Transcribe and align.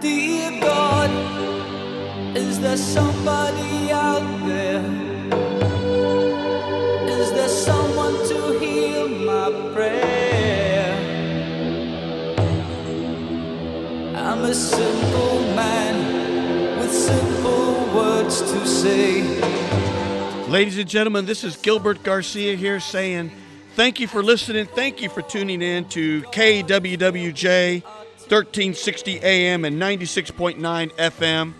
Dear 0.00 0.58
God, 0.62 1.10
is 2.34 2.58
there 2.58 2.78
somebody 2.78 3.92
out 3.92 4.46
there? 4.46 4.82
Is 7.06 7.30
there 7.32 7.48
someone 7.48 8.14
to 8.28 8.58
hear 8.58 9.06
my 9.06 9.50
prayer? 9.74 10.94
I'm 14.16 14.42
a 14.44 14.54
simple 14.54 15.40
man 15.54 16.78
with 16.78 16.92
simple 16.92 17.94
words 17.94 18.40
to 18.40 18.66
say. 18.66 19.20
Ladies 20.48 20.78
and 20.78 20.88
gentlemen, 20.88 21.26
this 21.26 21.44
is 21.44 21.56
Gilbert 21.56 22.02
Garcia 22.02 22.56
here 22.56 22.80
saying 22.80 23.32
thank 23.74 24.00
you 24.00 24.06
for 24.06 24.22
listening. 24.22 24.64
Thank 24.64 25.02
you 25.02 25.10
for 25.10 25.20
tuning 25.20 25.60
in 25.60 25.84
to 25.90 26.22
KWWJ 26.22 27.82
1360 28.30 29.18
AM 29.24 29.64
and 29.64 29.82
96.9 29.82 30.60
FM. 30.92 31.52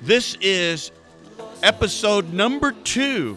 This 0.00 0.34
is 0.40 0.90
episode 1.62 2.32
number 2.32 2.72
two 2.72 3.36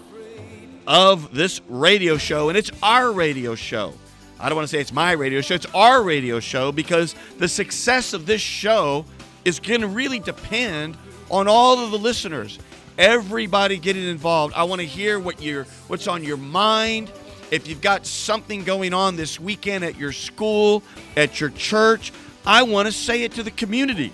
of 0.88 1.36
this 1.36 1.60
radio 1.68 2.16
show, 2.16 2.48
and 2.48 2.58
it's 2.58 2.72
our 2.82 3.12
radio 3.12 3.54
show. 3.54 3.94
I 4.40 4.48
don't 4.48 4.56
want 4.56 4.70
to 4.70 4.72
say 4.74 4.80
it's 4.80 4.94
my 4.94 5.12
radio 5.12 5.42
show, 5.42 5.56
it's 5.56 5.66
our 5.76 6.02
radio 6.02 6.40
show 6.40 6.72
because 6.72 7.16
the 7.38 7.50
success 7.50 8.14
of 8.14 8.26
this 8.26 8.40
show 8.40 9.04
is 9.44 9.60
going 9.60 9.82
to 9.82 9.88
really 9.88 10.20
depend 10.20 10.96
on 11.30 11.50
all 11.50 11.84
of 11.84 11.92
the 11.92 12.00
listeners. 12.00 12.60
Everybody 12.98 13.76
getting 13.76 14.08
involved. 14.08 14.54
I 14.54 14.64
want 14.64 14.80
to 14.80 14.88
hear 14.88 15.20
what 15.20 15.42
you 15.42 15.66
what's 15.88 16.08
on 16.08 16.24
your 16.24 16.38
mind. 16.38 17.12
If 17.52 17.68
you've 17.68 17.82
got 17.82 18.06
something 18.06 18.64
going 18.64 18.94
on 18.94 19.18
this 19.18 19.38
weekend 19.38 19.84
at 19.84 19.98
your 19.98 20.14
school, 20.14 20.82
at 21.18 21.42
your 21.42 21.50
church, 21.50 22.14
I 22.46 22.64
want 22.64 22.88
to 22.88 22.92
say 22.92 23.24
it 23.24 23.34
to 23.34 23.44
the 23.44 23.52
community. 23.52 24.14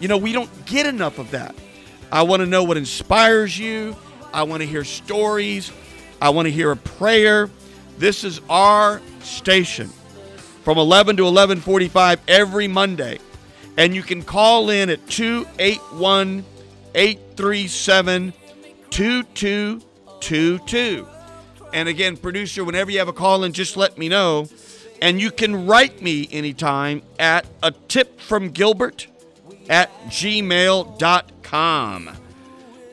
You 0.00 0.08
know, 0.08 0.16
we 0.16 0.32
don't 0.32 0.50
get 0.66 0.86
enough 0.86 1.18
of 1.18 1.30
that. 1.32 1.54
I 2.10 2.22
want 2.22 2.40
to 2.40 2.46
know 2.46 2.64
what 2.64 2.76
inspires 2.76 3.58
you. 3.58 3.96
I 4.32 4.44
want 4.44 4.62
to 4.62 4.66
hear 4.66 4.84
stories. 4.84 5.72
I 6.20 6.30
want 6.30 6.46
to 6.46 6.52
hear 6.52 6.70
a 6.70 6.76
prayer. 6.76 7.50
This 7.98 8.24
is 8.24 8.40
our 8.48 9.02
station 9.20 9.90
from 10.64 10.78
11 10.78 11.16
to 11.18 11.24
11:45 11.24 12.20
every 12.28 12.68
Monday. 12.68 13.18
And 13.76 13.94
you 13.94 14.02
can 14.02 14.22
call 14.22 14.70
in 14.70 14.90
at 14.90 15.06
281 15.08 16.44
837 16.94 18.32
2222. 18.90 21.06
And 21.72 21.88
again, 21.88 22.16
producer, 22.16 22.64
whenever 22.64 22.90
you 22.90 22.98
have 22.98 23.06
a 23.08 23.12
call 23.12 23.44
in, 23.44 23.52
just 23.52 23.76
let 23.76 23.96
me 23.96 24.08
know. 24.08 24.48
And 25.02 25.20
you 25.20 25.30
can 25.30 25.66
write 25.66 26.02
me 26.02 26.28
anytime 26.30 27.02
at 27.18 27.46
a 27.62 27.72
tip 27.72 28.20
from 28.20 28.50
Gilbert 28.50 29.06
at 29.68 29.90
gmail.com. 30.06 31.00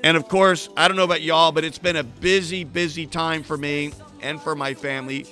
And 0.04 0.16
of 0.16 0.28
course, 0.30 0.70
I 0.78 0.88
don't 0.88 0.96
know 0.96 1.04
about 1.04 1.22
y'all, 1.22 1.52
but 1.52 1.66
it's 1.66 1.80
been 1.80 1.98
a 1.98 2.04
busy, 2.04 2.64
busy 2.64 3.06
time 3.08 3.44
for 3.44 3.58
me 3.58 3.92
and 4.22 4.42
for 4.42 4.56
my 4.56 4.74
family. 4.74 5.26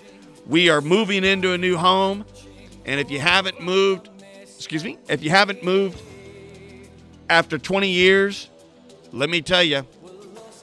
We 0.47 0.69
are 0.69 0.81
moving 0.81 1.23
into 1.23 1.53
a 1.53 1.57
new 1.57 1.77
home. 1.77 2.25
And 2.85 2.99
if 2.99 3.09
you 3.09 3.19
haven't 3.19 3.61
moved, 3.61 4.09
excuse 4.41 4.83
me, 4.83 4.97
if 5.07 5.23
you 5.23 5.29
haven't 5.29 5.63
moved 5.63 6.01
after 7.29 7.57
20 7.57 7.89
years, 7.89 8.49
let 9.11 9.29
me 9.29 9.41
tell 9.41 9.63
you, 9.63 9.85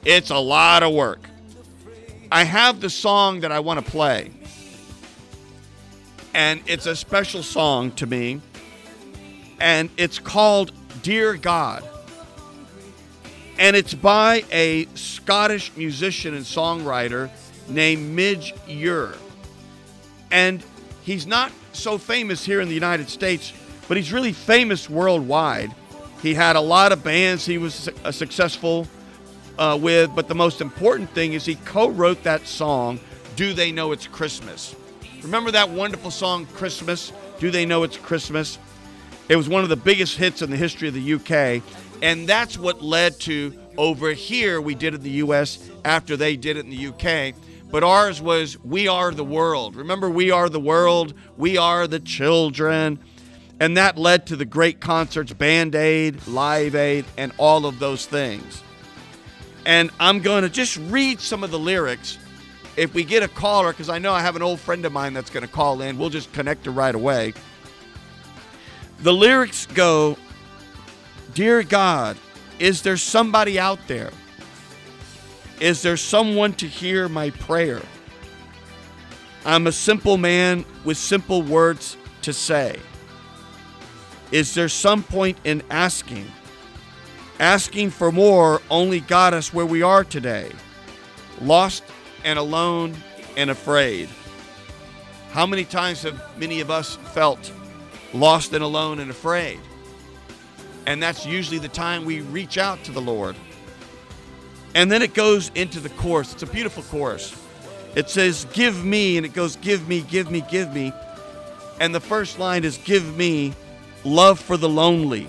it's 0.05 0.29
a 0.29 0.37
lot 0.37 0.83
of 0.83 0.93
work. 0.93 1.27
I 2.31 2.43
have 2.43 2.81
the 2.81 2.89
song 2.89 3.41
that 3.41 3.51
I 3.51 3.59
want 3.59 3.83
to 3.83 3.91
play, 3.91 4.31
and 6.33 6.61
it's 6.65 6.85
a 6.85 6.95
special 6.95 7.43
song 7.43 7.91
to 7.93 8.05
me, 8.05 8.41
and 9.59 9.89
it's 9.97 10.19
called 10.19 10.71
Dear 11.01 11.35
God. 11.35 11.87
And 13.57 13.75
it's 13.75 13.93
by 13.93 14.43
a 14.51 14.87
Scottish 14.95 15.71
musician 15.77 16.33
and 16.33 16.43
songwriter 16.43 17.29
named 17.69 18.15
Midge 18.15 18.53
Ure. 18.67 19.13
And 20.31 20.63
he's 21.03 21.27
not 21.27 21.51
so 21.71 21.97
famous 21.97 22.43
here 22.43 22.61
in 22.61 22.67
the 22.67 22.73
United 22.73 23.09
States, 23.09 23.53
but 23.87 23.97
he's 23.97 24.11
really 24.11 24.33
famous 24.33 24.89
worldwide. 24.89 25.73
He 26.21 26.33
had 26.33 26.55
a 26.55 26.61
lot 26.61 26.91
of 26.91 27.03
bands 27.03 27.45
he 27.45 27.57
was 27.57 27.75
su- 27.75 28.11
successful 28.11 28.87
uh, 29.59 29.77
with, 29.79 30.15
but 30.15 30.27
the 30.27 30.35
most 30.35 30.61
important 30.61 31.09
thing 31.11 31.33
is 31.33 31.45
he 31.45 31.55
co 31.55 31.89
wrote 31.89 32.23
that 32.23 32.47
song, 32.47 32.99
Do 33.35 33.53
They 33.53 33.71
Know 33.71 33.91
It's 33.91 34.07
Christmas? 34.07 34.75
Remember 35.23 35.51
that 35.51 35.69
wonderful 35.69 36.11
song, 36.11 36.45
Christmas? 36.47 37.13
Do 37.39 37.49
They 37.49 37.65
Know 37.65 37.83
It's 37.83 37.95
Christmas? 37.95 38.59
It 39.29 39.37
was 39.37 39.47
one 39.47 39.63
of 39.63 39.69
the 39.69 39.77
biggest 39.77 40.17
hits 40.17 40.41
in 40.41 40.51
the 40.51 40.57
history 40.57 40.89
of 40.89 40.93
the 40.93 41.13
UK, 41.13 41.63
and 42.01 42.27
that's 42.27 42.57
what 42.57 42.81
led 42.81 43.21
to 43.21 43.57
over 43.77 44.11
here 44.11 44.59
we 44.59 44.75
did 44.75 44.93
it 44.93 44.97
in 44.97 45.03
the 45.03 45.09
US 45.11 45.69
after 45.85 46.17
they 46.17 46.35
did 46.35 46.57
it 46.57 46.65
in 46.65 46.71
the 46.71 46.87
UK. 46.87 47.33
But 47.71 47.85
ours 47.85 48.21
was 48.21 48.59
We 48.59 48.89
Are 48.89 49.11
the 49.11 49.23
World. 49.23 49.77
Remember, 49.77 50.09
We 50.09 50.29
Are 50.29 50.49
the 50.49 50.59
World, 50.59 51.13
We 51.37 51.57
Are 51.57 51.87
the 51.87 52.01
Children. 52.01 52.99
And 53.61 53.77
that 53.77 53.97
led 53.97 54.27
to 54.27 54.35
the 54.35 54.45
great 54.45 54.81
concerts, 54.81 55.31
Band 55.31 55.73
Aid, 55.73 56.27
Live 56.27 56.75
Aid, 56.75 57.05
and 57.17 57.31
all 57.37 57.65
of 57.65 57.79
those 57.79 58.05
things. 58.05 58.61
And 59.65 59.89
I'm 60.01 60.19
going 60.19 60.43
to 60.43 60.49
just 60.49 60.77
read 60.89 61.21
some 61.21 61.45
of 61.45 61.51
the 61.51 61.59
lyrics. 61.59 62.17
If 62.75 62.93
we 62.93 63.03
get 63.03 63.23
a 63.23 63.27
caller, 63.27 63.71
because 63.71 63.89
I 63.89 63.99
know 63.99 64.13
I 64.13 64.21
have 64.21 64.35
an 64.35 64.41
old 64.41 64.59
friend 64.59 64.83
of 64.85 64.91
mine 64.91 65.13
that's 65.13 65.29
going 65.29 65.45
to 65.45 65.51
call 65.51 65.81
in, 65.81 65.97
we'll 65.97 66.09
just 66.09 66.31
connect 66.33 66.65
her 66.65 66.71
right 66.71 66.95
away. 66.95 67.33
The 68.99 69.13
lyrics 69.13 69.65
go 69.67 70.17
Dear 71.33 71.63
God, 71.63 72.15
is 72.59 72.83
there 72.83 72.97
somebody 72.97 73.59
out 73.59 73.79
there? 73.87 74.11
Is 75.59 75.81
there 75.81 75.97
someone 75.97 76.53
to 76.53 76.67
hear 76.67 77.09
my 77.09 77.31
prayer? 77.31 77.81
I'm 79.45 79.65
a 79.65 79.71
simple 79.71 80.17
man 80.17 80.63
with 80.83 80.97
simple 80.97 81.41
words 81.41 81.97
to 82.21 82.33
say. 82.33 82.79
Is 84.31 84.53
there 84.53 84.69
some 84.69 85.01
point 85.01 85.37
in 85.43 85.63
asking? 85.71 86.31
Asking 87.39 87.89
for 87.89 88.11
more 88.11 88.61
only 88.69 88.99
got 88.99 89.33
us 89.33 89.53
where 89.53 89.65
we 89.65 89.81
are 89.81 90.03
today, 90.03 90.51
lost 91.41 91.83
and 92.23 92.39
alone 92.39 92.95
and 93.37 93.49
afraid. 93.49 94.09
How 95.31 95.45
many 95.45 95.65
times 95.65 96.03
have 96.03 96.21
many 96.37 96.61
of 96.61 96.69
us 96.69 96.95
felt 97.13 97.51
lost 98.13 98.53
and 98.53 98.63
alone 98.63 98.99
and 98.99 99.09
afraid? 99.09 99.59
And 100.85 101.01
that's 101.01 101.25
usually 101.25 101.59
the 101.59 101.69
time 101.69 102.05
we 102.05 102.21
reach 102.21 102.57
out 102.57 102.83
to 102.83 102.91
the 102.91 103.01
Lord. 103.01 103.35
And 104.75 104.91
then 104.91 105.01
it 105.01 105.13
goes 105.13 105.51
into 105.55 105.79
the 105.79 105.89
chorus. 105.89 106.33
It's 106.33 106.43
a 106.43 106.47
beautiful 106.47 106.83
chorus. 106.83 107.35
It 107.95 108.09
says, 108.09 108.45
Give 108.53 108.83
me, 108.83 109.17
and 109.17 109.25
it 109.25 109.33
goes, 109.33 109.55
Give 109.57 109.87
me, 109.87 110.01
give 110.01 110.31
me, 110.31 110.43
give 110.49 110.73
me. 110.73 110.91
And 111.79 111.93
the 111.93 111.99
first 111.99 112.39
line 112.39 112.63
is, 112.63 112.77
Give 112.77 113.15
me 113.15 113.53
love 114.03 114.39
for 114.39 114.57
the 114.57 114.69
lonely. 114.69 115.27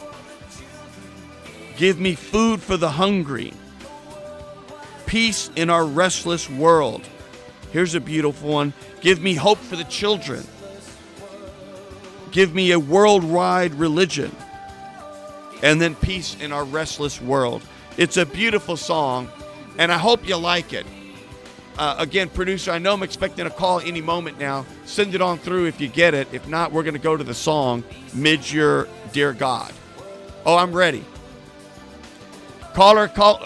Give 1.76 1.98
me 1.98 2.14
food 2.14 2.62
for 2.62 2.76
the 2.76 2.90
hungry. 2.90 3.52
Peace 5.14 5.48
in 5.54 5.70
our 5.70 5.86
restless 5.86 6.50
world. 6.50 7.08
Here's 7.70 7.94
a 7.94 8.00
beautiful 8.00 8.50
one. 8.50 8.72
Give 9.00 9.22
me 9.22 9.34
hope 9.34 9.58
for 9.58 9.76
the 9.76 9.84
children. 9.84 10.44
Give 12.32 12.52
me 12.52 12.72
a 12.72 12.80
worldwide 12.80 13.74
religion. 13.74 14.34
And 15.62 15.80
then 15.80 15.94
peace 15.94 16.36
in 16.40 16.50
our 16.50 16.64
restless 16.64 17.22
world. 17.22 17.62
It's 17.96 18.16
a 18.16 18.26
beautiful 18.26 18.76
song, 18.76 19.30
and 19.78 19.92
I 19.92 19.98
hope 19.98 20.26
you 20.26 20.36
like 20.36 20.72
it. 20.72 20.84
Uh, 21.78 21.94
again, 22.00 22.28
producer, 22.28 22.72
I 22.72 22.78
know 22.78 22.94
I'm 22.94 23.04
expecting 23.04 23.46
a 23.46 23.50
call 23.50 23.78
any 23.78 24.00
moment 24.00 24.40
now. 24.40 24.66
Send 24.84 25.14
it 25.14 25.22
on 25.22 25.38
through 25.38 25.66
if 25.66 25.80
you 25.80 25.86
get 25.86 26.14
it. 26.14 26.26
If 26.32 26.48
not, 26.48 26.72
we're 26.72 26.82
going 26.82 26.94
to 26.94 27.00
go 27.00 27.16
to 27.16 27.22
the 27.22 27.34
song, 27.34 27.84
Midge 28.14 28.52
Ure 28.52 28.88
Dear 29.12 29.32
God. 29.32 29.72
Oh, 30.44 30.56
I'm 30.56 30.72
ready. 30.72 31.04
Caller, 32.72 33.06
call, 33.06 33.40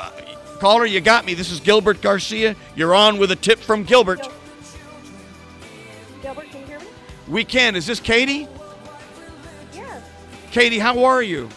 caller, 0.58 0.87
you 0.87 1.00
got 1.00 1.25
me. 1.25 1.34
This 1.34 1.50
is 1.50 1.60
Gilbert 1.60 2.00
Garcia. 2.00 2.56
You're 2.75 2.94
on 2.94 3.19
with 3.19 3.31
a 3.31 3.37
tip 3.37 3.58
from 3.58 3.84
Gilbert. 3.84 4.20
Gilbert, 6.22 6.50
can 6.50 6.60
you 6.60 6.66
hear 6.66 6.78
me? 6.81 6.87
We 7.28 7.44
can. 7.44 7.76
Is 7.76 7.87
this 7.87 8.00
Katie? 8.00 8.49
Yes. 9.72 10.02
Katie, 10.50 10.78
how 10.78 11.05
are 11.05 11.22
you? 11.22 11.49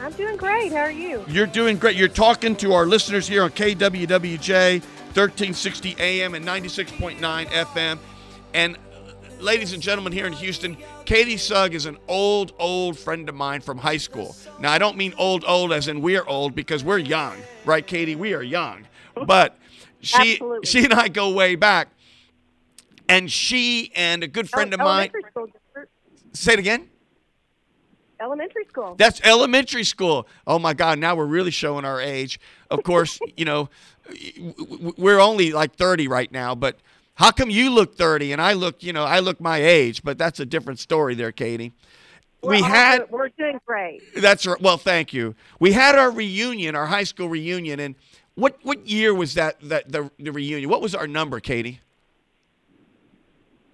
I'm 0.00 0.12
doing 0.12 0.36
great. 0.36 0.72
How 0.72 0.80
are 0.80 0.90
you? 0.90 1.24
You're 1.28 1.46
doing 1.46 1.78
great. 1.78 1.96
You're 1.96 2.08
talking 2.08 2.56
to 2.56 2.72
our 2.72 2.86
listeners 2.86 3.28
here 3.28 3.44
on 3.44 3.50
KWWJ 3.50 4.82
1360 5.14 5.96
AM 5.98 6.34
and 6.34 6.44
96.9 6.44 7.46
FM. 7.46 7.98
And 8.54 8.76
ladies 9.42 9.72
and 9.72 9.82
gentlemen 9.82 10.12
here 10.12 10.26
in 10.26 10.32
Houston, 10.34 10.76
Katie 11.04 11.36
Sugg 11.36 11.74
is 11.74 11.86
an 11.86 11.98
old, 12.08 12.52
old 12.58 12.96
friend 12.96 13.28
of 13.28 13.34
mine 13.34 13.60
from 13.60 13.76
high 13.76 13.96
school. 13.96 14.36
Now, 14.60 14.72
I 14.72 14.78
don't 14.78 14.96
mean 14.96 15.14
old, 15.18 15.44
old 15.46 15.72
as 15.72 15.88
in 15.88 16.00
we're 16.00 16.24
old 16.26 16.54
because 16.54 16.84
we're 16.84 16.98
young, 16.98 17.36
right, 17.64 17.86
Katie? 17.86 18.16
We 18.16 18.34
are 18.34 18.42
young. 18.42 18.86
But 19.26 19.58
she, 20.00 20.34
Absolutely. 20.34 20.66
she 20.66 20.84
and 20.84 20.94
I 20.94 21.08
go 21.08 21.32
way 21.32 21.56
back. 21.56 21.88
And 23.08 23.30
she 23.30 23.92
and 23.94 24.22
a 24.22 24.28
good 24.28 24.48
friend 24.48 24.72
oh, 24.72 24.76
of 24.76 24.80
mine. 24.80 25.10
Say 26.32 26.54
it 26.54 26.58
again. 26.60 26.88
elementary 28.20 28.64
school. 28.64 28.94
That's 28.96 29.20
elementary 29.22 29.84
school. 29.84 30.26
Oh 30.46 30.58
my 30.58 30.72
God! 30.72 30.98
Now 30.98 31.14
we're 31.14 31.26
really 31.26 31.50
showing 31.50 31.84
our 31.84 32.00
age. 32.00 32.40
Of 32.70 32.84
course, 32.84 33.18
you 33.36 33.44
know, 33.44 33.68
we're 34.96 35.18
only 35.18 35.52
like 35.52 35.74
30 35.74 36.08
right 36.08 36.30
now, 36.32 36.54
but 36.54 36.78
how 37.14 37.30
come 37.30 37.50
you 37.50 37.70
look 37.70 37.96
30 37.96 38.32
and 38.32 38.40
I 38.40 38.54
look, 38.54 38.82
you 38.82 38.92
know, 38.92 39.04
I 39.04 39.20
look 39.20 39.40
my 39.40 39.58
age? 39.58 40.02
But 40.02 40.18
that's 40.18 40.40
a 40.40 40.46
different 40.46 40.78
story 40.78 41.14
there, 41.14 41.32
Katie. 41.32 41.72
We're 42.42 42.50
we 42.50 42.62
had 42.62 43.08
we're 43.10 43.28
doing 43.28 43.60
great. 43.64 44.02
that's 44.16 44.46
right. 44.46 44.60
Well, 44.60 44.76
thank 44.76 45.12
you. 45.12 45.36
We 45.60 45.72
had 45.72 45.94
our 45.94 46.10
reunion, 46.10 46.74
our 46.74 46.86
high 46.86 47.04
school 47.04 47.28
reunion, 47.28 47.78
and 47.78 47.94
what 48.34 48.58
what 48.62 48.88
year 48.88 49.14
was 49.14 49.34
that? 49.34 49.60
That 49.68 49.92
the, 49.92 50.10
the 50.18 50.32
reunion? 50.32 50.68
What 50.68 50.82
was 50.82 50.94
our 50.94 51.06
number, 51.06 51.38
Katie? 51.38 51.80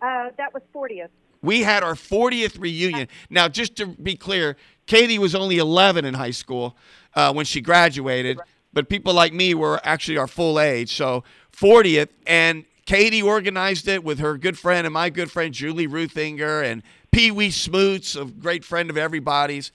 Uh, 0.03 0.29
that 0.37 0.53
was 0.53 0.63
40th. 0.75 1.09
We 1.41 1.63
had 1.63 1.83
our 1.83 1.95
40th 1.95 2.61
reunion. 2.61 3.09
Now, 3.31 3.49
just 3.49 3.77
to 3.77 3.87
be 3.87 4.17
clear, 4.17 4.57
Katie 4.87 5.19
was 5.19 5.35
only 5.35 5.59
11 5.59 6.05
in 6.05 6.15
high 6.15 6.31
school 6.33 6.77
uh, 7.15 7.33
when 7.33 7.47
she 7.47 7.61
graduated, 7.61 8.39
but 8.73 8.89
people 8.89 9.15
like 9.15 9.33
me 9.33 9.55
were 9.55 9.81
actually 9.85 10.19
our 10.19 10.27
full 10.27 10.61
age. 10.61 10.97
So 10.97 11.25
40th, 11.53 12.09
and 12.27 12.65
Katie 12.89 13.21
organized 13.21 13.87
it 13.87 14.03
with 14.03 14.19
her 14.19 14.39
good 14.39 14.59
friend 14.59 14.87
and 14.87 14.95
my 14.95 15.11
good 15.11 15.31
friend 15.31 15.53
Julie 15.53 15.87
Ruthinger 15.87 16.65
and 16.65 16.83
Pee 17.13 17.31
Wee 17.31 17.51
Smoots, 17.51 18.17
a 18.17 18.25
great 18.25 18.65
friend 18.65 18.89
of 18.89 18.97
everybody's. 18.97 19.73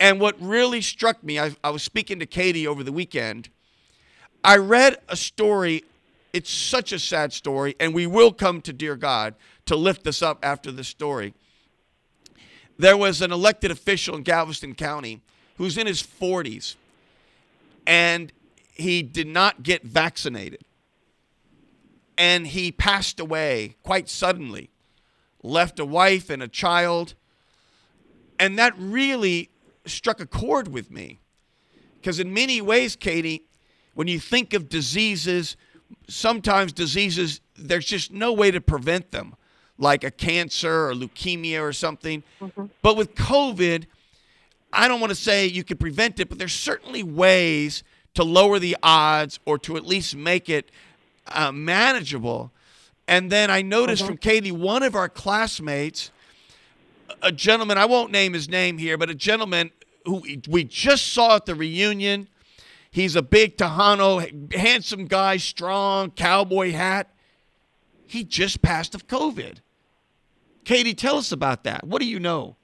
And 0.00 0.18
what 0.18 0.40
really 0.40 0.80
struck 0.80 1.22
me, 1.22 1.38
I, 1.38 1.54
I 1.62 1.68
was 1.68 1.82
speaking 1.82 2.18
to 2.18 2.24
Katie 2.24 2.66
over 2.66 2.82
the 2.82 2.92
weekend. 2.92 3.50
I 4.42 4.56
read 4.56 4.96
a 5.06 5.16
story. 5.16 5.84
It's 6.32 6.50
such 6.50 6.92
a 6.92 6.98
sad 6.98 7.34
story, 7.34 7.76
and 7.78 7.92
we 7.92 8.06
will 8.06 8.32
come 8.32 8.62
to 8.62 8.72
Dear 8.72 8.96
God 8.96 9.34
to 9.66 9.76
lift 9.76 10.06
us 10.06 10.22
up 10.22 10.38
after 10.42 10.72
the 10.72 10.82
story. 10.82 11.34
There 12.78 12.96
was 12.96 13.20
an 13.20 13.32
elected 13.32 13.70
official 13.70 14.16
in 14.16 14.22
Galveston 14.22 14.76
County 14.76 15.20
who's 15.58 15.76
in 15.76 15.86
his 15.86 16.02
40s, 16.02 16.76
and 17.86 18.32
he 18.72 19.02
did 19.02 19.26
not 19.26 19.62
get 19.62 19.82
vaccinated. 19.82 20.64
And 22.20 22.48
he 22.48 22.70
passed 22.70 23.18
away 23.18 23.76
quite 23.82 24.10
suddenly, 24.10 24.68
left 25.42 25.80
a 25.80 25.86
wife 25.86 26.28
and 26.28 26.42
a 26.42 26.48
child. 26.48 27.14
And 28.38 28.58
that 28.58 28.74
really 28.76 29.48
struck 29.86 30.20
a 30.20 30.26
chord 30.26 30.68
with 30.68 30.90
me. 30.90 31.18
Because 31.94 32.20
in 32.20 32.34
many 32.34 32.60
ways, 32.60 32.94
Katie, 32.94 33.44
when 33.94 34.06
you 34.06 34.20
think 34.20 34.52
of 34.52 34.68
diseases, 34.68 35.56
sometimes 36.08 36.74
diseases, 36.74 37.40
there's 37.56 37.86
just 37.86 38.12
no 38.12 38.34
way 38.34 38.50
to 38.50 38.60
prevent 38.60 39.12
them, 39.12 39.34
like 39.78 40.04
a 40.04 40.10
cancer 40.10 40.90
or 40.90 40.92
leukemia 40.92 41.62
or 41.62 41.72
something. 41.72 42.22
Mm-hmm. 42.38 42.66
But 42.82 42.98
with 42.98 43.14
COVID, 43.14 43.86
I 44.74 44.88
don't 44.88 45.00
want 45.00 45.10
to 45.10 45.16
say 45.16 45.46
you 45.46 45.64
can 45.64 45.78
prevent 45.78 46.20
it, 46.20 46.28
but 46.28 46.38
there's 46.38 46.52
certainly 46.52 47.02
ways 47.02 47.82
to 48.12 48.24
lower 48.24 48.58
the 48.58 48.76
odds 48.82 49.40
or 49.46 49.58
to 49.60 49.78
at 49.78 49.86
least 49.86 50.14
make 50.14 50.50
it 50.50 50.70
uh, 51.26 51.52
manageable. 51.52 52.52
And 53.08 53.30
then 53.30 53.50
I 53.50 53.62
noticed 53.62 54.06
from 54.06 54.16
Katie, 54.16 54.52
one 54.52 54.82
of 54.82 54.94
our 54.94 55.08
classmates, 55.08 56.10
a 57.22 57.32
gentleman, 57.32 57.76
I 57.76 57.86
won't 57.86 58.12
name 58.12 58.32
his 58.32 58.48
name 58.48 58.78
here, 58.78 58.96
but 58.96 59.10
a 59.10 59.14
gentleman 59.14 59.70
who 60.04 60.22
we 60.48 60.64
just 60.64 61.12
saw 61.12 61.36
at 61.36 61.46
the 61.46 61.54
reunion. 61.54 62.28
He's 62.90 63.16
a 63.16 63.22
big 63.22 63.56
Tejano, 63.56 64.52
handsome 64.52 65.06
guy, 65.06 65.36
strong, 65.36 66.10
cowboy 66.10 66.72
hat. 66.72 67.08
He 68.06 68.24
just 68.24 68.62
passed 68.62 68.94
of 68.94 69.06
COVID. 69.06 69.58
Katie, 70.64 70.94
tell 70.94 71.16
us 71.16 71.32
about 71.32 71.64
that. 71.64 71.84
What 71.84 72.00
do 72.00 72.06
you 72.06 72.20
know? 72.20 72.56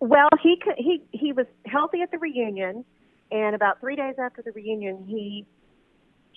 Well, 0.00 0.28
he 0.42 0.60
he 0.76 1.02
he 1.12 1.32
was 1.32 1.46
healthy 1.64 2.02
at 2.02 2.10
the 2.10 2.18
reunion, 2.18 2.84
and 3.30 3.54
about 3.54 3.80
three 3.80 3.94
days 3.94 4.16
after 4.18 4.42
the 4.42 4.52
reunion, 4.52 5.04
he 5.06 5.46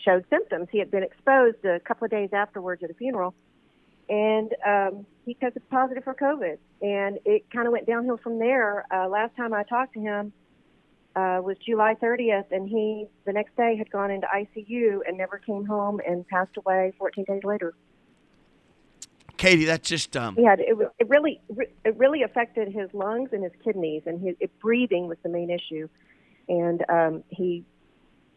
showed 0.06 0.26
symptoms. 0.30 0.68
He 0.72 0.80
had 0.80 0.92
been 0.92 1.04
exposed 1.04 1.66
a 1.66 1.80
couple 1.80 2.06
of 2.06 2.12
days 2.12 2.30
afterwards 2.32 2.84
at 2.84 2.92
a 2.92 2.94
funeral, 2.94 3.34
and 4.08 4.54
um, 4.66 5.06
he 5.26 5.34
tested 5.34 5.68
positive 5.70 6.04
for 6.04 6.14
COVID. 6.14 6.58
And 6.82 7.20
it 7.26 7.50
kind 7.52 7.68
of 7.68 7.74
went 7.74 7.88
downhill 7.88 8.18
from 8.18 8.40
there. 8.40 8.86
Uh, 8.94 9.08
last 9.08 9.36
time 9.36 9.54
I 9.54 9.64
talked 9.64 9.94
to 9.94 10.00
him 10.00 10.32
uh, 11.16 11.42
was 11.44 11.58
July 11.66 11.96
30th, 11.96 12.52
and 12.52 12.68
he 12.70 13.08
the 13.26 13.34
next 13.34 13.56
day 13.56 13.76
had 13.76 13.90
gone 13.90 14.12
into 14.12 14.28
ICU 14.28 15.00
and 15.08 15.18
never 15.18 15.40
came 15.40 15.66
home 15.66 16.00
and 16.06 16.28
passed 16.28 16.56
away 16.58 16.94
14 16.98 17.26
days 17.26 17.44
later. 17.44 17.74
Katie, 19.38 19.66
that's 19.66 19.88
just 19.88 20.16
um, 20.16 20.36
had 20.38 20.60
it, 20.60 20.78
it 20.98 21.10
really 21.10 21.42
it 21.50 21.98
really 21.98 22.24
affected 22.24 22.72
his 22.72 22.90
lungs 22.94 23.30
and 23.34 23.44
his 23.44 23.52
kidneys, 23.64 24.04
and 24.06 24.22
his 24.22 24.36
it, 24.40 24.60
breathing 24.60 25.08
was 25.08 25.18
the 25.24 25.30
main 25.30 25.50
issue, 25.50 25.90
and 26.48 26.86
um, 26.90 27.24
he 27.30 27.66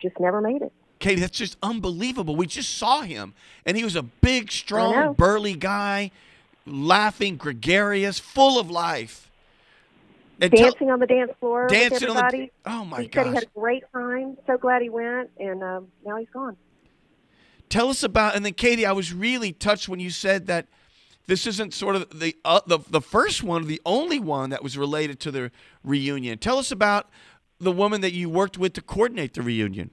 just 0.00 0.18
never 0.18 0.40
made 0.40 0.62
it. 0.62 0.72
Katie, 0.98 1.20
that's 1.20 1.36
just 1.36 1.56
unbelievable. 1.62 2.36
We 2.36 2.46
just 2.46 2.76
saw 2.76 3.02
him, 3.02 3.34
and 3.64 3.76
he 3.76 3.84
was 3.84 3.96
a 3.96 4.02
big, 4.02 4.50
strong, 4.50 5.14
burly 5.14 5.54
guy, 5.54 6.10
laughing, 6.66 7.36
gregarious, 7.36 8.18
full 8.18 8.58
of 8.58 8.70
life. 8.70 9.30
And 10.40 10.52
tell- 10.52 10.70
dancing 10.70 10.90
on 10.90 11.00
the 11.00 11.06
dance 11.06 11.32
floor 11.40 11.66
dancing 11.66 12.08
with 12.08 12.16
on 12.16 12.30
the. 12.30 12.50
Oh 12.64 12.84
my 12.84 12.98
god! 12.98 13.02
he 13.06 13.10
said 13.12 13.26
he 13.26 13.34
had 13.34 13.42
a 13.44 13.58
great 13.58 13.84
time. 13.92 14.36
So 14.46 14.56
glad 14.56 14.82
he 14.82 14.88
went, 14.88 15.30
and 15.38 15.62
um, 15.62 15.88
now 16.04 16.16
he's 16.16 16.30
gone. 16.30 16.56
Tell 17.68 17.88
us 17.88 18.02
about. 18.02 18.36
And 18.36 18.44
then, 18.44 18.54
Katie, 18.54 18.86
I 18.86 18.92
was 18.92 19.12
really 19.12 19.52
touched 19.52 19.88
when 19.88 20.00
you 20.00 20.10
said 20.10 20.46
that 20.46 20.66
this 21.26 21.46
isn't 21.46 21.74
sort 21.74 21.96
of 21.96 22.20
the 22.20 22.36
uh, 22.44 22.60
the 22.66 22.78
the 22.88 23.00
first 23.00 23.42
one, 23.42 23.66
the 23.66 23.80
only 23.84 24.20
one 24.20 24.50
that 24.50 24.62
was 24.62 24.78
related 24.78 25.18
to 25.20 25.30
the 25.30 25.50
reunion. 25.82 26.38
Tell 26.38 26.58
us 26.58 26.70
about 26.70 27.10
the 27.58 27.72
woman 27.72 28.00
that 28.00 28.12
you 28.12 28.30
worked 28.30 28.58
with 28.58 28.72
to 28.74 28.82
coordinate 28.82 29.34
the 29.34 29.42
reunion. 29.42 29.90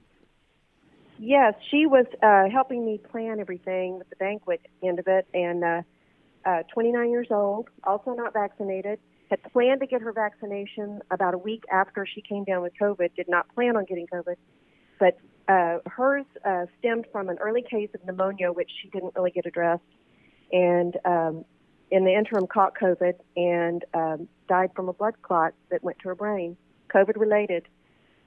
Yes, 1.18 1.54
she 1.70 1.86
was 1.86 2.06
uh, 2.22 2.50
helping 2.50 2.84
me 2.84 2.98
plan 2.98 3.40
everything 3.40 3.98
with 3.98 4.10
the 4.10 4.16
banquet 4.16 4.60
end 4.82 4.98
of 4.98 5.06
it, 5.06 5.26
and 5.32 5.64
uh, 5.64 5.82
uh, 6.44 6.62
29 6.72 7.10
years 7.10 7.28
old, 7.30 7.68
also 7.84 8.12
not 8.12 8.32
vaccinated. 8.32 8.98
Had 9.30 9.42
planned 9.52 9.80
to 9.80 9.86
get 9.86 10.02
her 10.02 10.12
vaccination 10.12 11.00
about 11.10 11.34
a 11.34 11.38
week 11.38 11.64
after 11.72 12.06
she 12.06 12.20
came 12.20 12.44
down 12.44 12.62
with 12.62 12.72
COVID. 12.80 13.14
Did 13.16 13.28
not 13.28 13.52
plan 13.54 13.76
on 13.76 13.84
getting 13.84 14.06
COVID, 14.06 14.36
but 15.00 15.18
uh, 15.48 15.78
hers 15.86 16.26
uh, 16.44 16.66
stemmed 16.78 17.06
from 17.10 17.28
an 17.28 17.38
early 17.38 17.62
case 17.62 17.88
of 17.94 18.04
pneumonia, 18.04 18.52
which 18.52 18.70
she 18.82 18.88
didn't 18.90 19.14
really 19.16 19.30
get 19.30 19.46
addressed, 19.46 19.82
and 20.52 20.96
um, 21.04 21.44
in 21.90 22.04
the 22.04 22.12
interim 22.12 22.46
caught 22.46 22.74
COVID 22.80 23.14
and 23.36 23.84
um, 23.94 24.28
died 24.48 24.70
from 24.76 24.88
a 24.88 24.92
blood 24.92 25.14
clot 25.22 25.54
that 25.70 25.82
went 25.82 25.98
to 26.00 26.08
her 26.08 26.14
brain, 26.14 26.56
COVID 26.94 27.16
related. 27.16 27.66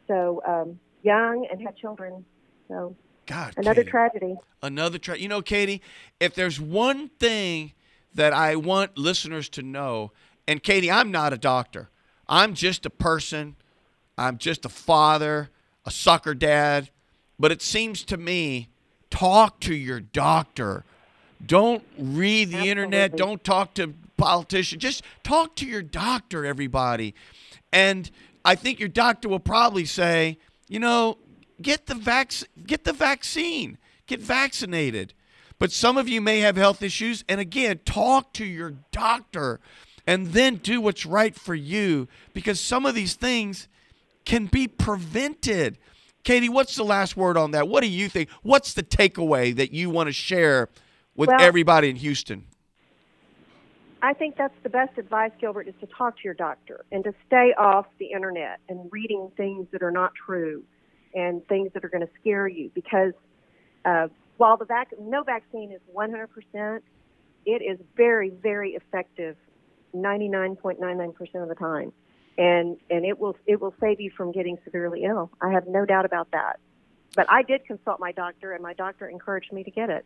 So 0.08 0.42
um, 0.48 0.80
young 1.04 1.48
and 1.52 1.62
had 1.62 1.78
children. 1.78 2.26
So 2.70 2.96
God, 3.26 3.56
another 3.58 3.82
Katie. 3.82 3.92
tragedy. 3.92 4.36
Another 4.62 4.98
tragedy. 4.98 5.24
You 5.24 5.30
know, 5.30 5.42
Katie, 5.42 5.82
if 6.20 6.34
there's 6.36 6.60
one 6.60 7.10
thing 7.10 7.74
that 8.14 8.32
I 8.32 8.56
want 8.56 8.98
listeners 8.98 9.50
to 9.50 9.62
know, 9.62 10.12
and 10.48 10.64
Katie, 10.64 10.90
I'm 10.90 11.12
not 11.12 11.34
a 11.34 11.38
doctor. 11.38 11.90
I'm 12.28 12.54
just 12.54 12.86
a 12.86 12.90
person. 12.90 13.56
I'm 14.18 14.38
just 14.38 14.66
a 14.66 14.70
father, 14.70 15.50
a 15.86 15.92
soccer 15.92 16.34
dad. 16.34 16.90
But 17.40 17.52
it 17.52 17.62
seems 17.62 18.04
to 18.06 18.18
me, 18.18 18.70
talk 19.10 19.60
to 19.62 19.74
your 19.74 20.00
doctor. 20.00 20.84
Don't 21.46 21.84
read 21.98 22.50
the 22.50 22.68
internet. 22.68 23.16
Don't 23.16 23.44
talk 23.44 23.74
to 23.76 23.94
politicians. 24.18 24.82
Just 24.82 25.04
talk 25.24 25.56
to 25.56 25.66
your 25.66 25.82
doctor, 25.82 26.46
everybody. 26.46 27.16
And 27.72 28.10
I 28.44 28.56
think 28.56 28.80
your 28.80 28.90
doctor 28.90 29.30
will 29.30 29.40
probably 29.40 29.86
say, 29.86 30.38
you 30.68 30.80
know, 30.80 31.18
get 31.62 31.88
the 31.88 31.96
vac- 31.96 32.48
get 32.66 32.84
the 32.84 32.94
vaccine, 32.94 33.78
get 34.08 34.20
vaccinated. 34.20 35.14
But 35.58 35.72
some 35.72 35.98
of 35.98 36.08
you 36.08 36.22
may 36.22 36.40
have 36.40 36.56
health 36.56 36.82
issues, 36.82 37.24
and 37.28 37.42
again, 37.42 37.82
talk 37.84 38.34
to 38.34 38.46
your 38.46 38.76
doctor, 38.92 39.60
and 40.08 40.28
then 40.28 40.56
do 40.56 40.80
what's 40.80 41.06
right 41.06 41.36
for 41.36 41.54
you, 41.54 42.08
because 42.34 42.60
some 42.60 42.86
of 42.86 42.96
these 42.96 43.16
things 43.16 43.68
can 44.24 44.46
be 44.46 44.68
prevented. 44.68 45.78
Katie, 46.24 46.50
what's 46.50 46.76
the 46.76 46.84
last 46.84 47.18
word 47.18 47.38
on 47.38 47.52
that? 47.52 47.68
What 47.68 47.82
do 47.82 47.90
you 47.90 48.08
think? 48.08 48.30
What's 48.42 48.74
the 48.74 48.84
takeaway 48.84 49.56
that 49.56 49.74
you 49.74 49.90
want 49.90 50.08
to 50.08 50.14
share 50.14 50.70
with 51.16 51.28
Well- 51.28 51.42
everybody 51.42 51.90
in 51.90 51.98
Houston? 51.98 52.46
I 54.02 54.14
think 54.14 54.38
that's 54.38 54.56
the 54.64 54.70
best 54.70 54.98
advice, 54.98 55.32
Gilbert, 55.42 55.68
is 55.68 55.76
to 55.82 55.88
talk 55.88 56.16
to 56.16 56.22
your 56.24 56.34
doctor 56.34 56.86
and 56.90 57.04
to 57.04 57.14
stay 57.28 57.54
off 57.58 57.86
the 57.98 58.06
internet 58.06 58.62
and 58.70 58.90
reading 58.94 59.30
things 59.36 59.68
that 59.72 59.84
are 59.84 59.92
not 59.92 60.14
true 60.16 60.64
and 61.14 61.46
things 61.48 61.72
that 61.74 61.84
are 61.84 61.90
going 61.90 62.06
to 62.06 62.14
scare 62.20 62.48
you. 62.48 62.72
Because 62.74 63.14
uh, 63.86 64.08
while 64.38 64.58
the 64.58 64.66
vac- 64.66 64.94
no 65.00 65.24
vaccine 65.24 65.72
is 65.72 65.82
100%, 65.96 66.82
it 67.46 67.62
is 67.62 67.80
very, 67.96 68.30
very 68.30 68.72
effective 68.72 69.36
99.99% 69.96 71.42
of 71.42 71.50
the 71.50 71.56
time. 71.56 71.92
And, 72.38 72.78
and 72.90 73.06
it 73.06 73.20
will 73.20 73.36
it 73.46 73.60
will 73.60 73.74
save 73.82 74.00
you 74.00 74.12
from 74.16 74.32
getting 74.32 74.58
severely 74.64 75.04
ill. 75.04 75.30
I 75.42 75.52
have 75.52 75.68
no 75.68 75.86
doubt 75.86 76.06
about 76.06 76.32
that. 76.32 76.60
But 77.16 77.26
I 77.30 77.44
did 77.44 77.66
consult 77.66 78.00
my 78.00 78.14
doctor, 78.14 78.54
and 78.54 78.64
my 78.64 78.74
doctor 78.74 79.10
encouraged 79.10 79.52
me 79.52 79.64
to 79.64 79.72
get 79.72 79.90
it, 79.90 80.06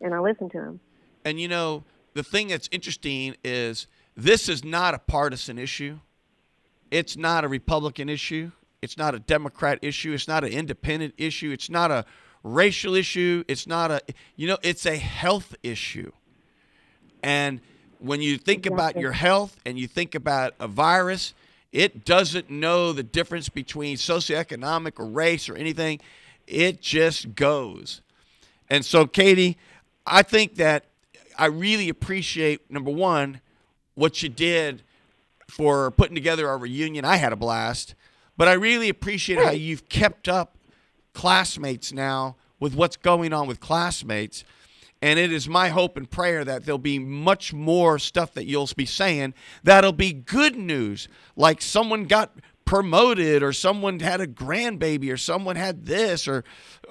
and 0.00 0.12
I 0.12 0.18
listened 0.18 0.50
to 0.52 0.58
him. 0.58 0.80
And 1.24 1.40
you 1.40 1.48
know, 1.48 1.84
the 2.12 2.22
thing 2.22 2.48
that's 2.48 2.68
interesting 2.72 3.36
is 3.42 3.86
this 4.16 4.48
is 4.48 4.62
not 4.62 4.92
a 4.94 4.98
partisan 4.98 5.58
issue. 5.58 6.00
it's 6.90 7.16
not 7.16 7.44
a 7.44 7.48
Republican 7.48 8.08
issue. 8.08 8.50
It's 8.82 8.96
not 8.96 9.14
a 9.14 9.18
Democrat 9.18 9.78
issue. 9.82 10.12
It's 10.12 10.28
not 10.28 10.44
an 10.44 10.50
independent 10.50 11.14
issue. 11.18 11.50
It's 11.50 11.68
not 11.70 11.90
a 11.90 12.04
racial 12.42 12.94
issue. 12.94 13.44
It's 13.48 13.66
not 13.66 13.90
a, 13.90 14.00
you 14.36 14.46
know, 14.46 14.58
it's 14.62 14.86
a 14.86 14.96
health 14.96 15.54
issue. 15.62 16.12
And 17.22 17.60
when 17.98 18.22
you 18.22 18.38
think 18.38 18.64
about 18.66 18.96
your 18.96 19.12
health 19.12 19.56
and 19.66 19.78
you 19.78 19.86
think 19.86 20.14
about 20.14 20.54
a 20.58 20.66
virus, 20.66 21.34
it 21.72 22.04
doesn't 22.04 22.50
know 22.50 22.92
the 22.92 23.02
difference 23.02 23.48
between 23.48 23.96
socioeconomic 23.96 24.98
or 24.98 25.06
race 25.06 25.48
or 25.48 25.56
anything. 25.56 26.00
It 26.46 26.80
just 26.80 27.34
goes. 27.34 28.00
And 28.70 28.84
so, 28.84 29.06
Katie, 29.06 29.58
I 30.06 30.22
think 30.22 30.56
that 30.56 30.86
I 31.38 31.46
really 31.46 31.88
appreciate 31.88 32.70
number 32.70 32.90
one 32.90 33.40
what 33.94 34.22
you 34.22 34.28
did 34.28 34.82
for 35.48 35.90
putting 35.90 36.14
together 36.14 36.48
our 36.48 36.58
reunion. 36.58 37.04
I 37.04 37.16
had 37.16 37.32
a 37.32 37.36
blast, 37.36 37.94
but 38.40 38.48
I 38.48 38.54
really 38.54 38.88
appreciate 38.88 39.38
how 39.38 39.50
you've 39.50 39.90
kept 39.90 40.26
up 40.26 40.56
classmates 41.12 41.92
now 41.92 42.36
with 42.58 42.74
what's 42.74 42.96
going 42.96 43.34
on 43.34 43.46
with 43.46 43.60
classmates. 43.60 44.44
And 45.02 45.18
it 45.18 45.30
is 45.30 45.46
my 45.46 45.68
hope 45.68 45.98
and 45.98 46.10
prayer 46.10 46.42
that 46.46 46.64
there'll 46.64 46.78
be 46.78 46.98
much 46.98 47.52
more 47.52 47.98
stuff 47.98 48.32
that 48.32 48.46
you'll 48.46 48.66
be 48.74 48.86
saying 48.86 49.34
that'll 49.62 49.92
be 49.92 50.14
good 50.14 50.56
news, 50.56 51.06
like 51.36 51.60
someone 51.60 52.04
got 52.04 52.32
promoted 52.64 53.42
or 53.42 53.52
someone 53.52 54.00
had 54.00 54.22
a 54.22 54.26
grandbaby 54.26 55.12
or 55.12 55.18
someone 55.18 55.56
had 55.56 55.84
this 55.84 56.26
or 56.26 56.42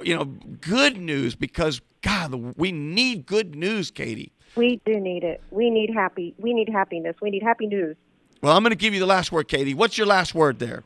you 0.03 0.15
know 0.15 0.25
good 0.25 0.97
news 0.97 1.33
because 1.33 1.81
god 2.03 2.31
we 2.57 2.71
need 2.71 3.25
good 3.25 3.55
news 3.55 3.89
katie 3.89 4.31
We 4.55 4.79
do 4.85 4.99
need 4.99 5.23
it. 5.23 5.41
We 5.49 5.71
need 5.71 5.89
happy. 5.95 6.35
We 6.37 6.53
need 6.53 6.69
happiness. 6.69 7.15
We 7.23 7.31
need 7.31 7.41
happy 7.41 7.65
news. 7.65 7.95
well 8.43 8.55
i'm 8.55 8.61
going 8.61 8.69
to 8.69 8.75
give 8.75 8.93
you 8.93 8.99
the 8.99 9.07
last 9.07 9.31
word 9.31 9.47
katie 9.47 9.73
what's 9.73 9.97
your 9.97 10.05
last 10.05 10.35
word 10.35 10.59
there 10.59 10.83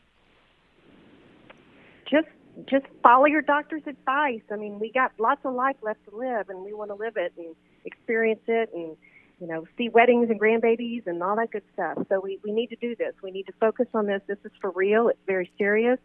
Just 2.68 2.86
follow 3.02 3.26
your 3.26 3.42
doctor's 3.42 3.82
advice. 3.86 4.42
I 4.50 4.56
mean, 4.56 4.78
we 4.78 4.92
got 4.92 5.12
lots 5.18 5.40
of 5.44 5.54
life 5.54 5.76
left 5.82 6.04
to 6.08 6.16
live, 6.16 6.48
and 6.48 6.64
we 6.64 6.72
want 6.72 6.90
to 6.90 6.94
live 6.94 7.16
it 7.16 7.32
and 7.36 7.54
experience 7.84 8.42
it, 8.46 8.70
and 8.72 8.96
you 9.40 9.48
know, 9.48 9.66
see 9.76 9.88
weddings 9.88 10.30
and 10.30 10.40
grandbabies 10.40 11.06
and 11.06 11.22
all 11.22 11.36
that 11.36 11.50
good 11.50 11.64
stuff. 11.72 11.98
So 12.08 12.20
we 12.20 12.38
we 12.44 12.52
need 12.52 12.68
to 12.68 12.76
do 12.76 12.94
this. 12.94 13.12
We 13.22 13.30
need 13.30 13.46
to 13.46 13.52
focus 13.60 13.86
on 13.92 14.06
this. 14.06 14.22
This 14.26 14.38
is 14.44 14.52
for 14.60 14.70
real. 14.70 15.08
It's 15.08 15.18
very 15.26 15.50
serious, 15.58 15.98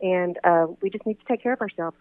and 0.00 0.38
uh, 0.44 0.66
we 0.80 0.90
just 0.90 1.04
need 1.06 1.18
to 1.18 1.24
take 1.26 1.42
care 1.42 1.52
of 1.52 1.60
ourselves. 1.60 1.96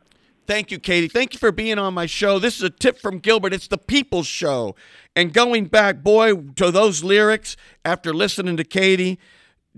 Thank 0.49 0.71
you, 0.71 0.79
Katie. 0.79 1.07
Thank 1.07 1.33
you 1.33 1.39
for 1.39 1.51
being 1.51 1.77
on 1.77 1.93
my 1.93 2.07
show. 2.07 2.39
This 2.39 2.57
is 2.57 2.63
a 2.63 2.71
tip 2.71 2.97
from 2.97 3.19
Gilbert. 3.19 3.53
It's 3.53 3.67
the 3.67 3.77
People's 3.77 4.25
Show. 4.25 4.75
And 5.15 5.31
going 5.31 5.65
back, 5.65 6.01
boy, 6.01 6.35
to 6.55 6.71
those 6.71 7.03
lyrics 7.03 7.55
after 7.85 8.15
listening 8.15 8.57
to 8.57 8.63
Katie, 8.63 9.19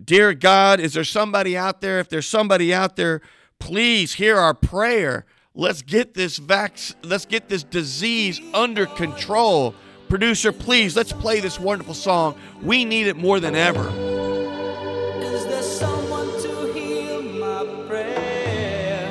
dear 0.01 0.34
God, 0.34 0.80
is 0.80 0.94
there 0.94 1.03
somebody 1.03 1.58
out 1.58 1.82
there? 1.82 2.00
If 2.00 2.08
there's 2.08 2.27
somebody 2.27 2.74
out 2.74 2.96
there, 2.96 3.22
please 3.62 4.13
hear 4.15 4.38
our 4.38 4.53
prayer. 4.53 5.25
Let's 5.53 5.82
get 5.82 6.13
this 6.13 6.39
vax 6.39 6.96
let's 7.03 7.25
get 7.25 7.48
this 7.48 7.63
disease 7.63 8.41
under 8.53 8.86
control. 8.86 9.74
Producer, 10.10 10.51
please, 10.51 10.98
let's 10.98 11.13
play 11.13 11.39
this 11.39 11.58
wonderful 11.58 11.94
song. 11.94 12.36
We 12.62 12.84
need 12.84 13.08
it 13.08 13.15
more 13.15 13.39
than 13.39 13.56
ever. 13.56 13.88
Is 15.22 15.46
there 15.46 15.62
someone 15.62 16.27
to 16.41 16.74
hear 16.74 17.22
my 17.22 17.63
prayer? 17.88 19.08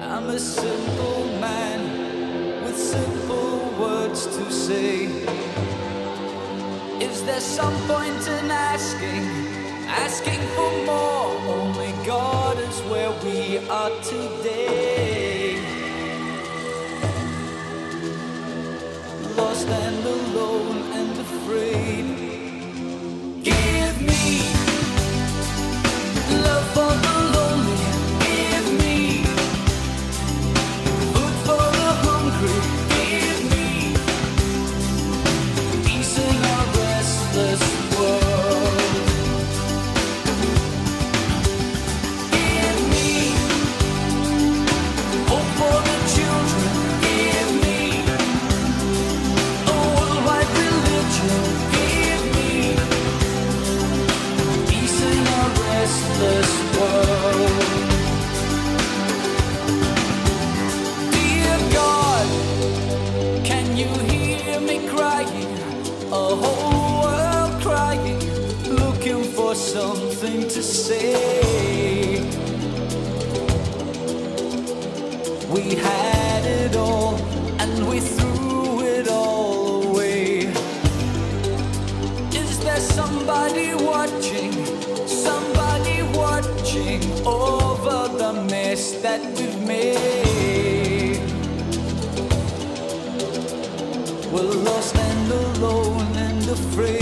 I'm 0.00 0.28
a 0.28 0.38
simple 0.38 1.24
man 1.40 2.62
with 2.64 2.78
simple 2.78 3.74
words 3.80 4.26
to 4.26 4.52
say. 4.52 5.06
Is 7.00 7.24
there 7.24 7.40
some 7.40 7.74
point 7.88 8.28
in 8.28 8.50
asking, 8.50 9.51
asking 10.04 10.40
for 10.54 10.70
more? 10.86 11.30
Only 11.58 11.92
God 12.06 12.58
is 12.58 12.80
where 12.90 13.12
we 13.24 13.58
are 13.68 13.92
today. 14.02 15.56
Lost 19.36 19.68
and 19.68 20.04
alone 20.06 20.78
and 20.98 21.12
afraid. 21.26 22.06
Give 23.44 23.81
afraid. 96.52 97.01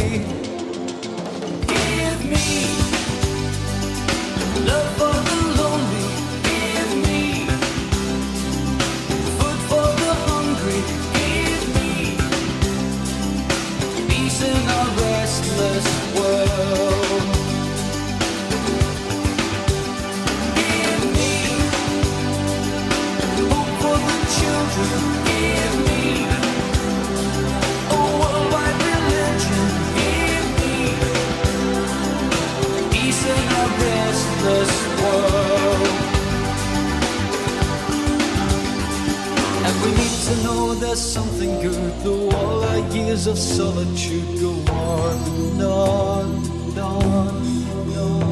There's 40.91 41.13
something 41.13 41.61
good, 41.61 41.93
though 42.03 42.29
all 42.31 42.65
our 42.65 42.79
years 42.93 43.29
of 43.29 43.39
solitude 43.39 44.41
go 44.41 44.51
on 44.73 45.17
and 45.39 45.63
on 45.63 46.35
and 46.45 46.79
on 46.79 47.29
and 47.37 47.97
on 47.97 48.30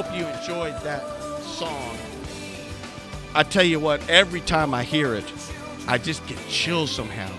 hope 0.00 0.16
you 0.16 0.26
enjoyed 0.26 0.74
that 0.82 1.02
song. 1.42 1.94
I 3.34 3.42
tell 3.42 3.64
you 3.64 3.78
what, 3.78 4.00
every 4.08 4.40
time 4.40 4.72
I 4.72 4.82
hear 4.82 5.14
it, 5.14 5.30
I 5.86 5.98
just 5.98 6.26
get 6.26 6.38
chills 6.48 6.90
somehow. 6.90 7.30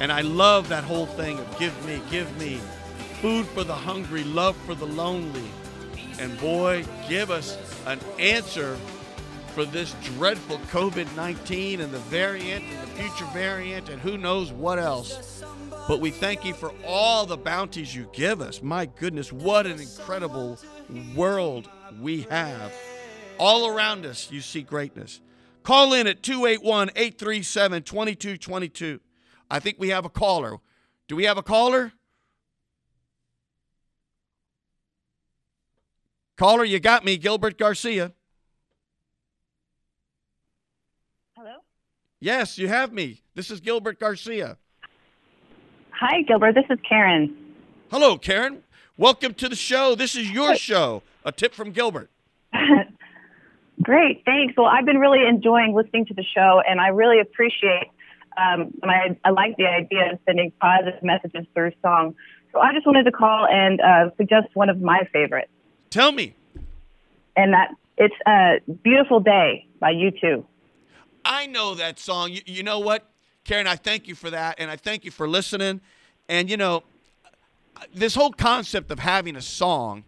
And 0.00 0.10
I 0.10 0.22
love 0.22 0.70
that 0.70 0.84
whole 0.84 1.04
thing 1.04 1.38
of 1.38 1.58
give 1.58 1.86
me, 1.86 2.00
give 2.10 2.34
me 2.38 2.60
food 3.20 3.46
for 3.48 3.62
the 3.62 3.74
hungry, 3.74 4.24
love 4.24 4.56
for 4.64 4.74
the 4.74 4.86
lonely. 4.86 5.44
And 6.18 6.38
boy, 6.40 6.86
give 7.10 7.30
us 7.30 7.58
an 7.84 8.00
answer 8.18 8.78
for 9.48 9.66
this 9.66 9.94
dreadful 10.16 10.56
COVID 10.70 11.14
19 11.14 11.82
and 11.82 11.92
the 11.92 11.98
variant 11.98 12.64
and 12.64 12.82
the 12.82 12.86
future 13.02 13.30
variant 13.34 13.90
and 13.90 14.00
who 14.00 14.16
knows 14.16 14.50
what 14.50 14.78
else. 14.78 15.44
But 15.88 16.00
we 16.00 16.10
thank 16.10 16.44
you 16.44 16.54
for 16.54 16.72
all 16.86 17.26
the 17.26 17.36
bounties 17.36 17.94
you 17.94 18.08
give 18.12 18.40
us. 18.40 18.62
My 18.62 18.86
goodness, 18.86 19.30
what 19.32 19.66
an 19.66 19.80
incredible 19.80 20.58
world 21.14 21.68
we 22.00 22.22
have. 22.22 22.72
All 23.38 23.68
around 23.68 24.06
us, 24.06 24.30
you 24.30 24.40
see 24.40 24.62
greatness. 24.62 25.20
Call 25.62 25.92
in 25.92 26.06
at 26.06 26.22
281 26.22 26.90
837 26.96 27.82
2222. 27.82 29.00
I 29.50 29.58
think 29.58 29.76
we 29.78 29.90
have 29.90 30.04
a 30.04 30.08
caller. 30.08 30.58
Do 31.08 31.16
we 31.16 31.24
have 31.24 31.38
a 31.38 31.42
caller? 31.42 31.92
Caller, 36.36 36.64
you 36.64 36.80
got 36.80 37.04
me, 37.04 37.16
Gilbert 37.16 37.58
Garcia. 37.58 38.12
Hello? 41.36 41.56
Yes, 42.18 42.58
you 42.58 42.68
have 42.68 42.92
me. 42.92 43.22
This 43.34 43.50
is 43.50 43.60
Gilbert 43.60 44.00
Garcia. 44.00 44.56
Hi, 45.90 46.22
Gilbert. 46.22 46.54
This 46.54 46.64
is 46.70 46.78
Karen. 46.88 47.36
Hello, 47.90 48.18
Karen. 48.18 48.62
Welcome 48.96 49.34
to 49.34 49.48
the 49.48 49.54
show. 49.54 49.94
This 49.94 50.16
is 50.16 50.30
your 50.30 50.56
show. 50.56 51.02
A 51.24 51.32
tip 51.32 51.54
from 51.54 51.70
Gilbert. 51.72 52.10
Great, 53.82 54.22
thanks. 54.24 54.54
Well, 54.56 54.66
I've 54.66 54.84
been 54.84 54.98
really 54.98 55.26
enjoying 55.26 55.74
listening 55.74 56.06
to 56.06 56.14
the 56.14 56.22
show, 56.34 56.62
and 56.68 56.80
I 56.80 56.88
really 56.88 57.20
appreciate. 57.20 57.88
Um, 58.36 58.72
and 58.82 58.90
I, 58.90 59.18
I 59.24 59.30
like 59.30 59.56
the 59.56 59.66
idea 59.66 60.12
of 60.12 60.18
sending 60.24 60.52
positive 60.60 61.02
messages 61.02 61.46
through 61.54 61.72
song. 61.82 62.14
So 62.52 62.60
I 62.60 62.72
just 62.72 62.86
wanted 62.86 63.04
to 63.04 63.12
call 63.12 63.46
and 63.46 63.80
uh, 63.80 64.10
suggest 64.16 64.48
one 64.54 64.68
of 64.68 64.80
my 64.80 65.08
favorites, 65.12 65.50
Tell 65.90 66.12
me. 66.12 66.34
and 67.36 67.52
that 67.54 67.74
it's 67.96 68.14
a 68.26 68.60
"Beautiful 68.82 69.20
Day" 69.20 69.66
by 69.80 69.92
U2. 69.92 70.44
I 71.24 71.46
know 71.46 71.74
that 71.74 71.98
song. 71.98 72.30
You, 72.32 72.40
you 72.46 72.62
know 72.62 72.78
what, 72.78 73.08
Karen? 73.44 73.66
I 73.66 73.76
thank 73.76 74.06
you 74.06 74.14
for 74.14 74.30
that, 74.30 74.56
and 74.58 74.70
I 74.70 74.76
thank 74.76 75.04
you 75.04 75.10
for 75.10 75.28
listening. 75.28 75.80
And 76.28 76.48
you 76.50 76.56
know, 76.56 76.82
this 77.94 78.14
whole 78.14 78.32
concept 78.32 78.90
of 78.90 78.98
having 78.98 79.34
a 79.36 79.42
song, 79.42 80.04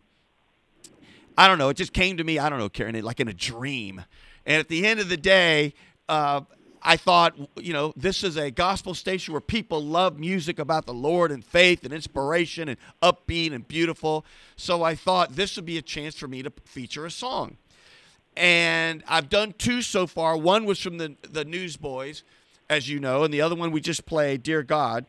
I 1.37 1.49
don't 1.49 1.59
know. 1.59 1.69
It 1.69 1.77
just 1.77 1.93
came 1.93 2.17
to 2.19 2.25
me. 2.25 2.39
I 2.39 2.49
don't 2.49 2.59
know, 2.59 2.69
Karen, 2.69 3.01
like 3.03 3.21
in 3.21 3.29
a 3.29 3.35
dream. 3.35 4.05
And 4.47 4.61
at 4.61 4.69
the 4.69 4.87
end 4.87 5.01
of 5.01 5.09
the 5.09 5.17
day, 5.17 5.75
uh, 6.09 6.43
I 6.83 6.97
thought, 6.97 7.35
you 7.57 7.73
know, 7.73 7.93
this 7.97 8.23
is 8.23 8.37
a 8.37 8.51
gospel 8.51 8.95
station 8.95 9.33
where 9.33 9.41
people 9.41 9.83
love 9.83 10.19
music 10.19 10.59
about 10.59 10.87
the 10.87 10.95
Lord 10.95 11.33
and 11.33 11.45
faith 11.45 11.85
and 11.85 11.93
inspiration 11.93 12.69
and 12.69 12.79
upbeat 13.03 13.53
and 13.53 13.67
beautiful. 13.67 14.25
So 14.57 14.83
I 14.83 14.95
thought 14.95 15.35
this 15.35 15.57
would 15.57 15.65
be 15.65 15.79
a 15.79 15.83
chance 15.83 16.15
for 16.17 16.29
me 16.29 16.43
to 16.43 16.53
feature 16.65 17.07
a 17.07 17.11
song 17.11 17.57
and 18.37 19.03
I've 19.09 19.29
done 19.29 19.55
two 19.59 19.83
so 19.83 20.07
far. 20.07 20.37
One 20.37 20.65
was 20.65 20.81
from 20.81 20.99
the 20.99 21.15
the 21.23 21.45
Newsboys, 21.45 22.23
as 22.69 22.89
you 22.89 22.99
know, 22.99 23.25
and 23.25 23.33
the 23.33 23.41
other 23.41 23.55
one 23.55 23.71
we 23.71 23.81
just 23.81 24.07
played, 24.07 24.43
"Dear 24.43 24.63
God." 24.63 25.07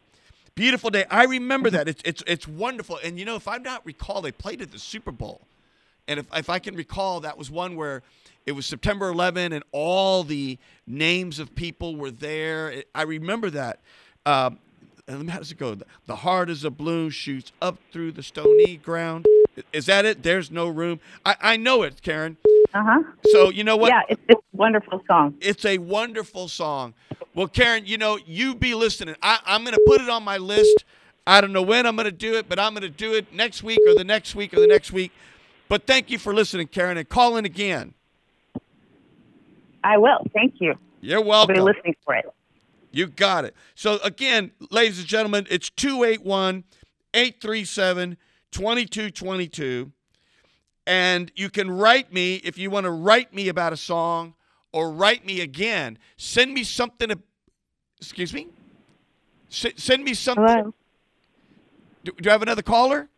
Beautiful 0.54 0.90
day. 0.90 1.06
I 1.12 1.26
remember 1.26 1.70
that. 1.72 1.88
It's 1.88 2.02
it's 2.06 2.24
it's 2.28 2.48
wonderful. 2.48 3.00
And 3.04 3.20
you 3.20 3.26
know, 3.26 3.36
if 3.36 3.48
I'm 3.48 3.64
not 3.64 3.86
recall, 3.86 4.22
they 4.22 4.32
played 4.32 4.62
at 4.62 4.72
the 4.72 4.80
Super 4.80 5.12
Bowl, 5.12 5.42
and 6.08 6.20
if 6.20 6.28
if 6.36 6.50
I 6.50 6.60
can 6.60 6.76
recall, 6.76 7.20
that 7.22 7.38
was 7.38 7.50
one 7.52 7.76
where 7.76 8.04
it 8.46 8.52
was 8.54 8.66
September 8.66 9.10
11, 9.10 9.54
and 9.54 9.64
all 9.72 10.24
the 10.24 10.58
names 10.86 11.40
of 11.40 11.56
people 11.56 11.96
were 11.96 12.12
there. 12.12 12.70
It- 12.72 12.90
I 12.94 13.02
remember 13.04 13.50
that. 13.52 13.80
Um, 14.26 14.60
and 15.08 15.30
how 15.30 15.40
does 15.40 15.52
it 15.52 15.58
go? 15.58 15.78
The 16.08 16.16
heart 16.18 16.50
is 16.50 16.64
a 16.64 16.72
balloon 16.72 17.10
shoots 17.12 17.52
up 17.62 17.78
through 17.92 18.12
the 18.14 18.24
stony 18.24 18.78
ground. 18.78 19.26
Is 19.72 19.86
that 19.86 20.06
it? 20.06 20.24
There's 20.24 20.50
no 20.52 20.68
room. 20.68 21.00
I, 21.26 21.36
I 21.42 21.58
know 21.58 21.84
it, 21.84 22.02
Karen. 22.02 22.38
Uh 22.74 22.84
huh. 22.84 23.04
So 23.32 23.50
you 23.50 23.64
know 23.64 23.78
what? 23.78 23.90
Yeah, 23.90 24.02
it's, 24.10 24.22
it's 24.28 24.42
a 24.42 24.58
wonderful 24.58 25.02
song. 25.08 25.36
It's 25.42 25.64
a 25.66 25.78
wonderful 25.78 26.48
song. 26.48 26.94
Well, 27.34 27.48
Karen, 27.48 27.86
you 27.86 27.98
know, 27.98 28.18
you 28.26 28.56
be 28.56 28.74
listening. 28.76 29.16
I, 29.22 29.40
I'm 29.46 29.64
going 29.64 29.74
to 29.76 29.84
put 29.88 30.02
it 30.02 30.10
on 30.10 30.24
my 30.24 30.38
list. 30.38 30.84
I 31.28 31.42
don't 31.42 31.54
know 31.54 31.62
when 31.62 31.86
I'm 31.86 31.96
going 31.96 32.06
to 32.06 32.12
do 32.12 32.36
it, 32.36 32.48
but 32.50 32.60
I'm 32.60 32.74
going 32.74 32.84
to 32.84 32.90
do 32.90 33.14
it 33.14 33.34
next 33.34 33.64
week 33.64 33.80
or 33.88 33.96
the 33.96 34.04
next 34.04 34.36
week 34.36 34.54
or 34.54 34.60
the 34.60 34.68
next 34.68 34.92
week. 34.92 35.12
But 35.68 35.88
thank 35.88 36.10
you 36.10 36.18
for 36.20 36.34
listening, 36.34 36.68
Karen, 36.68 36.98
and 36.98 37.08
call 37.08 37.38
in 37.38 37.46
again. 37.46 37.94
I 39.84 39.98
will. 39.98 40.26
Thank 40.34 40.56
you. 40.60 40.76
You're 41.02 41.22
welcome. 41.22 41.56
I'll 41.56 41.66
be 41.66 41.74
listening 41.74 41.96
for 42.04 42.16
it. 42.16 42.26
You 42.92 43.08
got 43.08 43.46
it. 43.46 43.54
So, 43.76 44.00
again, 44.04 44.52
ladies 44.72 45.00
and 45.00 45.08
gentlemen, 45.08 45.46
it's 45.50 45.70
281 45.70 46.64
837 47.14 48.18
2222. 48.52 49.92
And 50.88 51.32
you 51.36 51.50
can 51.50 51.70
write 51.70 52.14
me 52.14 52.36
if 52.36 52.58
you 52.58 52.70
want 52.70 52.86
to 52.86 52.92
write 52.92 53.34
me 53.34 53.48
about 53.48 53.74
a 53.74 53.78
song 53.78 54.34
or 54.72 54.92
write 54.92 55.26
me 55.26 55.42
again. 55.42 55.98
Send 56.16 56.54
me 56.54 56.64
something. 56.64 57.10
To, 57.10 57.20
excuse 58.00 58.34
me? 58.34 58.48
S- 59.50 59.74
send 59.78 60.04
me 60.04 60.14
something. 60.14 60.46
Hello. 60.46 60.74
Do, 62.04 62.12
do 62.22 62.30
I 62.30 62.34
have 62.34 62.44
another 62.44 62.62
caller? 62.62 63.10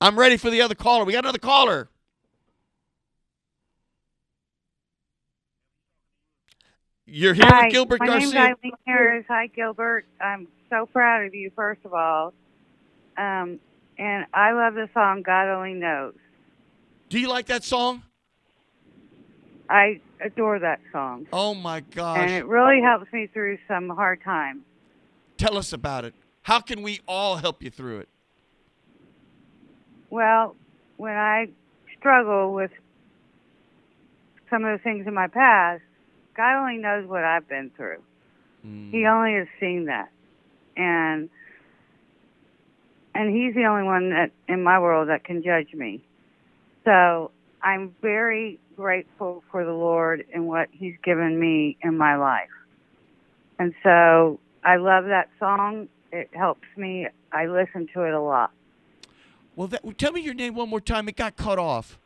I'm 0.00 0.18
ready 0.18 0.36
for 0.36 0.50
the 0.50 0.60
other 0.60 0.74
caller. 0.74 1.04
We 1.04 1.12
got 1.12 1.24
another 1.24 1.38
caller. 1.38 1.88
You're 7.06 7.34
here 7.34 7.44
Hi, 7.46 7.64
with 7.66 7.72
Gilbert 7.72 8.00
my 8.00 8.06
Garcia. 8.06 8.26
name's 8.26 8.34
Eileen 8.34 8.72
Harris. 8.86 9.24
Hi, 9.28 9.46
Gilbert. 9.46 10.06
I'm 10.20 10.48
so 10.68 10.86
proud 10.86 11.24
of 11.24 11.34
you, 11.34 11.50
first 11.54 11.80
of 11.84 11.94
all. 11.94 12.34
Um, 13.16 13.60
and 13.96 14.26
I 14.34 14.52
love 14.52 14.74
the 14.74 14.88
song 14.92 15.22
God 15.22 15.48
Only 15.48 15.74
Knows. 15.74 16.14
Do 17.08 17.20
you 17.20 17.28
like 17.28 17.46
that 17.46 17.62
song? 17.64 18.02
I 19.70 20.00
adore 20.20 20.58
that 20.58 20.80
song. 20.92 21.26
Oh 21.32 21.54
my 21.54 21.80
gosh. 21.80 22.18
And 22.18 22.30
it 22.32 22.46
really 22.46 22.80
helps 22.82 23.12
me 23.12 23.28
through 23.32 23.58
some 23.68 23.88
hard 23.88 24.22
times. 24.22 24.62
Tell 25.38 25.56
us 25.56 25.72
about 25.72 26.04
it. 26.04 26.14
How 26.42 26.60
can 26.60 26.82
we 26.82 27.00
all 27.06 27.36
help 27.36 27.62
you 27.62 27.70
through 27.70 28.00
it? 28.00 28.08
Well, 30.10 30.56
when 30.96 31.14
I 31.14 31.48
struggle 31.98 32.52
with 32.52 32.70
some 34.50 34.64
of 34.64 34.78
the 34.78 34.82
things 34.82 35.06
in 35.06 35.14
my 35.14 35.26
past, 35.26 35.82
God 36.36 36.60
only 36.60 36.78
knows 36.78 37.08
what 37.08 37.24
I've 37.24 37.48
been 37.48 37.70
through. 37.76 38.02
Mm. 38.66 38.90
He 38.90 39.06
only 39.06 39.34
has 39.34 39.48
seen 39.58 39.86
that. 39.86 40.10
And 40.76 41.30
and 43.14 43.34
he's 43.34 43.54
the 43.54 43.64
only 43.64 43.84
one 43.84 44.10
that 44.10 44.30
in 44.46 44.62
my 44.62 44.78
world 44.78 45.08
that 45.08 45.24
can 45.24 45.42
judge 45.42 45.72
me. 45.72 46.04
So 46.84 47.30
I'm 47.62 47.94
very 48.02 48.60
grateful 48.76 49.42
for 49.50 49.64
the 49.64 49.72
Lord 49.72 50.24
and 50.34 50.46
what 50.46 50.68
he's 50.70 50.96
given 51.02 51.40
me 51.40 51.78
in 51.82 51.96
my 51.96 52.16
life. 52.16 52.50
And 53.58 53.74
so 53.82 54.38
I 54.62 54.76
love 54.76 55.06
that 55.06 55.30
song. 55.40 55.88
It 56.12 56.28
helps 56.32 56.68
me. 56.76 57.08
I 57.32 57.46
listen 57.46 57.88
to 57.94 58.02
it 58.02 58.12
a 58.12 58.20
lot. 58.20 58.50
Well, 59.56 59.68
that, 59.68 59.98
tell 59.98 60.12
me 60.12 60.20
your 60.20 60.34
name 60.34 60.54
one 60.54 60.68
more 60.68 60.80
time. 60.80 61.08
It 61.08 61.16
got 61.16 61.36
cut 61.36 61.58
off. 61.58 61.98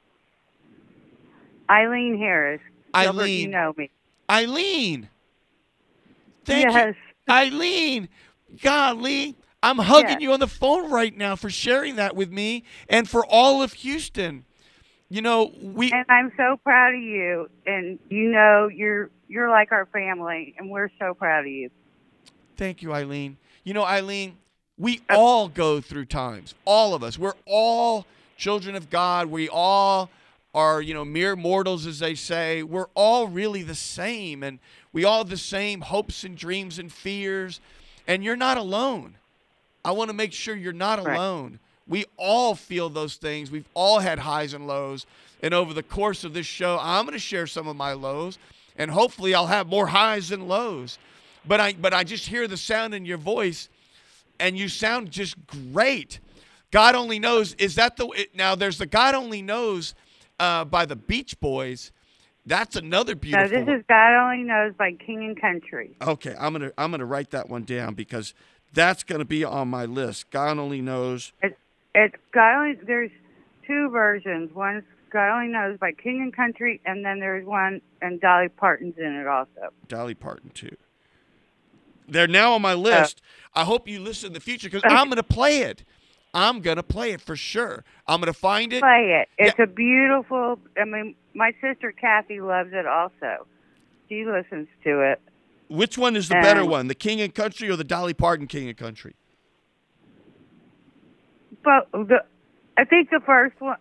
Eileen 1.69 2.17
Harris. 2.19 2.61
Gilbert, 2.95 3.27
you 3.27 3.49
know 3.49 3.75
me. 3.77 3.91
Eileen. 4.31 5.09
Thank 6.45 6.73
yes. 6.73 6.95
you. 7.29 7.35
Eileen. 7.35 8.09
Golly. 8.63 9.37
I'm 9.63 9.79
hugging 9.79 10.13
Yes. 10.13 10.21
you 10.23 10.33
on 10.33 10.41
the 10.41 10.47
phone 10.47 10.91
right 10.91 11.15
now 11.15 11.37
for 11.37 11.51
sharing 11.51 11.97
that 11.97 12.17
with 12.17 12.31
me 12.33 12.65
and 12.89 13.09
for 13.09 13.27
all 13.27 13.63
of 13.63 13.75
Houston. 13.75 14.45
You 15.11 15.23
know, 15.23 15.53
we 15.61 15.93
And 15.93 16.07
I'm 16.09 16.33
so 16.37 16.57
proud 16.65 16.95
of 16.95 17.01
you. 17.01 17.51
And 17.67 17.99
you 18.09 18.31
know 18.31 18.69
you're 18.73 19.11
you're 19.29 19.51
like 19.51 19.71
our 19.71 19.87
family 19.87 20.55
and 20.59 20.71
we're 20.71 20.91
so 20.99 21.15
proud 21.15 21.41
of 21.41 21.49
you. 21.49 21.71
Thank 22.57 22.81
you, 22.83 22.93
Eileen. 22.95 23.37
You 23.65 23.75
know, 23.75 23.85
Eileen, 23.85 24.37
we 24.81 25.03
all 25.11 25.49
go 25.49 25.81
through 25.83 26.07
times. 26.07 26.55
All 26.65 26.95
of 26.95 27.03
us. 27.05 27.19
We're 27.19 27.35
all 27.45 28.07
children 28.39 28.75
of 28.75 28.89
God. 28.89 29.27
We 29.27 29.47
all 29.49 30.09
are, 30.55 30.81
you 30.81 30.95
know, 30.95 31.05
mere 31.05 31.37
mortals, 31.37 31.87
as 31.87 31.99
they 31.99 32.15
say. 32.15 32.63
We're 32.63 32.89
all 32.95 33.29
really 33.29 33.63
the 33.63 33.75
same. 33.75 34.43
And 34.43 34.59
we 34.93 35.05
all 35.05 35.19
have 35.19 35.29
the 35.29 35.37
same 35.37 35.83
hopes 35.83 36.25
and 36.25 36.35
dreams 36.37 36.79
and 36.79 36.91
fears. 36.91 37.61
And 38.09 38.25
you're 38.25 38.37
not 38.37 38.57
alone. 38.57 39.17
I 39.85 39.93
want 39.93 40.09
to 40.09 40.15
make 40.17 40.33
sure 40.33 40.57
you're 40.57 40.73
not 40.73 41.05
Right. 41.05 41.15
alone. 41.15 41.59
We 41.87 42.07
all 42.17 42.55
feel 42.55 42.89
those 42.89 43.17
things. 43.17 43.51
We've 43.51 43.69
all 43.75 43.99
had 43.99 44.21
highs 44.21 44.55
and 44.55 44.67
lows. 44.67 45.05
And 45.43 45.53
over 45.53 45.75
the 45.75 45.83
course 45.83 46.25
of 46.25 46.33
this 46.33 46.47
show, 46.47 46.79
I'm 46.81 47.05
going 47.05 47.13
to 47.13 47.19
share 47.19 47.47
some 47.47 47.69
of 47.69 47.77
my 47.77 47.93
lows. 47.93 48.39
And 48.79 48.91
hopefully 48.91 49.35
I'll 49.35 49.47
have 49.49 49.67
more 49.67 49.89
highs 49.89 50.31
than 50.31 50.49
lows. 50.49 50.99
But 51.47 51.61
I 51.61 51.75
but 51.75 51.93
I 51.93 52.03
just 52.05 52.27
hear 52.29 52.49
the 52.49 52.57
sound 52.57 52.95
in 52.95 53.05
your 53.05 53.19
voice 53.19 53.69
and 54.41 54.59
you 54.59 54.69
sound 54.69 55.11
just 55.11 55.37
great. 55.47 56.19
God 56.71 56.95
only 56.95 57.19
knows. 57.19 57.55
Is 57.55 57.75
that 57.77 57.97
the 57.97 58.09
it, 58.09 58.35
now? 58.35 58.55
There's 58.55 58.79
the 58.79 58.87
God 58.87 59.15
only 59.15 59.43
knows 59.43 59.95
uh, 60.39 60.65
by 60.65 60.87
the 60.87 60.97
Beach 60.97 61.39
Boys. 61.41 61.93
That's 62.47 62.75
another 62.75 63.15
beautiful. 63.15 63.49
No, 63.49 63.59
this 63.61 63.67
one. 63.67 63.77
is 63.77 63.85
God 63.89 64.25
Only 64.25 64.45
Knows 64.45 64.75
by 64.77 64.93
King 64.93 65.25
and 65.25 65.41
Country. 65.41 65.97
Okay, 66.01 66.35
I'm 66.39 66.53
gonna 66.53 66.73
I'm 66.79 66.91
gonna 66.91 67.05
write 67.05 67.31
that 67.31 67.49
one 67.49 67.65
down 67.65 67.95
because 67.95 68.35
that's 68.73 69.03
gonna 69.03 69.25
be 69.25 69.45
on 69.45 69.69
my 69.69 69.85
list. 69.85 70.31
God 70.31 70.59
only 70.59 70.81
knows. 70.81 71.33
It's 71.43 71.57
it's 71.95 72.17
God 72.33 72.57
Only. 72.57 72.75
There's 72.75 73.11
two 73.67 73.91
versions. 73.91 74.55
One's 74.55 74.85
God 75.11 75.37
Only 75.37 75.53
Knows 75.53 75.79
by 75.79 75.93
King 75.93 76.23
and 76.23 76.35
Country, 76.35 76.81
and 76.87 77.05
then 77.05 77.21
there's 77.21 77.45
one 77.45 77.83
and 78.01 78.21
Dolly 78.21 78.49
Parton's 78.49 78.97
in 78.97 79.13
it 79.15 79.27
also. 79.27 79.73
Dolly 79.89 80.15
Parton 80.15 80.51
too. 80.51 80.77
They're 82.11 82.29
now 82.29 82.53
on 82.53 82.63
my 82.63 82.75
list. 82.75 83.23
I 83.55 83.65
hope 83.65 83.89
you 83.89 84.01
listen 84.01 84.29
in 84.29 84.33
the 84.33 84.41
future 84.41 84.69
because 84.69 84.83
I'm 84.85 85.09
gonna 85.09 85.23
play 85.23 85.61
it. 85.61 85.85
I'm 86.33 86.61
gonna 86.61 86.83
play 86.83 87.13
it 87.13 87.21
for 87.21 87.37
sure. 87.37 87.85
I'm 88.07 88.21
gonna 88.21 88.33
find 88.33 88.73
it. 88.73 88.81
Play 88.81 89.23
it. 89.23 89.29
It's 89.39 89.59
a 89.59 89.67
beautiful. 89.67 90.59
I 90.81 90.85
mean, 90.85 91.15
my 91.35 91.53
sister 91.61 91.93
Kathy 91.93 92.41
loves 92.41 92.71
it 92.73 92.87
also. 92.87 93.47
She 94.09 94.25
listens 94.25 94.69
to 94.85 95.01
it. 95.01 95.21
Which 95.69 95.97
one 95.97 96.17
is 96.17 96.29
the 96.29 96.35
better 96.35 96.63
Um, 96.63 96.71
one, 96.71 96.89
the 96.89 96.95
King 96.97 97.21
and 97.21 97.35
Country 97.35 97.69
or 97.69 97.77
the 97.77 97.85
Dolly 97.85 98.15
Parton 98.15 98.47
King 98.49 98.69
and 98.69 98.77
Country? 98.77 99.15
But 101.63 101.91
the, 101.93 102.25
I 102.77 102.85
think 102.85 103.11
the 103.11 103.21
first 103.25 103.61
one. 103.61 103.77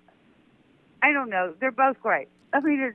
I 1.02 1.14
don't 1.14 1.30
know. 1.30 1.54
They're 1.60 1.72
both 1.72 2.00
great. 2.02 2.28
I 2.54 2.60
mean, 2.60 2.94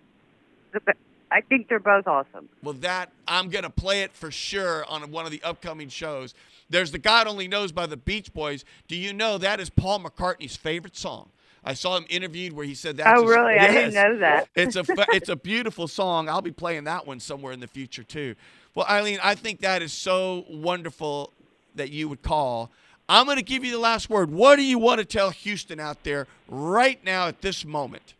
it's 0.72 0.84
the. 0.84 0.94
I 1.34 1.40
think 1.40 1.68
they're 1.68 1.80
both 1.80 2.06
awesome. 2.06 2.48
Well, 2.62 2.74
that 2.74 3.10
I'm 3.26 3.48
gonna 3.48 3.70
play 3.70 4.02
it 4.02 4.12
for 4.12 4.30
sure 4.30 4.84
on 4.88 5.10
one 5.10 5.26
of 5.26 5.32
the 5.32 5.42
upcoming 5.42 5.88
shows. 5.88 6.32
There's 6.70 6.92
the 6.92 6.98
God 6.98 7.26
Only 7.26 7.48
Knows 7.48 7.72
by 7.72 7.86
the 7.86 7.96
Beach 7.96 8.32
Boys. 8.32 8.64
Do 8.86 8.94
you 8.96 9.12
know 9.12 9.36
that 9.38 9.58
is 9.58 9.68
Paul 9.68 10.00
McCartney's 10.00 10.56
favorite 10.56 10.96
song? 10.96 11.30
I 11.64 11.74
saw 11.74 11.96
him 11.96 12.04
interviewed 12.08 12.52
where 12.52 12.66
he 12.66 12.74
said 12.74 12.98
that. 12.98 13.16
oh, 13.16 13.24
really? 13.24 13.58
I 13.58 13.68
didn't 13.68 13.94
know 13.94 14.18
that. 14.18 14.48
It's 14.54 14.76
a 14.76 14.84
it's 15.08 15.28
a 15.28 15.36
beautiful 15.52 15.88
song. 15.88 16.28
I'll 16.28 16.42
be 16.42 16.52
playing 16.52 16.84
that 16.84 17.06
one 17.06 17.18
somewhere 17.20 17.52
in 17.52 17.60
the 17.60 17.66
future 17.66 18.04
too. 18.04 18.36
Well, 18.74 18.86
Eileen, 18.88 19.18
I 19.22 19.34
think 19.34 19.60
that 19.60 19.82
is 19.82 19.92
so 19.92 20.44
wonderful 20.48 21.32
that 21.74 21.90
you 21.90 22.08
would 22.08 22.22
call. 22.22 22.70
I'm 23.08 23.26
going 23.26 23.36
to 23.36 23.42
give 23.42 23.64
you 23.64 23.72
the 23.72 23.78
last 23.78 24.08
word. 24.08 24.30
What 24.30 24.56
do 24.56 24.62
you 24.62 24.78
want 24.78 24.98
to 24.98 25.04
tell 25.04 25.30
Houston 25.30 25.78
out 25.78 26.04
there 26.04 26.26
right 26.48 27.02
now 27.04 27.26
at 27.28 27.42
this 27.42 27.64
moment? 27.64 28.14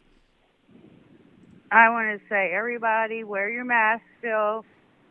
I 1.71 1.91
want 1.91 2.21
to 2.21 2.27
say, 2.29 2.53
everybody, 2.53 3.25
wear 3.25 3.51
your 3.51 3.65
mask 3.65 4.03
still. 4.19 4.65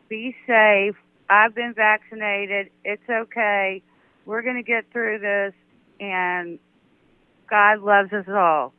Be 0.10 0.36
safe. 0.48 0.96
I've 1.30 1.56
been 1.56 1.74
vaccinated. 1.74 2.70
It's 2.84 3.04
okay. 3.10 3.82
We're 4.26 4.42
going 4.42 4.56
to 4.56 4.64
get 4.64 4.86
through 4.92 5.20
this, 5.20 5.54
and 6.00 6.60
God 7.50 7.80
loves 7.82 8.14
us 8.14 8.26
all. 8.28 8.74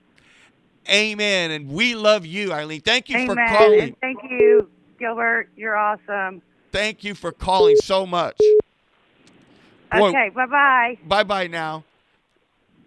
Amen. 0.88 1.50
And 1.50 1.68
we 1.70 1.94
love 1.94 2.26
you, 2.26 2.52
Eileen. 2.52 2.80
Thank 2.80 3.08
you 3.08 3.16
Amen. 3.16 3.26
for 3.26 3.56
calling. 3.56 3.80
And 3.80 4.00
thank 4.00 4.18
you, 4.30 4.68
Gilbert. 4.98 5.48
You're 5.56 5.76
awesome. 5.76 6.42
Thank 6.72 7.04
you 7.04 7.14
for 7.14 7.32
calling 7.32 7.76
so 7.76 8.06
much. 8.06 8.38
Boy, 9.92 10.08
Okay, 10.08 10.30
bye 10.34 10.46
bye. 10.46 10.98
Bye 11.06 11.24
bye 11.24 11.46
now. 11.46 11.84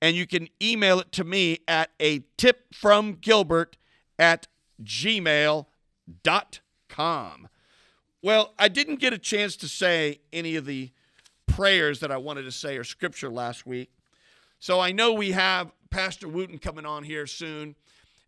And 0.00 0.16
you 0.16 0.26
can 0.26 0.48
email 0.62 1.00
it 1.00 1.12
to 1.12 1.24
me 1.24 1.58
at 1.68 1.90
a 2.00 2.20
tip 2.38 2.72
from 2.72 3.12
Gilbert 3.14 3.76
at 4.18 4.46
gmail.com. 4.82 5.66
Well, 8.22 8.54
I 8.58 8.68
didn't 8.68 8.96
get 8.96 9.12
a 9.12 9.18
chance 9.18 9.56
to 9.56 9.68
say 9.68 10.20
any 10.32 10.56
of 10.56 10.64
the 10.64 10.90
prayers 11.46 12.00
that 12.00 12.10
I 12.10 12.16
wanted 12.16 12.42
to 12.42 12.52
say 12.52 12.76
or 12.76 12.84
scripture 12.84 13.30
last 13.30 13.66
week. 13.66 13.90
So 14.58 14.80
I 14.80 14.92
know 14.92 15.12
we 15.12 15.32
have 15.32 15.70
Pastor 15.90 16.28
Wooten 16.28 16.58
coming 16.58 16.86
on 16.86 17.04
here 17.04 17.26
soon. 17.26 17.76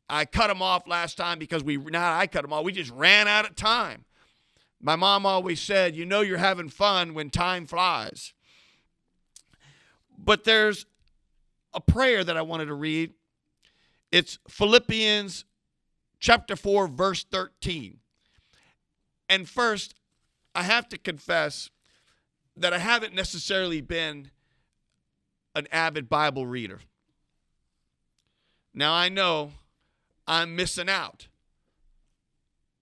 I 0.08 0.24
cut 0.24 0.50
him 0.50 0.62
off 0.62 0.86
last 0.86 1.16
time 1.16 1.38
because 1.38 1.62
we, 1.62 1.76
not 1.76 2.18
I 2.18 2.26
cut 2.26 2.44
him 2.44 2.52
off, 2.52 2.64
we 2.64 2.72
just 2.72 2.92
ran 2.92 3.28
out 3.28 3.48
of 3.48 3.56
time. 3.56 4.04
My 4.80 4.96
mom 4.96 5.26
always 5.26 5.60
said, 5.60 5.96
you 5.96 6.06
know, 6.06 6.20
you're 6.20 6.38
having 6.38 6.68
fun 6.68 7.12
when 7.12 7.30
time 7.30 7.66
flies. 7.66 8.32
But 10.16 10.44
there's 10.44 10.86
a 11.74 11.80
prayer 11.80 12.22
that 12.24 12.36
I 12.36 12.42
wanted 12.42 12.66
to 12.66 12.74
read. 12.74 13.14
It's 14.12 14.38
Philippians 14.48 15.44
chapter 16.20 16.56
4, 16.56 16.88
verse 16.88 17.24
13. 17.24 17.98
And 19.28 19.48
first, 19.48 19.94
I 20.54 20.62
have 20.62 20.88
to 20.88 20.98
confess 20.98 21.70
that 22.56 22.72
I 22.72 22.78
haven't 22.78 23.14
necessarily 23.14 23.80
been 23.80 24.30
an 25.54 25.68
avid 25.70 26.08
Bible 26.08 26.46
reader. 26.46 26.80
Now, 28.74 28.92
I 28.94 29.08
know 29.08 29.52
I'm 30.26 30.56
missing 30.56 30.88
out, 30.88 31.28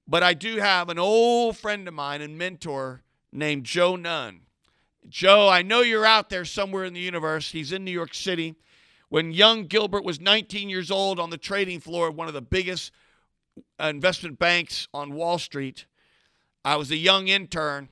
but 0.07 0.23
I 0.23 0.35
do 0.35 0.57
have 0.57 0.89
an 0.89 0.99
old 0.99 1.57
friend 1.57 1.87
of 1.89 1.95
mine 1.95 2.21
and 2.21 2.37
mentor 2.37 3.03
named 3.33 3.65
Joe 3.65 3.97
Nunn. 3.97 4.41
Joe, 5.09 5.49
I 5.49 5.63
know 5.63 5.81
you're 5.81 6.05
out 6.05 6.31
there 6.31 6.45
somewhere 6.45 6.85
in 6.85 6.93
the 6.93 7.01
universe. 7.01 7.53
He's 7.53 7.73
in 7.73 7.85
New 7.85 7.93
York 7.93 8.15
City. 8.15 8.57
When 9.09 9.33
young 9.33 9.67
Gilbert 9.67 10.05
was 10.05 10.21
19 10.21 10.69
years 10.69 10.91
old 10.91 11.21
on 11.21 11.31
the 11.31 11.39
trading 11.39 11.81
floor 11.81 12.09
of 12.09 12.17
one 12.17 12.29
of 12.29 12.35
the 12.35 12.43
biggest 12.43 12.91
investment 13.79 14.39
banks 14.39 14.89
on 14.93 15.13
Wall 15.13 15.39
Street, 15.39 15.87
I 16.67 16.75
was 16.75 16.91
a 16.91 16.97
young 16.97 17.29
intern. 17.29 17.91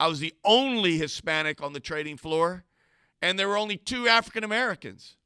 I 0.00 0.08
was 0.08 0.18
the 0.18 0.34
only 0.44 0.98
Hispanic 0.98 1.62
on 1.62 1.72
the 1.72 1.78
trading 1.78 2.16
floor, 2.16 2.64
and 3.22 3.38
there 3.38 3.46
were 3.46 3.56
only 3.56 3.76
two 3.76 4.08
African 4.08 4.42
Americans. 4.42 5.16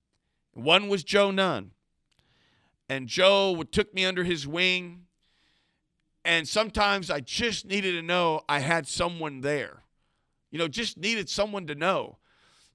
One 0.52 0.90
was 0.90 1.02
Joe 1.02 1.30
Nunn. 1.30 1.70
And 2.90 3.08
Joe 3.08 3.62
took 3.62 3.94
me 3.94 4.04
under 4.04 4.24
his 4.24 4.46
wing. 4.46 5.06
And 6.22 6.46
sometimes 6.46 7.10
I 7.10 7.20
just 7.20 7.64
needed 7.64 7.92
to 7.92 8.02
know 8.02 8.42
I 8.46 8.58
had 8.58 8.86
someone 8.86 9.40
there. 9.40 9.84
You 10.50 10.58
know, 10.58 10.68
just 10.68 10.98
needed 10.98 11.30
someone 11.30 11.66
to 11.68 11.74
know. 11.74 12.18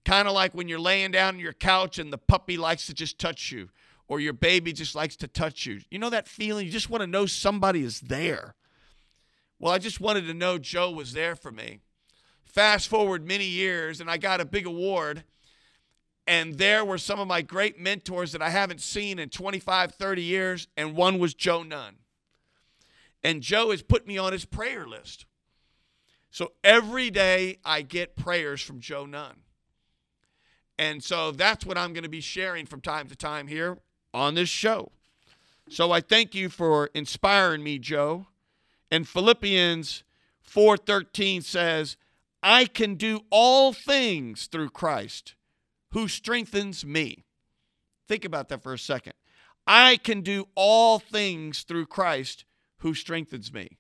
Kind 0.04 0.28
of 0.28 0.34
like 0.34 0.56
when 0.56 0.68
you're 0.68 0.80
laying 0.80 1.12
down 1.12 1.36
on 1.36 1.40
your 1.40 1.54
couch 1.54 2.00
and 2.00 2.12
the 2.12 2.18
puppy 2.18 2.58
likes 2.58 2.88
to 2.88 2.96
just 2.96 3.20
touch 3.20 3.52
you, 3.52 3.70
or 4.08 4.20
your 4.20 4.34
baby 4.34 4.74
just 4.74 4.96
likes 4.96 5.16
to 5.18 5.28
touch 5.28 5.68
you. 5.68 5.82
You 5.92 6.00
know 6.00 6.10
that 6.10 6.28
feeling? 6.28 6.66
You 6.66 6.72
just 6.72 6.90
want 6.90 7.02
to 7.02 7.08
know 7.08 7.28
somebody 7.28 7.84
is 7.84 8.02
there. 8.02 8.56
Well, 9.60 9.74
I 9.74 9.80
just 9.80 10.00
wanted 10.00 10.28
to 10.28 10.34
know 10.34 10.58
Joe 10.58 10.92
was 10.92 11.14
there 11.14 11.36
for 11.36 11.52
me. 11.52 11.80
Fast 12.46 12.88
forward 12.88 13.26
many 13.26 13.46
years, 13.46 14.00
and 14.00 14.10
I 14.10 14.18
got 14.18 14.42
a 14.42 14.46
big 14.46 14.66
award. 14.66 15.24
And 16.28 16.58
there 16.58 16.84
were 16.84 16.98
some 16.98 17.20
of 17.20 17.28
my 17.28 17.42
great 17.42 17.80
mentors 17.80 18.34
that 18.34 18.42
I 18.42 18.50
haven't 18.50 18.82
seen 18.82 19.18
in 19.18 19.30
25, 19.30 19.94
30 19.94 20.22
years, 20.22 20.68
and 20.76 20.96
one 20.96 21.20
was 21.20 21.34
Joe 21.34 21.64
Nunn. 21.64 21.96
And 23.24 23.42
Joe 23.42 23.72
has 23.72 23.82
put 23.82 24.06
me 24.06 24.18
on 24.18 24.34
his 24.34 24.46
prayer 24.46 24.86
list. 24.86 25.26
So 26.30 26.52
every 26.64 27.10
day 27.10 27.58
I 27.66 27.82
get 27.82 28.16
prayers 28.16 28.62
from 28.62 28.80
Joe 28.80 29.06
Nunn. 29.06 29.38
And 30.78 31.04
so 31.04 31.32
that's 31.32 31.66
what 31.66 31.78
I'm 31.78 31.94
going 31.94 32.04
to 32.04 32.10
be 32.10 32.22
sharing 32.22 32.66
from 32.66 32.82
time 32.82 33.08
to 33.08 33.16
time 33.16 33.48
here 33.48 33.80
on 34.14 34.36
this 34.36 34.50
show. 34.50 34.92
So 35.70 35.92
I 35.92 36.02
thank 36.02 36.36
you 36.36 36.50
for 36.50 36.90
inspiring 36.94 37.64
me, 37.64 37.80
Joe. 37.80 38.28
And 38.92 39.08
Philippians 39.08 40.04
4:13 40.42 41.42
says, 41.42 41.98
"I 42.42 42.66
can 42.66 42.96
do 42.96 43.26
all 43.30 43.74
things 43.74 44.48
through 44.48 44.70
Christ 44.70 45.36
who 45.92 46.08
strengthens 46.08 46.86
me." 46.86 47.26
Think 48.08 48.24
about 48.24 48.50
that 48.50 48.64
for 48.64 48.74
a 48.74 48.80
second. 48.80 49.14
I 49.66 49.98
can 49.98 50.22
do 50.22 50.48
all 50.56 50.98
things 50.98 51.64
through 51.64 51.88
Christ 51.88 52.46
who 52.78 52.94
strengthens 52.94 53.52
me. 53.52 53.78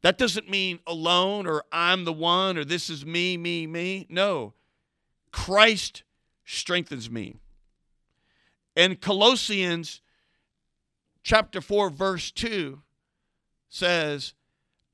That 0.00 0.18
doesn't 0.18 0.48
mean 0.48 0.80
alone 0.86 1.46
or 1.46 1.64
I'm 1.72 2.04
the 2.04 2.12
one 2.12 2.56
or 2.56 2.64
this 2.64 2.88
is 2.88 3.04
me, 3.04 3.36
me, 3.36 3.66
me. 3.66 4.06
No. 4.08 4.54
Christ 5.30 6.04
strengthens 6.44 7.10
me. 7.10 7.36
And 8.74 9.00
Colossians 9.00 10.00
chapter 11.22 11.60
4 11.60 11.90
verse 11.90 12.30
2 12.30 12.82
says, 13.76 14.34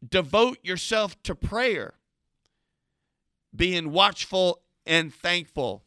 "Devote 0.07 0.59
yourself 0.63 1.23
to 1.23 1.35
prayer, 1.35 1.95
being 3.55 3.93
watchful 3.93 4.63
and 4.85 5.15
thankful." 5.15 5.85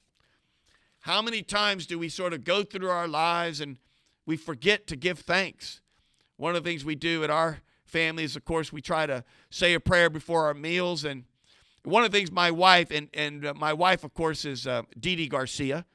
How 1.01 1.21
many 1.21 1.43
times 1.43 1.85
do 1.85 1.99
we 1.99 2.09
sort 2.09 2.33
of 2.33 2.43
go 2.43 2.63
through 2.63 2.89
our 2.89 3.07
lives 3.07 3.61
and 3.61 3.77
we 4.25 4.37
forget 4.37 4.87
to 4.87 4.95
give 4.95 5.19
thanks? 5.19 5.81
One 6.37 6.55
of 6.55 6.63
the 6.63 6.69
things 6.69 6.83
we 6.83 6.95
do 6.95 7.23
at 7.23 7.29
our 7.29 7.61
family 7.85 8.23
is, 8.23 8.35
of 8.35 8.43
course, 8.43 8.73
we 8.73 8.81
try 8.81 9.05
to 9.05 9.23
say 9.51 9.75
a 9.75 9.79
prayer 9.79 10.09
before 10.09 10.45
our 10.45 10.55
meals. 10.55 11.05
And 11.05 11.25
one 11.83 12.03
of 12.03 12.11
the 12.11 12.17
things 12.17 12.31
my 12.31 12.49
wife, 12.49 12.89
and, 12.89 13.09
and 13.13 13.45
uh, 13.45 13.53
my 13.53 13.71
wife, 13.71 14.03
of 14.03 14.13
course, 14.15 14.45
is 14.45 14.65
uh, 14.65 14.81
Dee 14.99 15.15
Dee 15.15 15.27
Garcia, 15.27 15.85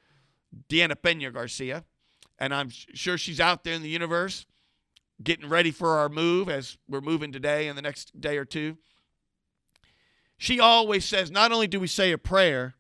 Deanna 0.68 0.94
Pena 1.00 1.32
Garcia. 1.32 1.84
And 2.38 2.54
I'm 2.54 2.70
sure 2.70 3.18
she's 3.18 3.40
out 3.40 3.64
there 3.64 3.74
in 3.74 3.82
the 3.82 3.88
universe 3.88 4.46
getting 5.22 5.48
ready 5.48 5.70
for 5.70 5.98
our 5.98 6.09
move 6.09 6.48
as 6.48 6.78
we're 6.88 7.00
moving 7.00 7.33
today 7.33 7.68
and 7.68 7.76
the 7.76 7.83
next 7.83 8.20
day 8.20 8.38
or 8.38 8.44
two. 8.44 8.78
She 10.38 10.59
always 10.59 11.04
says, 11.04 11.30
not 11.30 11.52
only 11.52 11.66
do 11.66 11.78
we 11.78 11.87
say 11.87 12.12
a 12.12 12.18
prayer, 12.18 12.74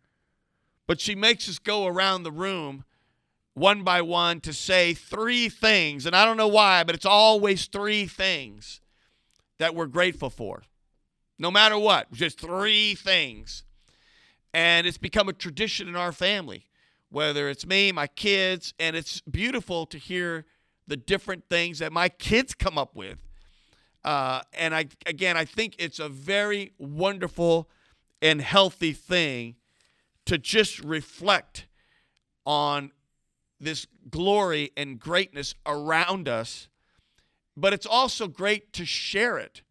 but 0.86 1.00
she 1.00 1.14
makes 1.14 1.48
us 1.48 1.58
go 1.58 1.86
around 1.86 2.22
the 2.22 2.32
room 2.32 2.84
one 3.54 3.82
by 3.82 4.00
one 4.00 4.40
to 4.40 4.52
say 4.52 4.94
three 4.94 5.48
things. 5.48 6.06
And 6.06 6.16
I 6.16 6.24
don't 6.24 6.36
know 6.36 6.48
why, 6.48 6.84
but 6.84 6.94
it's 6.94 7.06
always 7.06 7.66
three 7.66 8.06
things 8.06 8.80
that 9.58 9.74
we're 9.74 9.86
grateful 9.86 10.30
for. 10.30 10.62
No 11.38 11.50
matter 11.50 11.78
what, 11.78 12.10
just 12.12 12.40
three 12.40 12.94
things. 12.94 13.64
And 14.54 14.86
it's 14.86 14.98
become 14.98 15.28
a 15.28 15.32
tradition 15.32 15.88
in 15.88 15.96
our 15.96 16.12
family, 16.12 16.66
whether 17.10 17.48
it's 17.48 17.66
me, 17.66 17.92
my 17.92 18.06
kids, 18.06 18.72
and 18.78 18.96
it's 18.96 19.20
beautiful 19.22 19.86
to 19.86 19.98
hear 19.98 20.46
the 20.90 20.96
different 20.96 21.48
things 21.48 21.78
that 21.78 21.92
my 21.92 22.08
kids 22.08 22.52
come 22.52 22.76
up 22.76 22.96
with. 22.96 23.16
Uh, 24.04 24.40
and 24.52 24.74
I 24.74 24.86
again, 25.06 25.36
I 25.36 25.44
think 25.44 25.76
it's 25.78 26.00
a 26.00 26.08
very 26.08 26.72
wonderful 26.78 27.70
and 28.20 28.40
healthy 28.40 28.92
thing 28.92 29.54
to 30.26 30.36
just 30.36 30.80
reflect 30.80 31.68
on 32.44 32.90
this 33.60 33.86
glory 34.10 34.72
and 34.76 34.98
greatness 34.98 35.54
around 35.64 36.28
us, 36.28 36.68
but 37.56 37.72
it's 37.72 37.86
also 37.86 38.26
great 38.26 38.72
to 38.72 38.84
share 38.84 39.38
it, 39.38 39.62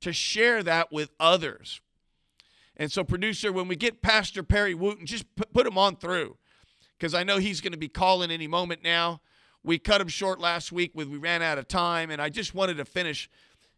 to 0.00 0.12
share 0.12 0.62
that 0.62 0.90
with 0.90 1.10
others. 1.20 1.80
And 2.76 2.90
so, 2.90 3.04
producer, 3.04 3.52
when 3.52 3.68
we 3.68 3.76
get 3.76 4.00
Pastor 4.00 4.42
Perry 4.42 4.74
Wooten, 4.74 5.04
just 5.04 5.26
put, 5.36 5.52
put 5.52 5.66
him 5.66 5.76
on 5.76 5.96
through 5.96 6.38
because 6.96 7.12
I 7.12 7.22
know 7.22 7.36
he's 7.36 7.60
going 7.60 7.72
to 7.72 7.78
be 7.78 7.88
calling 7.88 8.30
any 8.30 8.46
moment 8.46 8.82
now. 8.82 9.20
We 9.64 9.78
cut 9.78 10.00
him 10.00 10.08
short 10.08 10.38
last 10.38 10.70
week 10.70 10.90
when 10.92 11.10
we 11.10 11.16
ran 11.16 11.42
out 11.42 11.58
of 11.58 11.66
time, 11.66 12.10
and 12.10 12.20
I 12.20 12.28
just 12.28 12.54
wanted 12.54 12.76
to 12.76 12.84
finish 12.84 13.30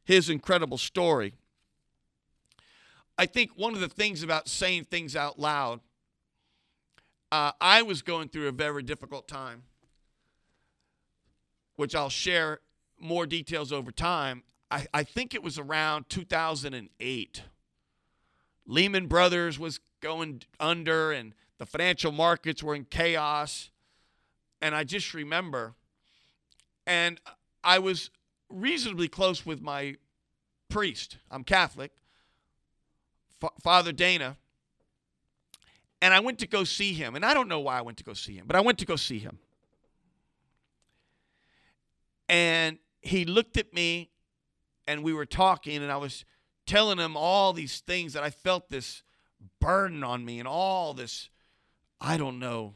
his 0.04 0.28
incredible 0.28 0.78
story. 0.78 1.32
I 3.16 3.26
think 3.26 3.52
one 3.56 3.72
of 3.72 3.80
the 3.80 3.88
things 3.88 4.22
about 4.22 4.48
saying 4.48 4.84
things 4.84 5.16
out 5.16 5.38
loud 5.38 5.80
uh, 7.32 7.52
I 7.60 7.82
was 7.82 8.02
going 8.02 8.28
through 8.28 8.48
a 8.48 8.52
very 8.52 8.82
difficult 8.82 9.26
time, 9.26 9.64
which 11.76 11.94
I'll 11.94 12.08
share 12.08 12.60
more 12.98 13.26
details 13.26 13.72
over 13.72 13.90
time. 13.90 14.42
I, 14.70 14.86
I 14.94 15.02
think 15.02 15.34
it 15.34 15.42
was 15.42 15.58
around 15.58 16.08
2008. 16.08 17.42
Lehman 18.66 19.06
Brothers 19.06 19.58
was 19.58 19.80
going 20.00 20.42
under, 20.60 21.12
and 21.12 21.34
the 21.58 21.66
financial 21.66 22.12
markets 22.12 22.62
were 22.62 22.74
in 22.74 22.84
chaos. 22.84 23.70
And 24.66 24.74
I 24.74 24.84
just 24.84 25.14
remember, 25.14 25.74
and 26.86 27.20
I 27.64 27.78
was 27.78 28.10
reasonably 28.48 29.08
close 29.08 29.46
with 29.46 29.60
my 29.62 29.96
priest. 30.68 31.18
I'm 31.30 31.44
Catholic, 31.44 31.92
F- 33.42 33.52
Father 33.62 33.92
Dana 33.92 34.36
and 36.02 36.12
I 36.12 36.20
went 36.20 36.38
to 36.40 36.46
go 36.46 36.64
see 36.64 36.92
him. 36.92 37.14
And 37.16 37.24
I 37.24 37.34
don't 37.34 37.48
know 37.48 37.60
why 37.60 37.78
I 37.78 37.82
went 37.82 37.98
to 37.98 38.04
go 38.04 38.12
see 38.12 38.34
him, 38.34 38.44
but 38.46 38.56
I 38.56 38.60
went 38.60 38.78
to 38.78 38.86
go 38.86 38.96
see 38.96 39.18
him. 39.18 39.38
And 42.28 42.78
he 43.00 43.24
looked 43.24 43.56
at 43.56 43.72
me 43.72 44.10
and 44.86 45.02
we 45.02 45.12
were 45.12 45.26
talking, 45.26 45.82
and 45.82 45.90
I 45.90 45.96
was 45.96 46.24
telling 46.64 46.98
him 46.98 47.16
all 47.16 47.52
these 47.52 47.80
things 47.80 48.12
that 48.12 48.22
I 48.22 48.30
felt 48.30 48.68
this 48.68 49.02
burden 49.60 50.04
on 50.04 50.24
me 50.24 50.38
and 50.38 50.46
all 50.46 50.94
this, 50.94 51.28
I 52.00 52.16
don't 52.16 52.38
know. 52.38 52.74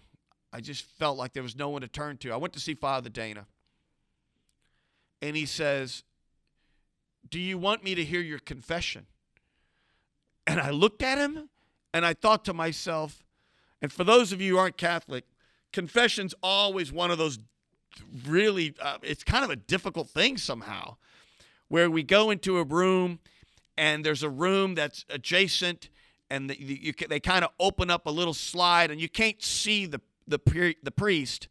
I 0.53 0.61
just 0.61 0.85
felt 0.85 1.17
like 1.17 1.33
there 1.33 1.43
was 1.43 1.57
no 1.57 1.69
one 1.69 1.83
to 1.83 1.89
turn 1.89 2.17
to. 2.19 2.33
I 2.33 2.37
went 2.37 2.53
to 2.55 2.61
see 2.61 2.75
Father 2.75 3.09
Dana. 3.09 3.47
And 5.23 5.37
he 5.37 5.47
says, 5.47 6.03
Do 7.29 7.39
you 7.39 7.59
want 7.59 7.85
me 7.85 7.95
to 7.95 8.05
hear 8.05 8.21
your 8.21 8.39
confession? 8.39 9.07
And 10.47 10.61
I 10.61 10.71
looked 10.71 11.03
at 11.03 11.19
him 11.19 11.49
and 11.93 12.05
I 12.05 12.15
thought 12.15 12.45
to 12.47 12.55
myself, 12.55 13.23
and 13.83 13.93
for 13.93 14.05
those 14.05 14.33
of 14.33 14.41
you 14.41 14.55
who 14.55 14.59
aren't 14.59 14.77
Catholic, 14.77 15.25
confession's 15.73 16.35
always 16.43 16.93
one 16.93 17.11
of 17.11 17.19
those 17.19 17.39
really, 18.27 18.75
uh, 18.81 18.99
it's 19.03 19.25
kind 19.25 19.45
of 19.45 19.51
a 19.51 19.57
difficult 19.57 20.09
thing 20.09 20.37
somehow, 20.37 20.97
where 21.69 21.91
we 21.91 22.03
go 22.03 22.31
into 22.31 22.59
a 22.59 22.65
room 22.65 23.21
and 23.77 24.05
there's 24.05 24.23
a 24.23 24.31
room 24.31 24.75
that's 24.75 25.05
adjacent 25.09 25.89
and 26.31 26.51
the, 26.51 26.61
you, 26.61 26.93
they 27.09 27.21
kind 27.21 27.45
of 27.45 27.51
open 27.59 27.91
up 27.91 28.07
a 28.07 28.11
little 28.11 28.35
slide 28.35 28.91
and 28.91 29.01
you 29.01 29.09
can't 29.09 29.43
see 29.43 29.87
the, 29.87 30.01
the, 30.31 30.75
the 30.83 30.91
priest, 30.91 31.49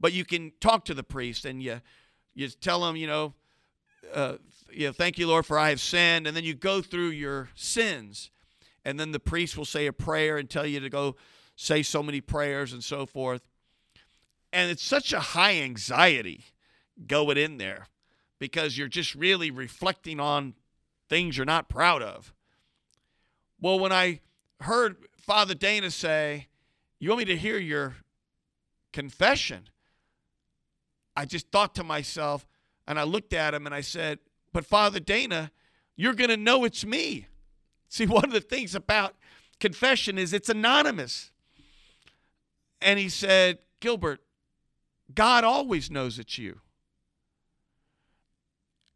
but 0.00 0.12
you 0.12 0.24
can 0.24 0.52
talk 0.60 0.84
to 0.86 0.94
the 0.94 1.02
priest 1.02 1.44
and 1.44 1.62
you, 1.62 1.80
you 2.34 2.48
tell 2.48 2.88
him, 2.88 2.96
you 2.96 3.06
know, 3.06 3.34
uh, 4.12 4.34
you 4.70 4.86
know, 4.86 4.92
thank 4.92 5.18
you, 5.18 5.26
Lord, 5.26 5.46
for 5.46 5.58
I 5.58 5.70
have 5.70 5.80
sinned. 5.80 6.26
And 6.26 6.36
then 6.36 6.44
you 6.44 6.54
go 6.54 6.82
through 6.82 7.08
your 7.08 7.48
sins 7.54 8.30
and 8.84 9.00
then 9.00 9.12
the 9.12 9.20
priest 9.20 9.56
will 9.56 9.64
say 9.64 9.86
a 9.86 9.92
prayer 9.92 10.36
and 10.36 10.48
tell 10.48 10.66
you 10.66 10.80
to 10.80 10.90
go 10.90 11.16
say 11.56 11.82
so 11.82 12.02
many 12.02 12.20
prayers 12.20 12.72
and 12.72 12.82
so 12.82 13.06
forth. 13.06 13.42
And 14.52 14.70
it's 14.70 14.84
such 14.84 15.12
a 15.12 15.20
high 15.20 15.56
anxiety 15.56 16.44
going 17.06 17.38
in 17.38 17.58
there 17.58 17.88
because 18.38 18.76
you're 18.76 18.88
just 18.88 19.14
really 19.14 19.50
reflecting 19.50 20.20
on 20.20 20.54
things 21.08 21.36
you're 21.36 21.46
not 21.46 21.68
proud 21.68 22.02
of. 22.02 22.32
Well, 23.60 23.78
when 23.78 23.92
I 23.92 24.20
heard 24.60 24.96
Father 25.16 25.54
Dana 25.54 25.90
say, 25.90 26.48
You 26.98 27.08
want 27.08 27.20
me 27.20 27.24
to 27.26 27.36
hear 27.36 27.58
your 27.58 27.96
confession? 28.94 29.68
I 31.16 31.24
just 31.24 31.50
thought 31.50 31.74
to 31.74 31.84
myself, 31.84 32.46
and 32.86 32.98
I 32.98 33.02
looked 33.02 33.32
at 33.32 33.52
him 33.52 33.66
and 33.66 33.74
I 33.74 33.80
said, 33.80 34.20
But 34.52 34.64
Father 34.64 35.00
Dana, 35.00 35.50
you're 35.96 36.14
going 36.14 36.30
to 36.30 36.36
know 36.36 36.64
it's 36.64 36.86
me. 36.86 37.26
See, 37.88 38.06
one 38.18 38.24
of 38.24 38.32
the 38.32 38.40
things 38.40 38.74
about 38.76 39.16
confession 39.58 40.16
is 40.16 40.32
it's 40.32 40.48
anonymous. 40.48 41.32
And 42.80 43.00
he 43.00 43.08
said, 43.08 43.58
Gilbert, 43.80 44.20
God 45.12 45.42
always 45.42 45.90
knows 45.90 46.18
it's 46.20 46.38
you. 46.38 46.60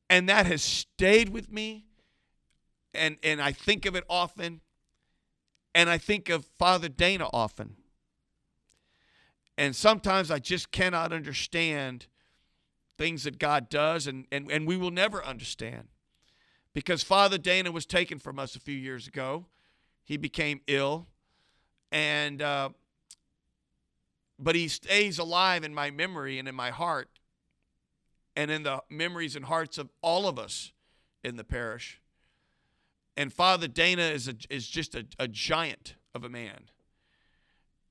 And 0.09 0.29
that 0.29 0.47
has 0.47 0.63
stayed 0.63 1.31
with 1.31 1.51
me. 1.51 1.87
And, 2.95 3.17
and 3.25 3.43
I 3.43 3.51
think 3.51 3.85
of 3.85 3.97
it 3.97 4.05
often. 4.09 4.61
And 5.75 5.91
I 5.91 5.99
think 5.99 6.29
of 6.29 6.47
Father 6.57 6.89
Dana 6.89 7.29
often. 7.33 7.78
And 9.59 9.75
sometimes 9.75 10.31
I 10.31 10.39
just 10.39 10.71
cannot 10.71 11.13
understand 11.13 12.07
things 12.97 13.25
that 13.25 13.41
God 13.41 13.69
does, 13.69 14.07
and, 14.07 14.25
and, 14.31 14.51
and 14.51 14.69
we 14.69 14.77
will 14.77 14.93
never 14.93 15.23
understand 15.25 15.89
because 16.73 17.03
Father 17.03 17.39
Dana 17.39 17.73
was 17.73 17.85
taken 17.85 18.21
from 18.21 18.39
us 18.39 18.55
a 18.55 18.61
few 18.61 18.77
years 18.77 19.09
ago. 19.09 19.47
He 20.05 20.17
became 20.17 20.61
ill, 20.69 21.09
and 21.91 22.41
uh, 22.41 22.69
but 24.39 24.55
he 24.55 24.69
stays 24.69 25.19
alive 25.19 25.65
in 25.65 25.75
my 25.75 25.91
memory 25.91 26.39
and 26.39 26.47
in 26.47 26.55
my 26.55 26.71
heart 26.71 27.09
and 28.37 28.53
in 28.53 28.63
the 28.63 28.81
memories 28.89 29.35
and 29.35 29.45
hearts 29.45 29.77
of 29.77 29.91
all 30.03 30.29
of 30.29 30.39
us 30.39 30.73
in 31.25 31.35
the 31.35 31.43
parish. 31.43 32.01
And 33.17 33.33
Father 33.33 33.67
Dana 33.67 34.03
is, 34.03 34.29
a, 34.29 34.35
is 34.49 34.69
just 34.69 34.95
a, 34.95 35.05
a 35.19 35.27
giant 35.27 35.97
of 36.15 36.23
a 36.23 36.29
man. 36.29 36.71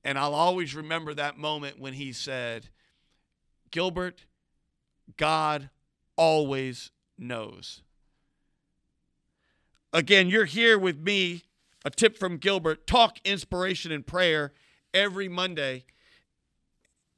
And 0.08 0.18
I'll 0.18 0.34
always 0.34 0.74
remember 0.74 1.12
that 1.12 1.36
moment 1.36 1.78
when 1.78 1.92
he 1.92 2.14
said, 2.14 2.70
Gilbert, 3.70 4.24
God 5.18 5.68
always 6.16 6.92
knows. 7.18 7.82
Again, 9.92 10.30
you're 10.30 10.46
here 10.46 10.78
with 10.78 10.98
me, 10.98 11.42
a 11.84 11.90
tip 11.90 12.16
from 12.16 12.38
Gilbert, 12.38 12.86
talk 12.86 13.18
inspiration 13.22 13.92
and 13.92 14.06
prayer 14.06 14.54
every 14.94 15.28
Monday. 15.28 15.84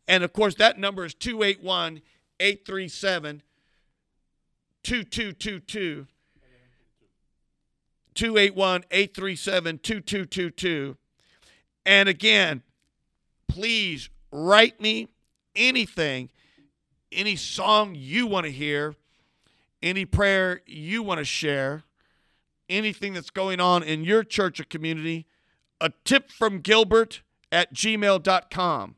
And 0.09 0.25
of 0.25 0.33
course, 0.33 0.57
that 0.57 0.77
number 0.77 1.05
is 1.05 1.15
281 1.15 2.03
837 2.41 3.43
2222. 4.83 6.09
281 8.15 8.85
837 8.91 9.79
2222. 9.79 10.97
And 11.87 12.09
again, 12.09 12.65
please 13.51 14.11
write 14.31 14.81
me 14.81 15.09
anything, 15.57 16.31
any 17.11 17.37
song 17.37 17.95
you 17.97 18.27
want 18.27 18.47
to 18.47 18.53
hear, 18.53 18.95
any 19.83 20.05
prayer 20.05 20.63
you 20.67 21.03
want 21.03 21.19
to 21.19 21.25
share, 21.25 21.83
anything 22.69 23.13
that's 23.13 23.31
going 23.31 23.61
on 23.61 23.83
in 23.83 24.05
your 24.05 24.23
church 24.23 24.61
or 24.61 24.65
community. 24.65 25.27
A 25.81 25.91
tip 26.05 26.31
from 26.31 26.61
Gilbert 26.61 27.23
at 27.51 27.75
gmail.com. 27.75 28.97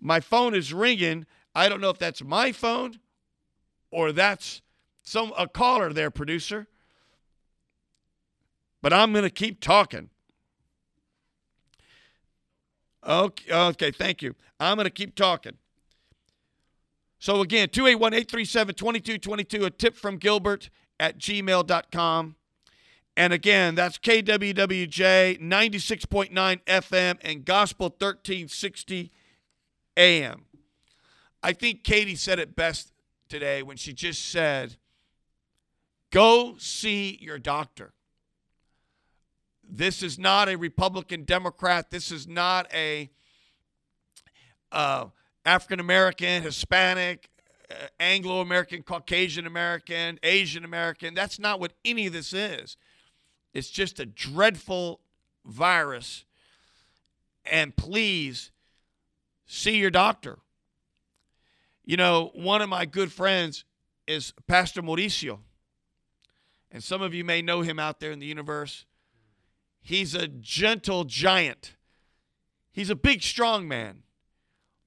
My 0.00 0.20
phone 0.20 0.54
is 0.54 0.72
ringing. 0.72 1.26
I 1.54 1.68
don't 1.68 1.80
know 1.80 1.90
if 1.90 1.98
that's 1.98 2.22
my 2.22 2.52
phone 2.52 3.00
or 3.90 4.12
that's 4.12 4.62
some 5.02 5.32
a 5.36 5.46
caller 5.46 5.92
there, 5.92 6.10
producer. 6.10 6.66
But 8.80 8.92
I'm 8.92 9.12
going 9.12 9.24
to 9.24 9.30
keep 9.30 9.60
talking. 9.60 10.10
Okay, 13.06 13.52
okay, 13.52 13.90
thank 13.90 14.22
you. 14.22 14.34
I'm 14.58 14.76
going 14.76 14.84
to 14.84 14.90
keep 14.90 15.14
talking. 15.14 15.54
So 17.18 17.40
again, 17.40 17.68
281-837-2222, 17.68 19.64
a 19.64 19.70
tip 19.70 19.96
from 19.96 20.16
Gilbert 20.16 20.70
at 21.00 21.18
gmail.com. 21.18 22.36
And 23.16 23.32
again, 23.32 23.74
that's 23.74 23.98
KWWJ 23.98 25.40
96.9 25.40 26.64
FM 26.64 27.18
and 27.22 27.44
Gospel 27.44 27.86
1360 27.86 29.12
AM. 29.96 30.44
I 31.42 31.52
think 31.52 31.84
Katie 31.84 32.16
said 32.16 32.38
it 32.38 32.56
best 32.56 32.92
today 33.28 33.62
when 33.62 33.76
she 33.76 33.92
just 33.92 34.30
said, 34.30 34.76
Go 36.10 36.56
see 36.58 37.18
your 37.20 37.38
doctor. 37.38 37.92
This 39.68 40.02
is 40.02 40.18
not 40.18 40.48
a 40.48 40.56
Republican 40.56 41.24
Democrat. 41.24 41.90
This 41.90 42.10
is 42.12 42.26
not 42.28 42.72
a 42.72 43.10
uh, 44.72 45.06
African 45.44 45.80
American, 45.80 46.42
Hispanic, 46.42 47.28
uh, 47.70 47.74
Anglo 48.00 48.40
American, 48.40 48.82
Caucasian 48.82 49.46
American, 49.46 50.18
Asian 50.22 50.64
American. 50.64 51.14
That's 51.14 51.38
not 51.38 51.60
what 51.60 51.72
any 51.84 52.06
of 52.06 52.12
this 52.12 52.32
is. 52.32 52.76
It's 53.52 53.70
just 53.70 54.00
a 54.00 54.06
dreadful 54.06 55.00
virus. 55.44 56.24
And 57.44 57.76
please 57.76 58.50
see 59.46 59.76
your 59.76 59.90
doctor. 59.90 60.38
You 61.84 61.96
know, 61.96 62.30
one 62.34 62.62
of 62.62 62.68
my 62.68 62.86
good 62.86 63.12
friends 63.12 63.64
is 64.06 64.32
Pastor 64.46 64.82
Mauricio. 64.82 65.38
And 66.72 66.82
some 66.82 67.02
of 67.02 67.14
you 67.14 67.24
may 67.24 67.42
know 67.42 67.60
him 67.60 67.78
out 67.78 68.00
there 68.00 68.10
in 68.10 68.18
the 68.18 68.26
universe. 68.26 68.86
He's 69.86 70.14
a 70.14 70.26
gentle 70.26 71.04
giant. 71.04 71.76
He's 72.72 72.88
a 72.88 72.96
big, 72.96 73.22
strong 73.22 73.68
man, 73.68 74.02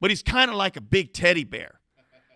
but 0.02 0.10
he's 0.10 0.24
kind 0.24 0.50
of 0.50 0.58
like 0.58 0.76
a 0.76 0.82
big 0.82 1.14
teddy 1.14 1.44
bear. 1.44 1.80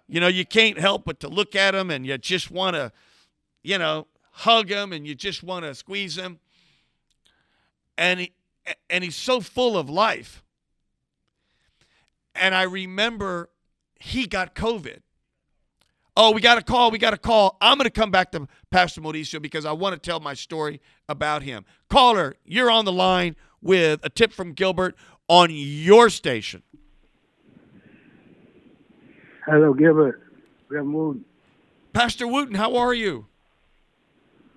You 0.07 0.19
know, 0.19 0.27
you 0.27 0.45
can't 0.45 0.77
help 0.77 1.03
but 1.03 1.19
to 1.21 1.27
look 1.27 1.55
at 1.55 1.73
him 1.73 1.89
and 1.89 2.05
you 2.05 2.15
just 2.19 2.51
want 2.51 2.75
to, 2.75 2.91
you 3.63 3.79
know, 3.79 4.05
hug 4.31 4.69
him 4.69 4.93
and 4.93 5.07
you 5.07 5.15
just 5.15 5.41
want 5.41 5.65
to 5.65 5.73
squeeze 5.73 6.15
him. 6.15 6.39
And 7.97 8.19
he, 8.19 8.33
and 8.91 9.03
he's 9.03 9.15
so 9.15 9.41
full 9.41 9.75
of 9.75 9.89
life. 9.89 10.43
And 12.35 12.53
I 12.53 12.61
remember 12.61 13.49
he 13.99 14.27
got 14.27 14.53
COVID. 14.53 14.99
Oh, 16.17 16.31
we 16.31 16.41
got 16.41 16.57
a 16.57 16.61
call. 16.61 16.91
We 16.91 16.97
got 16.97 17.13
a 17.13 17.17
call. 17.17 17.57
I'm 17.61 17.77
going 17.77 17.85
to 17.85 17.89
come 17.89 18.11
back 18.11 18.31
to 18.33 18.47
Pastor 18.69 18.99
Mauricio 18.99 19.41
because 19.41 19.65
I 19.65 19.71
want 19.71 19.93
to 19.93 19.99
tell 19.99 20.19
my 20.19 20.33
story 20.33 20.81
about 21.07 21.43
him. 21.43 21.65
Caller, 21.89 22.35
you're 22.43 22.69
on 22.69 22.83
the 22.83 22.91
line 22.91 23.37
with 23.61 24.01
a 24.03 24.09
tip 24.09 24.33
from 24.33 24.51
Gilbert 24.51 24.95
on 25.29 25.49
your 25.51 26.09
station. 26.09 26.63
Hello, 29.45 29.73
Gilbert. 29.73 30.21
Reverend 30.67 30.93
Wooten. 30.93 31.25
Pastor 31.93 32.27
Wooten, 32.27 32.55
how 32.55 32.75
are 32.75 32.93
you? 32.93 33.25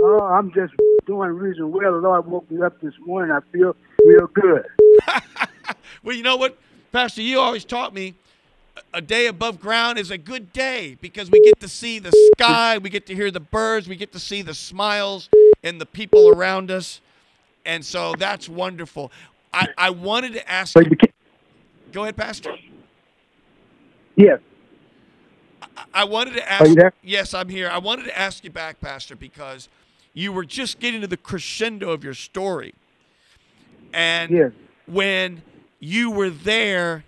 Oh, 0.02 0.20
I'm 0.20 0.52
just 0.52 0.74
doing 1.06 1.30
reason 1.30 1.70
well. 1.70 1.92
The 1.92 1.98
Lord 1.98 2.26
woke 2.26 2.50
me 2.50 2.62
up 2.62 2.80
this 2.80 2.94
morning. 3.04 3.34
I 3.34 3.40
feel 3.52 3.76
real 4.04 4.26
good. 4.26 4.64
well, 6.02 6.16
you 6.16 6.22
know 6.22 6.36
what, 6.36 6.58
Pastor, 6.92 7.22
you 7.22 7.38
always 7.38 7.64
taught 7.64 7.94
me 7.94 8.14
a 8.92 9.00
day 9.00 9.26
above 9.26 9.60
ground 9.60 9.98
is 9.98 10.10
a 10.10 10.18
good 10.18 10.52
day 10.52 10.96
because 11.00 11.30
we 11.30 11.40
get 11.40 11.60
to 11.60 11.68
see 11.68 11.98
the 11.98 12.12
sky, 12.34 12.78
we 12.78 12.90
get 12.90 13.06
to 13.06 13.14
hear 13.14 13.30
the 13.30 13.40
birds, 13.40 13.88
we 13.88 13.96
get 13.96 14.12
to 14.12 14.18
see 14.18 14.42
the 14.42 14.54
smiles 14.54 15.28
and 15.62 15.80
the 15.80 15.86
people 15.86 16.28
around 16.28 16.70
us. 16.70 17.00
And 17.64 17.84
so 17.84 18.14
that's 18.18 18.48
wonderful. 18.48 19.10
I, 19.52 19.68
I 19.78 19.90
wanted 19.90 20.34
to 20.34 20.50
ask 20.50 20.76
you. 20.76 20.90
Go 21.92 22.02
ahead, 22.02 22.16
Pastor. 22.16 22.54
Yes. 24.16 24.40
I, 25.62 25.84
I 25.94 26.04
wanted 26.04 26.34
to 26.34 26.50
ask. 26.50 26.62
Are 26.62 26.68
you 26.68 26.74
there? 26.74 26.92
Yes, 27.02 27.34
I'm 27.34 27.48
here. 27.48 27.68
I 27.70 27.78
wanted 27.78 28.04
to 28.04 28.18
ask 28.18 28.44
you 28.44 28.50
back, 28.50 28.80
Pastor, 28.80 29.16
because 29.16 29.68
you 30.12 30.32
were 30.32 30.44
just 30.44 30.80
getting 30.80 31.00
to 31.00 31.06
the 31.06 31.16
crescendo 31.16 31.90
of 31.90 32.04
your 32.04 32.14
story. 32.14 32.74
And 33.92 34.30
yes. 34.30 34.52
when 34.86 35.42
you 35.78 36.10
were 36.10 36.30
there 36.30 37.04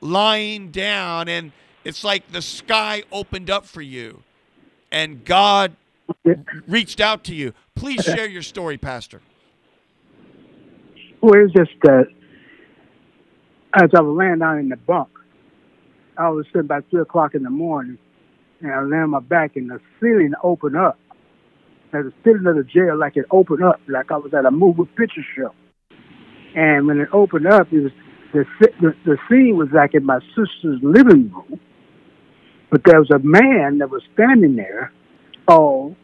lying 0.00 0.70
down 0.70 1.28
and 1.28 1.52
it's 1.84 2.04
like 2.04 2.30
the 2.32 2.42
sky 2.42 3.02
opened 3.10 3.50
up 3.50 3.66
for 3.66 3.82
you 3.82 4.22
and 4.90 5.24
God 5.24 5.76
reached 6.66 7.00
out 7.00 7.24
to 7.24 7.34
you. 7.34 7.52
Please 7.74 8.02
share 8.04 8.28
your 8.28 8.42
story, 8.42 8.78
Pastor. 8.78 9.20
Well, 11.20 11.34
it's 11.44 11.52
just 11.52 11.72
that 11.82 12.06
as 13.74 13.90
I 13.94 14.00
was 14.00 14.16
laying 14.16 14.38
down 14.38 14.58
in 14.58 14.68
the 14.68 14.76
bunk, 14.76 15.08
I 16.16 16.28
was 16.30 16.46
sitting 16.46 16.62
about 16.62 16.84
3 16.90 17.02
o'clock 17.02 17.34
in 17.34 17.42
the 17.42 17.50
morning, 17.50 17.98
and 18.60 18.72
I 18.72 18.82
lay 18.82 18.96
on 18.96 19.10
my 19.10 19.20
back, 19.20 19.56
and 19.56 19.70
the 19.70 19.80
ceiling 20.00 20.32
opened 20.42 20.76
up. 20.76 20.98
As 21.92 22.04
the 22.04 22.12
ceiling 22.24 22.46
of 22.46 22.56
the 22.56 22.64
jail, 22.64 22.98
like 22.98 23.16
it 23.16 23.26
opened 23.30 23.62
up, 23.62 23.80
like 23.88 24.10
I 24.10 24.16
was 24.16 24.34
at 24.34 24.44
a 24.44 24.50
movie 24.50 24.84
picture 24.96 25.24
show. 25.36 25.54
And 26.54 26.86
when 26.86 26.98
it 26.98 27.08
opened 27.12 27.46
up, 27.46 27.72
it 27.72 27.80
was 27.80 27.92
the, 28.32 28.44
the 28.80 28.94
the 29.04 29.18
scene 29.28 29.56
was 29.56 29.68
like 29.72 29.94
in 29.94 30.04
my 30.04 30.20
sister's 30.28 30.80
living 30.82 31.32
room, 31.32 31.60
but 32.70 32.82
there 32.84 32.98
was 32.98 33.10
a 33.10 33.18
man 33.18 33.78
that 33.78 33.90
was 33.90 34.02
standing 34.14 34.56
there. 34.56 34.92
Oh, 35.46 35.96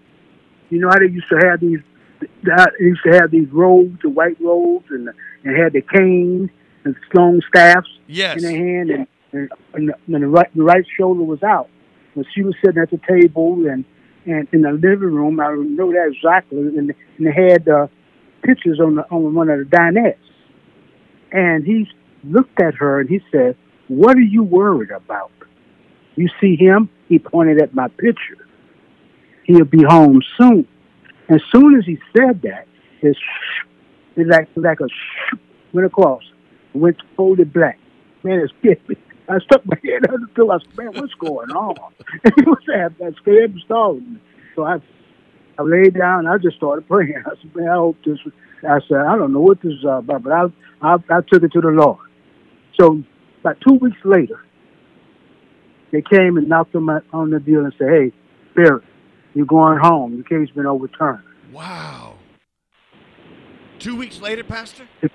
you 0.70 0.80
know 0.80 0.88
how 0.88 0.98
they 0.98 1.12
used 1.12 1.28
to 1.28 1.36
have 1.46 1.60
these. 1.60 1.80
They 2.20 2.52
used 2.80 3.02
to 3.04 3.12
have 3.12 3.30
these 3.30 3.48
robes, 3.50 3.98
the 4.02 4.08
white 4.08 4.40
robes, 4.40 4.86
and 4.90 5.10
and 5.44 5.56
had 5.56 5.74
the 5.74 5.82
canes 5.82 6.50
and 6.84 6.96
long 7.14 7.40
staffs 7.48 7.88
yes. 8.06 8.36
in 8.36 8.42
their 8.42 8.56
hand, 8.56 8.90
and 8.90 9.06
and, 9.32 9.50
and, 9.74 9.88
the, 9.88 10.14
and 10.14 10.22
the 10.22 10.28
right 10.28 10.54
the 10.54 10.62
right 10.62 10.84
shoulder 10.96 11.22
was 11.22 11.42
out. 11.42 11.68
But 12.16 12.26
she 12.34 12.42
was 12.42 12.54
sitting 12.64 12.80
at 12.80 12.90
the 12.90 13.00
table 13.06 13.66
and 13.66 13.84
and 14.24 14.48
in 14.52 14.62
the 14.62 14.72
living 14.72 15.12
room. 15.12 15.40
I 15.40 15.54
know 15.54 15.92
that 15.92 16.12
exactly, 16.14 16.58
and, 16.58 16.94
and 17.18 17.26
they 17.26 17.32
had 17.32 17.68
uh, 17.68 17.88
pictures 18.42 18.80
on 18.80 18.94
the 18.94 19.02
on 19.10 19.34
one 19.34 19.50
of 19.50 19.58
the 19.58 19.64
dinettes. 19.64 20.16
And 21.32 21.64
he 21.64 21.88
looked 22.24 22.60
at 22.60 22.74
her 22.74 23.00
and 23.00 23.08
he 23.08 23.20
said, 23.30 23.56
What 23.88 24.16
are 24.16 24.20
you 24.20 24.42
worried 24.42 24.90
about? 24.90 25.30
You 26.16 26.28
see 26.40 26.56
him? 26.56 26.88
He 27.08 27.18
pointed 27.18 27.60
at 27.60 27.74
my 27.74 27.88
picture. 27.88 28.46
He'll 29.44 29.64
be 29.64 29.82
home 29.82 30.22
soon. 30.38 30.66
As 31.28 31.40
soon 31.52 31.76
as 31.76 31.84
he 31.84 31.98
said 32.16 32.42
that, 32.42 32.66
his 33.00 33.16
sh- 33.16 33.66
it 34.16 34.26
like 34.28 34.48
like 34.56 34.80
a 34.80 34.88
sh- 34.88 35.36
went 35.72 35.86
across, 35.86 36.22
went 36.74 36.96
folded 37.16 37.52
black. 37.52 37.78
Man, 38.22 38.38
it 38.40 38.50
scared 38.60 38.80
me. 38.88 38.96
I 39.28 39.38
stuck 39.40 39.64
my 39.66 39.76
head 39.82 40.08
under 40.08 40.26
until. 40.26 40.52
I 40.52 40.58
said, 40.58 40.76
"Man, 40.76 40.92
what's 40.94 41.14
going 41.14 41.50
on?" 41.50 41.76
He 42.36 42.42
was 42.42 42.62
that 42.66 43.14
scared 43.22 43.50
and 43.52 43.60
startled 43.64 44.06
me. 44.06 44.20
So 44.54 44.64
I, 44.64 44.76
I 45.58 45.62
laid 45.62 45.94
down. 45.94 46.20
and 46.20 46.28
I 46.28 46.38
just 46.38 46.56
started 46.56 46.86
praying. 46.86 47.22
I 47.26 47.30
said, 47.40 47.56
"Man, 47.56 47.68
I 47.68 47.74
hope 47.76 47.96
this." 48.04 48.18
I 48.68 48.80
said, 48.88 48.98
"I 48.98 49.16
don't 49.16 49.32
know 49.32 49.40
what 49.40 49.60
this 49.62 49.72
is 49.72 49.84
about, 49.84 50.22
but 50.22 50.32
I, 50.32 50.44
I, 50.82 50.94
I 51.10 51.20
took 51.30 51.42
it 51.42 51.52
to 51.52 51.60
the 51.60 51.68
Lord." 51.68 51.98
So 52.80 53.02
about 53.40 53.58
two 53.66 53.74
weeks 53.74 53.98
later, 54.04 54.44
they 55.92 56.02
came 56.02 56.36
and 56.36 56.48
knocked 56.48 56.74
on, 56.74 56.84
my, 56.84 57.00
on 57.12 57.30
the 57.30 57.40
deal 57.40 57.64
and 57.64 57.74
said, 57.78 57.88
"Hey, 57.88 58.12
Barry, 58.54 58.82
you're 59.34 59.46
going 59.46 59.78
home. 59.78 60.14
Your 60.14 60.24
case 60.24 60.52
been 60.54 60.66
overturned." 60.66 61.22
Wow. 61.52 62.16
Two 63.78 63.96
weeks 63.96 64.20
later, 64.20 64.42
Pastor. 64.42 64.88
It's, 65.02 65.14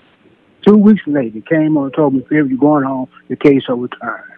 two 0.66 0.76
weeks 0.76 1.02
later, 1.06 1.40
came 1.40 1.76
on 1.76 1.86
and 1.86 1.94
told 1.94 2.14
me, 2.14 2.20
"Barry, 2.20 2.48
you're 2.48 2.58
going 2.58 2.84
home. 2.84 3.08
Your 3.28 3.36
case 3.36 3.64
overturned." 3.68 4.32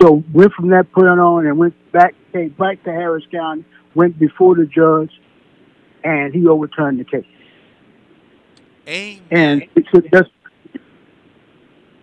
So 0.00 0.22
went 0.32 0.52
from 0.52 0.68
that 0.70 0.92
point 0.92 1.08
on 1.08 1.46
and 1.46 1.58
went 1.58 1.74
back, 1.92 2.14
came 2.32 2.50
back 2.50 2.82
to 2.84 2.92
Harris 2.92 3.24
County, 3.30 3.64
went 3.94 4.18
before 4.18 4.54
the 4.54 4.66
judge, 4.66 5.10
and 6.04 6.34
he 6.34 6.46
overturned 6.46 7.00
the 7.00 7.04
case. 7.04 7.24
Amen. 8.86 9.22
And 9.30 9.62
it's 9.74 9.88
just 10.12 10.30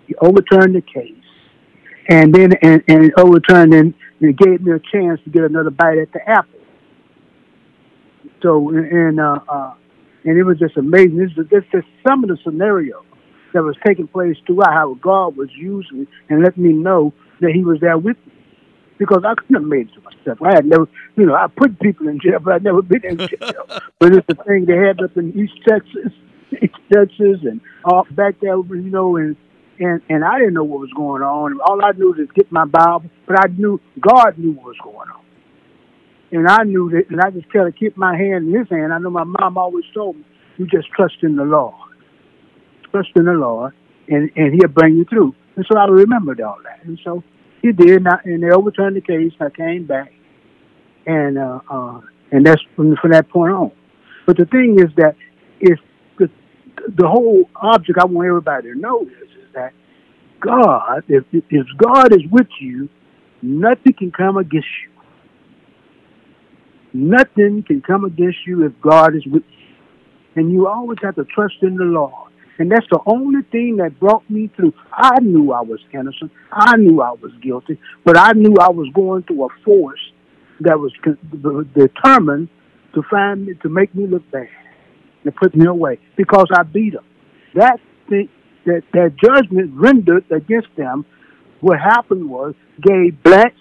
he 0.07 0.15
overturned 0.15 0.75
the 0.75 0.81
case, 0.81 1.13
and 2.09 2.33
then 2.33 2.53
and, 2.61 2.83
and 2.87 3.05
it 3.05 3.13
overturned 3.17 3.73
and 3.73 3.93
it 4.19 4.37
gave 4.37 4.61
me 4.61 4.71
a 4.71 4.79
chance 4.79 5.19
to 5.23 5.29
get 5.29 5.43
another 5.43 5.69
bite 5.69 5.97
at 5.97 6.11
the 6.13 6.21
apple. 6.27 6.59
So 8.41 8.69
and 8.69 9.19
uh, 9.19 9.39
uh, 9.47 9.73
and 10.25 10.37
it 10.37 10.43
was 10.43 10.59
just 10.59 10.77
amazing. 10.77 11.17
This 11.17 11.31
is 11.37 11.49
this 11.49 11.63
is 11.73 11.83
some 12.07 12.23
of 12.23 12.29
the 12.29 12.37
scenario 12.43 13.03
that 13.53 13.63
was 13.63 13.75
taking 13.85 14.07
place 14.07 14.35
throughout 14.45 14.73
how 14.73 14.93
God 14.95 15.37
was 15.37 15.49
using 15.55 16.01
me 16.01 16.07
and 16.29 16.43
letting 16.43 16.63
me 16.63 16.73
know 16.73 17.13
that 17.41 17.51
He 17.53 17.63
was 17.63 17.79
there 17.79 17.97
with 17.97 18.17
me. 18.25 18.33
Because 18.97 19.23
I 19.25 19.33
couldn't 19.35 19.55
have 19.55 19.63
made 19.63 19.89
it 19.89 19.93
to 19.95 20.01
myself. 20.01 20.41
I 20.41 20.53
had 20.53 20.65
never, 20.65 20.87
you 21.17 21.25
know, 21.25 21.33
I 21.33 21.47
put 21.47 21.79
people 21.79 22.07
in 22.07 22.19
jail, 22.19 22.39
but 22.39 22.53
I'd 22.53 22.63
never 22.63 22.81
been 22.81 23.03
in 23.03 23.17
jail. 23.17 23.65
but 23.99 24.13
it's 24.13 24.27
the 24.27 24.35
thing 24.45 24.65
they 24.65 24.77
had 24.77 25.01
up 25.01 25.17
in 25.17 25.37
East 25.37 25.59
Texas, 25.67 26.13
East 26.61 26.75
Texas, 26.91 27.39
and 27.43 27.59
all 27.83 28.05
back 28.11 28.35
there, 28.39 28.55
you 28.55 28.89
know, 28.89 29.17
and 29.17 29.35
and 29.79 30.01
and 30.09 30.23
I 30.23 30.39
didn't 30.39 30.53
know 30.53 30.63
what 30.63 30.79
was 30.79 30.93
going 30.95 31.21
on. 31.21 31.59
All 31.61 31.83
I 31.83 31.91
knew 31.91 32.13
was 32.13 32.27
get 32.35 32.51
my 32.51 32.65
Bible, 32.65 33.09
but 33.27 33.39
I 33.39 33.47
knew 33.47 33.79
God 33.99 34.37
knew 34.37 34.51
what 34.51 34.65
was 34.65 34.77
going 34.83 35.09
on, 35.09 35.21
and 36.31 36.47
I 36.47 36.63
knew 36.63 36.89
that. 36.91 37.09
And 37.09 37.21
I 37.21 37.31
just 37.31 37.49
tried 37.49 37.65
to 37.65 37.71
keep 37.71 37.97
my 37.97 38.15
hand 38.15 38.47
in 38.47 38.59
His 38.59 38.69
hand. 38.69 38.93
I 38.93 38.99
know 38.99 39.09
my 39.09 39.23
mom 39.23 39.57
always 39.57 39.85
told 39.93 40.17
me, 40.17 40.23
"You 40.57 40.67
just 40.67 40.89
trust 40.91 41.15
in 41.23 41.35
the 41.35 41.43
Lord, 41.43 41.75
trust 42.91 43.09
in 43.15 43.25
the 43.25 43.33
Lord, 43.33 43.73
and 44.07 44.29
and 44.35 44.53
He'll 44.53 44.69
bring 44.69 44.95
you 44.95 45.05
through." 45.05 45.33
And 45.55 45.65
so 45.71 45.77
I 45.77 45.85
remembered 45.85 46.41
all 46.41 46.57
that, 46.63 46.83
and 46.85 46.99
so 47.03 47.23
He 47.61 47.71
did. 47.71 47.97
And, 47.97 48.07
I, 48.07 48.19
and 48.25 48.43
they 48.43 48.51
overturned 48.51 48.95
the 48.95 49.01
case. 49.01 49.33
I 49.39 49.49
came 49.49 49.85
back, 49.85 50.13
and 51.05 51.37
uh, 51.37 51.59
uh, 51.69 52.01
and 52.31 52.45
that's 52.45 52.61
from 52.75 52.95
from 52.97 53.11
that 53.11 53.29
point 53.29 53.53
on. 53.53 53.71
But 54.25 54.37
the 54.37 54.45
thing 54.45 54.77
is 54.79 54.93
that 54.97 55.15
if 55.59 55.79
the 56.19 56.29
the 56.95 57.07
whole 57.07 57.49
object 57.55 57.97
I 57.99 58.05
want 58.05 58.27
everybody 58.27 58.71
to 58.71 58.79
know 58.79 59.01
is 59.01 59.33
that 59.53 59.73
God, 60.39 61.03
if, 61.07 61.23
if 61.31 61.67
God 61.77 62.13
is 62.13 62.21
with 62.31 62.47
you, 62.59 62.89
nothing 63.41 63.93
can 63.93 64.11
come 64.11 64.37
against 64.37 64.67
you. 64.83 64.91
Nothing 66.93 67.63
can 67.65 67.81
come 67.81 68.05
against 68.05 68.39
you 68.45 68.65
if 68.65 68.73
God 68.81 69.15
is 69.15 69.25
with 69.25 69.43
you. 69.49 69.75
And 70.35 70.51
you 70.51 70.67
always 70.67 70.99
have 71.03 71.15
to 71.15 71.25
trust 71.25 71.55
in 71.61 71.75
the 71.75 71.83
Lord. 71.83 72.31
And 72.59 72.71
that's 72.71 72.85
the 72.91 72.99
only 73.07 73.41
thing 73.51 73.77
that 73.77 73.99
brought 73.99 74.29
me 74.29 74.49
through. 74.55 74.73
I 74.91 75.19
knew 75.21 75.51
I 75.51 75.61
was 75.61 75.79
innocent. 75.91 76.31
I 76.51 76.77
knew 76.77 77.01
I 77.01 77.11
was 77.11 77.31
guilty. 77.41 77.79
But 78.03 78.17
I 78.17 78.33
knew 78.33 78.55
I 78.59 78.69
was 78.69 78.87
going 78.93 79.23
through 79.23 79.45
a 79.45 79.49
force 79.65 79.99
that 80.59 80.77
was 80.79 80.93
determined 81.73 82.49
to 82.93 83.01
find 83.09 83.47
me, 83.47 83.53
to 83.63 83.69
make 83.69 83.93
me 83.95 84.05
look 84.05 84.29
bad, 84.31 84.49
to 85.23 85.31
put 85.31 85.55
me 85.55 85.65
away, 85.65 85.99
because 86.15 86.45
I 86.53 86.61
beat 86.61 86.93
them. 86.93 87.05
That 87.55 87.79
thing, 88.07 88.29
that, 88.65 88.83
that 88.93 89.15
judgment 89.21 89.71
rendered 89.73 90.25
against 90.31 90.69
them, 90.75 91.05
what 91.61 91.79
happened 91.79 92.29
was 92.29 92.55
gay 92.81 93.11
blacks 93.11 93.55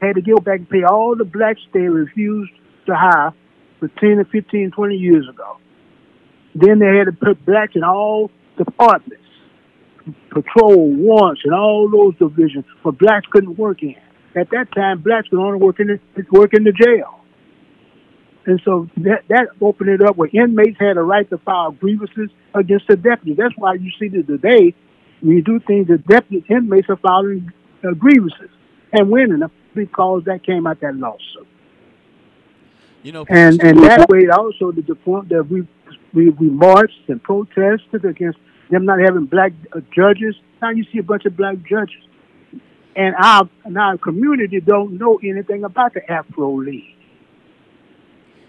had 0.00 0.16
to 0.16 0.22
go 0.22 0.36
back 0.36 0.58
and 0.58 0.68
pay 0.68 0.84
all 0.84 1.16
the 1.16 1.24
blacks 1.24 1.60
they 1.72 1.80
refused 1.80 2.52
to 2.86 2.94
hire 2.94 3.32
for 3.80 3.88
10 3.88 4.18
or 4.18 4.24
15, 4.24 4.70
20 4.70 4.94
years 4.96 5.28
ago. 5.28 5.56
Then 6.54 6.78
they 6.78 6.96
had 6.96 7.06
to 7.06 7.12
put 7.12 7.44
blacks 7.44 7.72
in 7.74 7.82
all 7.82 8.30
departments, 8.56 9.24
patrol, 10.30 10.94
warrants, 10.94 11.42
and 11.44 11.54
all 11.54 11.90
those 11.90 12.16
divisions 12.18 12.64
where 12.82 12.92
blacks 12.92 13.26
couldn't 13.32 13.58
work 13.58 13.82
in. 13.82 13.96
At 14.36 14.50
that 14.50 14.72
time, 14.74 15.02
blacks 15.02 15.28
could 15.28 15.38
only 15.38 15.58
work 15.58 15.80
in 15.80 15.86
the, 15.88 16.24
work 16.30 16.54
in 16.54 16.64
the 16.64 16.72
jail. 16.72 17.23
And 18.46 18.60
so 18.64 18.88
that, 18.98 19.24
that 19.28 19.48
opened 19.60 19.90
it 19.90 20.02
up 20.02 20.16
where 20.16 20.28
inmates 20.32 20.78
had 20.78 20.96
a 20.96 21.02
right 21.02 21.28
to 21.30 21.38
file 21.38 21.72
grievances 21.72 22.30
against 22.54 22.86
the 22.88 22.96
deputy. 22.96 23.34
That's 23.34 23.54
why 23.56 23.74
you 23.74 23.90
see 23.98 24.08
that 24.08 24.26
today, 24.26 24.74
when 25.20 25.36
you 25.36 25.42
do 25.42 25.60
things, 25.60 25.88
the 25.88 25.98
deputy 25.98 26.44
inmates 26.50 26.88
are 26.90 26.96
filing 26.96 27.52
uh, 27.82 27.92
grievances 27.92 28.50
and 28.92 29.10
winning 29.10 29.40
them 29.40 29.50
because 29.74 30.24
that 30.26 30.44
came 30.44 30.66
out 30.66 30.80
that 30.80 30.94
lawsuit. 30.94 31.48
You 33.02 33.12
know, 33.12 33.26
and 33.28 33.62
and 33.62 33.82
that 33.84 34.08
way 34.08 34.28
also 34.28 34.72
to 34.72 34.80
the 34.80 34.94
point 34.94 35.28
that 35.28 35.44
we 35.44 35.68
we 36.14 36.30
we 36.30 36.48
marched 36.48 37.08
and 37.08 37.22
protested 37.22 38.04
against 38.04 38.38
them 38.70 38.86
not 38.86 38.98
having 38.98 39.26
black 39.26 39.52
uh, 39.74 39.80
judges. 39.94 40.34
Now 40.62 40.70
you 40.70 40.84
see 40.90 40.98
a 40.98 41.02
bunch 41.02 41.26
of 41.26 41.36
black 41.36 41.56
judges, 41.68 42.02
and 42.96 43.14
our 43.16 43.48
and 43.64 43.76
our 43.76 43.98
community 43.98 44.60
don't 44.60 44.96
know 44.98 45.20
anything 45.22 45.64
about 45.64 45.92
the 45.92 46.10
Afro 46.10 46.54
League. 46.54 46.93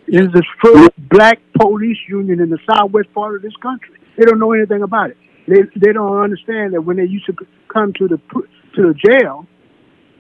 It's 0.08 0.34
the 0.34 0.43
first 0.64 0.91
black 1.10 1.39
police 1.60 1.97
union 2.08 2.39
in 2.39 2.49
the 2.49 2.60
southwest 2.70 3.14
part 3.14 3.36
of 3.36 3.41
this 3.41 3.56
country. 3.62 3.95
They 4.18 4.26
don't 4.26 4.39
know 4.39 4.51
anything 4.51 4.84
about 4.84 5.12
it. 5.12 5.18
They 5.47 5.62
they 5.76 5.93
don't 5.93 6.22
understand 6.22 6.74
that 6.74 6.82
when 6.82 6.97
they 6.97 7.06
used 7.06 7.26
to 7.28 7.36
come 7.72 7.93
to 7.93 8.08
the 8.08 8.18
to 8.76 8.82
the 8.82 8.93
jail, 8.93 9.47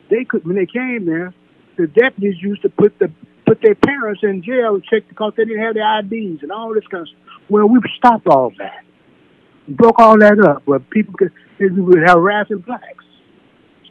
they 0.09 0.25
could 0.25 0.45
when 0.45 0.55
they 0.55 0.65
came 0.65 1.05
there, 1.05 1.33
the 1.77 1.87
deputies 1.87 2.35
used 2.41 2.61
to 2.63 2.69
put 2.69 2.97
the 2.99 3.11
put 3.45 3.61
their 3.61 3.75
parents 3.75 4.21
in 4.23 4.43
jail 4.43 4.75
and 4.75 4.83
check 4.83 5.07
because 5.07 5.33
they 5.37 5.45
didn't 5.45 5.63
have 5.63 5.75
their 5.75 5.99
IDs 5.99 6.41
and 6.41 6.51
all 6.51 6.73
this 6.73 6.85
kind 6.87 7.01
of 7.01 7.07
stuff. 7.07 7.19
Well, 7.49 7.67
we 7.67 7.79
stopped 7.97 8.27
all 8.27 8.51
that, 8.57 8.83
broke 9.67 9.99
all 9.99 10.17
that 10.19 10.39
up, 10.39 10.63
where 10.65 10.79
people 10.79 11.13
could 11.13 11.31
they 11.59 11.67
would 11.67 11.99
harassing 12.07 12.59
blacks. 12.59 13.05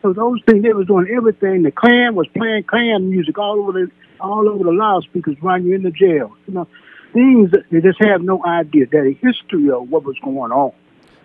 So 0.05 0.13
those 0.13 0.43
things 0.45 0.63
they 0.63 0.73
was 0.75 0.87
doing 0.87 1.09
everything. 1.11 1.63
The 1.63 1.71
Klan 1.71 2.15
was 2.15 2.27
playing 2.37 2.65
Klan 2.65 3.09
music 3.09 3.39
all 3.39 3.59
over 3.59 3.73
the 3.73 3.91
all 4.21 4.47
over 4.51 4.63
the 4.63 4.71
loudspeakers 4.71 5.37
while 5.41 5.59
you're 5.59 5.75
in 5.75 5.83
the 5.83 5.91
jail. 5.91 6.37
You 6.47 6.53
know, 6.53 6.69
things 7.15 7.51
that 7.53 7.65
they 7.71 7.81
just 7.81 7.99
have 8.03 8.21
no 8.21 8.45
idea. 8.45 8.85
That 8.87 9.07
a 9.07 9.13
history 9.27 9.71
of 9.71 9.89
what 9.89 10.05
was 10.05 10.19
going 10.23 10.53
on. 10.53 10.73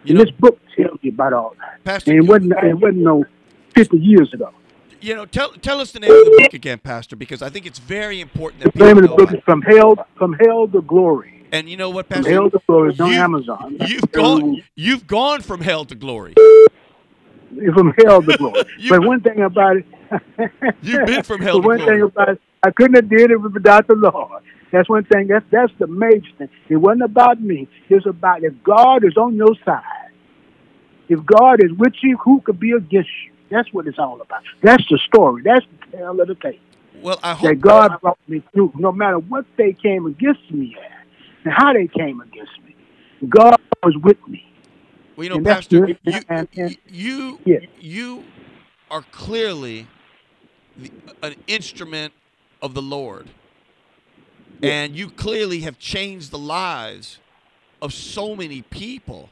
You 0.06 0.14
know, 0.14 0.24
this 0.24 0.32
book 0.32 0.58
tells 0.78 0.98
you 1.02 1.12
about 1.12 1.34
all 1.34 1.56
that. 1.60 1.84
Pastor, 1.84 2.12
and 2.12 2.24
it 2.24 2.28
wasn't 2.30 2.54
it 2.54 2.76
wasn't 2.76 3.00
no 3.00 3.26
fifty 3.76 3.98
years 3.98 4.34
ago. 4.34 4.50
You 5.02 5.14
know, 5.14 5.26
tell 5.26 5.52
tell 5.52 5.82
us 5.82 5.92
the 5.92 6.00
name 6.00 6.12
of 6.12 6.24
the 6.24 6.40
book 6.42 6.54
again, 6.54 6.80
Pastor, 6.80 7.18
because 7.18 7.42
I 7.42 7.50
think 7.50 7.66
it's 7.66 7.80
very 7.80 8.22
important 8.22 8.64
that 8.64 8.74
the 8.74 8.86
name 8.86 8.96
of 8.96 9.04
the 9.04 9.10
book 9.10 9.34
is 9.34 9.44
from 9.44 9.62
hell 9.62 10.08
from 10.16 10.38
hell 10.40 10.70
to 10.70 10.82
glory. 10.84 11.46
And 11.52 11.68
you 11.68 11.76
know 11.76 11.90
what, 11.90 12.08
Pastor? 12.08 12.24
From 12.24 12.32
hell 12.32 12.50
to 12.50 12.62
glory. 12.66 12.92
It's 12.92 13.02
on 13.02 13.12
Amazon. 13.12 13.78
You've 13.88 14.10
gone. 14.14 14.64
You've 14.76 15.06
gone 15.06 15.42
from 15.42 15.60
hell 15.60 15.84
to 15.84 15.96
glory. 15.96 16.36
From 17.74 17.93
hell 17.97 18.22
to 18.22 18.38
glory. 18.38 18.64
but 18.89 19.04
one 19.04 19.22
thing 19.22 19.41
about 19.41 19.78
it, 19.78 19.86
you've 20.82 21.06
been 21.06 21.24
from 21.24 21.41
hell. 21.41 21.62
but 21.62 21.68
one 21.68 21.80
thing 21.80 22.02
about 22.02 22.30
it, 22.30 22.41
I 22.64 22.72
couldn't 22.72 22.95
have 22.95 23.10
did 23.10 23.32
it 23.32 23.38
without 23.38 23.88
the 23.88 23.95
Lord. 23.95 24.43
That's 24.72 24.88
one 24.89 25.04
thing. 25.06 25.28
That's 25.28 25.45
that's 25.52 25.72
the 25.80 25.88
major 25.88 26.30
thing. 26.38 26.50
It 26.68 26.76
wasn't 26.76 27.04
about 27.04 27.41
me. 27.41 27.68
It's 27.89 28.06
about 28.06 28.43
if 28.43 28.54
God 28.64 29.04
is 29.04 29.18
on 29.18 29.36
your 29.36 29.56
side. 29.66 29.84
If 31.08 31.26
God 31.26 31.64
is 31.64 31.72
with 31.74 31.93
you, 32.02 32.18
who 32.18 32.41
could 32.41 32.60
be 32.60 32.72
against 32.72 33.10
you? 33.26 33.32
That's 33.50 33.72
what 33.74 33.88
it's 33.88 33.97
all 33.97 34.22
about. 34.22 34.43
That's 34.62 34.84
the 34.89 35.00
story. 35.08 35.41
That's 35.43 35.66
the 35.66 35.97
tale 35.97 36.22
of 36.22 36.28
the 36.28 36.36
tape. 36.36 36.62
Well, 37.02 37.20
I 37.24 37.34
hope 37.34 37.50
that 37.50 37.56
God 37.62 38.00
brought 38.02 38.20
me 38.28 38.43
through, 38.54 38.74
no 38.76 38.91
matter 38.91 39.18
what 39.18 39.45
they 39.58 39.74
came 39.74 40.06
against 40.06 40.52
me 40.52 40.78
at 40.80 41.00
and 41.45 41.54
how 41.54 41.74
they 41.74 41.88
came 41.88 42.22
against 42.22 42.52
me. 42.64 42.76
God 43.28 43.60
was 43.84 43.95
with 44.04 44.18
me. 44.28 44.45
Well, 45.20 45.26
you 45.26 45.30
know, 45.32 45.36
and 45.36 45.46
Pastor, 45.46 45.86
you, 45.86 45.98
and, 46.30 46.48
and, 46.56 46.78
you, 46.88 47.40
yeah. 47.44 47.58
you 47.78 48.24
are 48.90 49.02
clearly 49.12 49.86
the, 50.78 50.94
an 51.22 51.36
instrument 51.46 52.14
of 52.62 52.74
the 52.74 52.82
Lord. 52.82 53.28
Yeah. 54.62 54.72
And 54.72 54.96
you 54.96 55.10
clearly 55.10 55.60
have 55.60 55.78
changed 55.78 56.32
the 56.32 56.38
lives 56.38 57.18
of 57.82 57.94
so 57.94 58.34
many 58.34 58.62
people. 58.62 59.30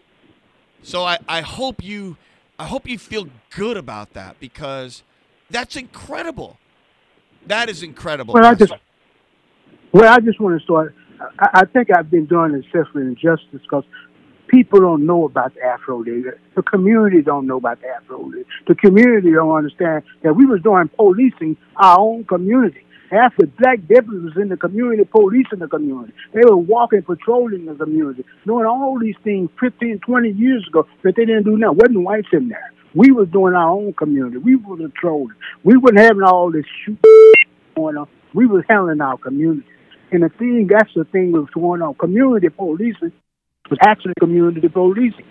So 0.83 1.05
I, 1.05 1.19
I 1.25 1.39
hope 1.39 1.81
you 1.81 2.17
I 2.59 2.65
hope 2.65 2.85
you 2.85 2.99
feel 2.99 3.29
good 3.49 3.77
about 3.77 4.11
that 4.11 4.41
because 4.41 5.03
that's 5.49 5.77
incredible. 5.77 6.57
That 7.45 7.69
is 7.69 7.81
incredible. 7.81 8.33
Well, 8.33 8.43
I 8.43 8.55
just 8.55 8.73
well, 9.93 10.13
I 10.13 10.19
just 10.19 10.41
want 10.41 10.59
to 10.59 10.63
start. 10.65 10.93
I, 11.39 11.61
I 11.61 11.65
think 11.65 11.95
I've 11.95 12.11
been 12.11 12.25
doing 12.25 12.51
this 12.51 12.65
self 12.73 12.87
injustice 12.93 13.61
because 13.61 13.85
people 14.47 14.79
don't 14.79 15.05
know 15.05 15.25
about 15.25 15.53
the 15.53 15.63
Afro 15.63 15.99
League. 15.99 16.25
The 16.55 16.63
community 16.63 17.21
don't 17.21 17.47
know 17.47 17.57
about 17.57 17.81
the 17.81 17.87
Afro 17.87 18.23
League. 18.23 18.45
The 18.67 18.75
community 18.75 19.31
don't 19.31 19.55
understand 19.55 20.03
that 20.23 20.33
we 20.33 20.45
was 20.45 20.61
doing 20.61 20.89
policing 20.95 21.57
our 21.75 21.99
own 21.99 22.23
community. 22.25 22.81
The 23.09 23.49
black 23.59 23.87
deputies 23.87 24.23
was 24.23 24.33
in 24.35 24.49
the 24.49 24.57
community, 24.57 25.05
policing 25.05 25.59
the 25.59 25.67
community. 25.67 26.13
They 26.33 26.41
were 26.43 26.57
walking, 26.57 27.03
patrolling 27.03 27.65
the 27.65 27.75
community, 27.75 28.25
doing 28.45 28.65
all 28.65 28.99
these 28.99 29.15
things 29.23 29.49
15, 29.59 29.99
20 29.99 30.31
years 30.31 30.67
ago, 30.67 30.85
but 31.03 31.15
they 31.15 31.25
didn't 31.25 31.43
do 31.43 31.57
nothing. 31.57 31.77
Wasn't 31.77 32.03
whites 32.03 32.27
in 32.33 32.49
there. 32.49 32.73
We 32.95 33.11
was 33.11 33.29
doing 33.29 33.53
our 33.53 33.69
own 33.69 33.93
community. 33.93 34.37
We 34.37 34.55
was 34.55 34.79
controlling. 34.79 35.35
We 35.63 35.77
wasn't 35.77 35.99
having 35.99 36.23
all 36.23 36.51
this 36.51 36.65
shoot 36.83 36.97
going 37.75 37.95
on. 37.95 38.07
We 38.33 38.45
was 38.45 38.63
handling 38.67 38.99
our 39.01 39.17
community. 39.17 39.67
And 40.11 40.23
the 40.23 40.29
thing, 40.29 40.67
that's 40.69 40.93
the 40.93 41.05
thing 41.05 41.31
that 41.31 41.41
was 41.41 41.49
going 41.53 41.81
on. 41.81 41.95
Community 41.95 42.49
policing 42.49 43.13
was 43.69 43.79
actually 43.85 44.13
community 44.19 44.67
policing. 44.67 45.25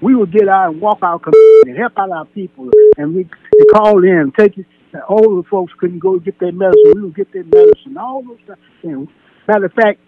We 0.00 0.14
would 0.16 0.32
get 0.32 0.48
out 0.48 0.72
and 0.72 0.80
walk 0.80 0.98
our 1.02 1.18
community 1.18 1.70
and 1.70 1.78
help 1.78 1.92
out 1.96 2.10
our 2.10 2.24
people. 2.26 2.70
And 2.96 3.14
we 3.14 3.28
call 3.72 4.02
in, 4.02 4.32
take 4.36 4.58
it. 4.58 4.66
Older 5.08 5.48
folks 5.48 5.72
couldn't 5.78 6.00
go 6.00 6.18
get 6.18 6.38
their 6.38 6.52
medicine. 6.52 6.92
We 6.96 7.02
would 7.02 7.14
get 7.14 7.32
their 7.32 7.44
medicine. 7.44 7.96
All 7.96 8.22
those 8.22 8.56
things. 8.82 9.08
Matter 9.48 9.66
of 9.66 9.72
fact, 9.72 10.00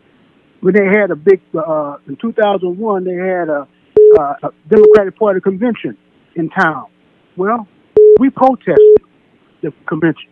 when 0.61 0.75
they 0.75 0.85
had 0.85 1.11
a 1.11 1.17
big, 1.17 1.41
uh, 1.55 1.97
in 2.07 2.17
2001, 2.17 3.05
they 3.05 3.15
had 3.15 3.49
a, 3.49 3.67
a 4.19 4.51
Democratic 4.69 5.17
Party 5.19 5.41
convention 5.41 5.97
in 6.37 6.51
town. 6.51 6.87
Well, 7.37 7.67
we 8.19 8.31
protested 8.31 8.79
the 9.63 9.73
convention. 9.87 10.31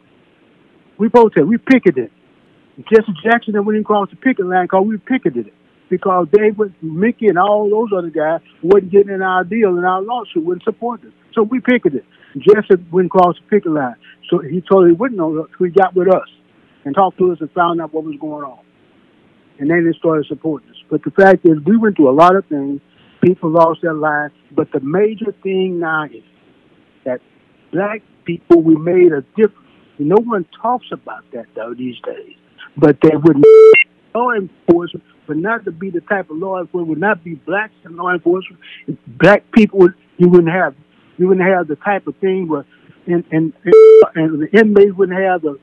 We 0.98 1.08
protested. 1.08 1.48
We 1.48 1.58
picketed. 1.58 2.10
Jesse 2.90 3.12
Jackson 3.22 3.54
and 3.56 3.66
went 3.66 3.78
across 3.78 4.10
the 4.10 4.16
picket 4.16 4.46
line 4.46 4.64
because 4.64 4.84
we 4.86 4.96
picketed 4.96 5.48
it 5.48 5.54
because 5.92 6.26
they 6.32 6.48
David, 6.48 6.74
Mickey, 6.80 7.26
and 7.26 7.38
all 7.38 7.68
those 7.68 7.90
other 7.96 8.08
guys 8.08 8.40
wasn't 8.62 8.92
getting 8.92 9.12
in 9.12 9.20
our 9.20 9.44
deal 9.44 9.76
and 9.76 9.84
our 9.84 10.00
lawsuit 10.00 10.42
wouldn't 10.42 10.64
support 10.64 11.04
us. 11.04 11.12
So 11.34 11.42
we 11.42 11.60
picketed. 11.60 12.02
Jesse 12.34 12.82
went 12.90 13.06
across 13.06 13.36
the 13.36 13.46
picket 13.50 13.72
line. 13.72 13.96
So 14.30 14.38
he 14.38 14.64
he 14.66 14.92
wouldn't 14.92 15.18
know. 15.18 15.46
So 15.58 15.64
he 15.64 15.70
got 15.70 15.94
with 15.94 16.08
us 16.08 16.28
and 16.86 16.94
talked 16.94 17.18
to 17.18 17.30
us 17.30 17.38
and 17.42 17.50
found 17.52 17.82
out 17.82 17.92
what 17.92 18.04
was 18.04 18.16
going 18.18 18.42
on. 18.42 18.60
And 19.58 19.70
then 19.70 19.84
they 19.84 19.96
started 19.98 20.24
supporting 20.28 20.70
us. 20.70 20.76
But 20.90 21.04
the 21.04 21.10
fact 21.10 21.44
is, 21.44 21.58
we 21.66 21.76
went 21.76 21.96
through 21.96 22.08
a 22.08 22.16
lot 22.16 22.34
of 22.34 22.46
things. 22.46 22.80
People 23.22 23.50
lost 23.50 23.82
their 23.82 23.92
lives. 23.92 24.32
But 24.50 24.72
the 24.72 24.80
major 24.80 25.34
thing 25.42 25.78
now 25.78 26.06
is 26.06 26.24
that 27.04 27.20
black 27.70 28.00
people, 28.24 28.62
we 28.62 28.76
made 28.76 29.12
a 29.12 29.20
difference. 29.36 29.68
No 29.98 30.16
one 30.16 30.46
talks 30.62 30.86
about 30.90 31.24
that, 31.32 31.46
though, 31.54 31.74
these 31.74 31.96
days 32.04 32.36
but 32.76 32.96
they 33.02 33.16
wouldn't. 33.16 33.44
law 34.14 34.32
enforcement 34.32 35.04
would 35.32 35.42
not 35.42 35.64
to 35.64 35.72
be 35.72 35.88
the 35.88 36.00
type 36.02 36.28
of 36.30 36.36
law 36.36 36.60
enforcement 36.60 36.88
would 36.88 36.98
not 36.98 37.24
be 37.24 37.34
blacks 37.34 37.72
in 37.84 37.96
law 37.96 38.12
enforcement. 38.12 38.60
Black 39.06 39.50
people 39.52 39.78
would 39.80 39.94
you 40.18 40.28
wouldn't 40.28 40.52
have 40.52 40.74
you 41.16 41.26
wouldn't 41.26 41.46
have 41.48 41.68
the 41.68 41.76
type 41.76 42.06
of 42.06 42.16
thing 42.16 42.48
where 42.48 42.66
and 43.06 43.24
and 43.30 43.52
and 44.14 44.42
the 44.42 44.48
inmates 44.52 44.94
wouldn't 44.94 45.18
have 45.18 45.42
the 45.42 45.58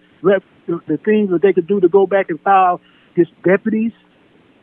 the 0.88 0.98
things 1.06 1.30
that 1.30 1.42
they 1.44 1.54
could 1.54 1.68
do 1.68 1.80
to 1.80 1.88
go 1.88 2.08
back 2.08 2.30
and 2.30 2.42
file 2.42 2.82
against 3.14 3.32
deputies, 3.44 3.92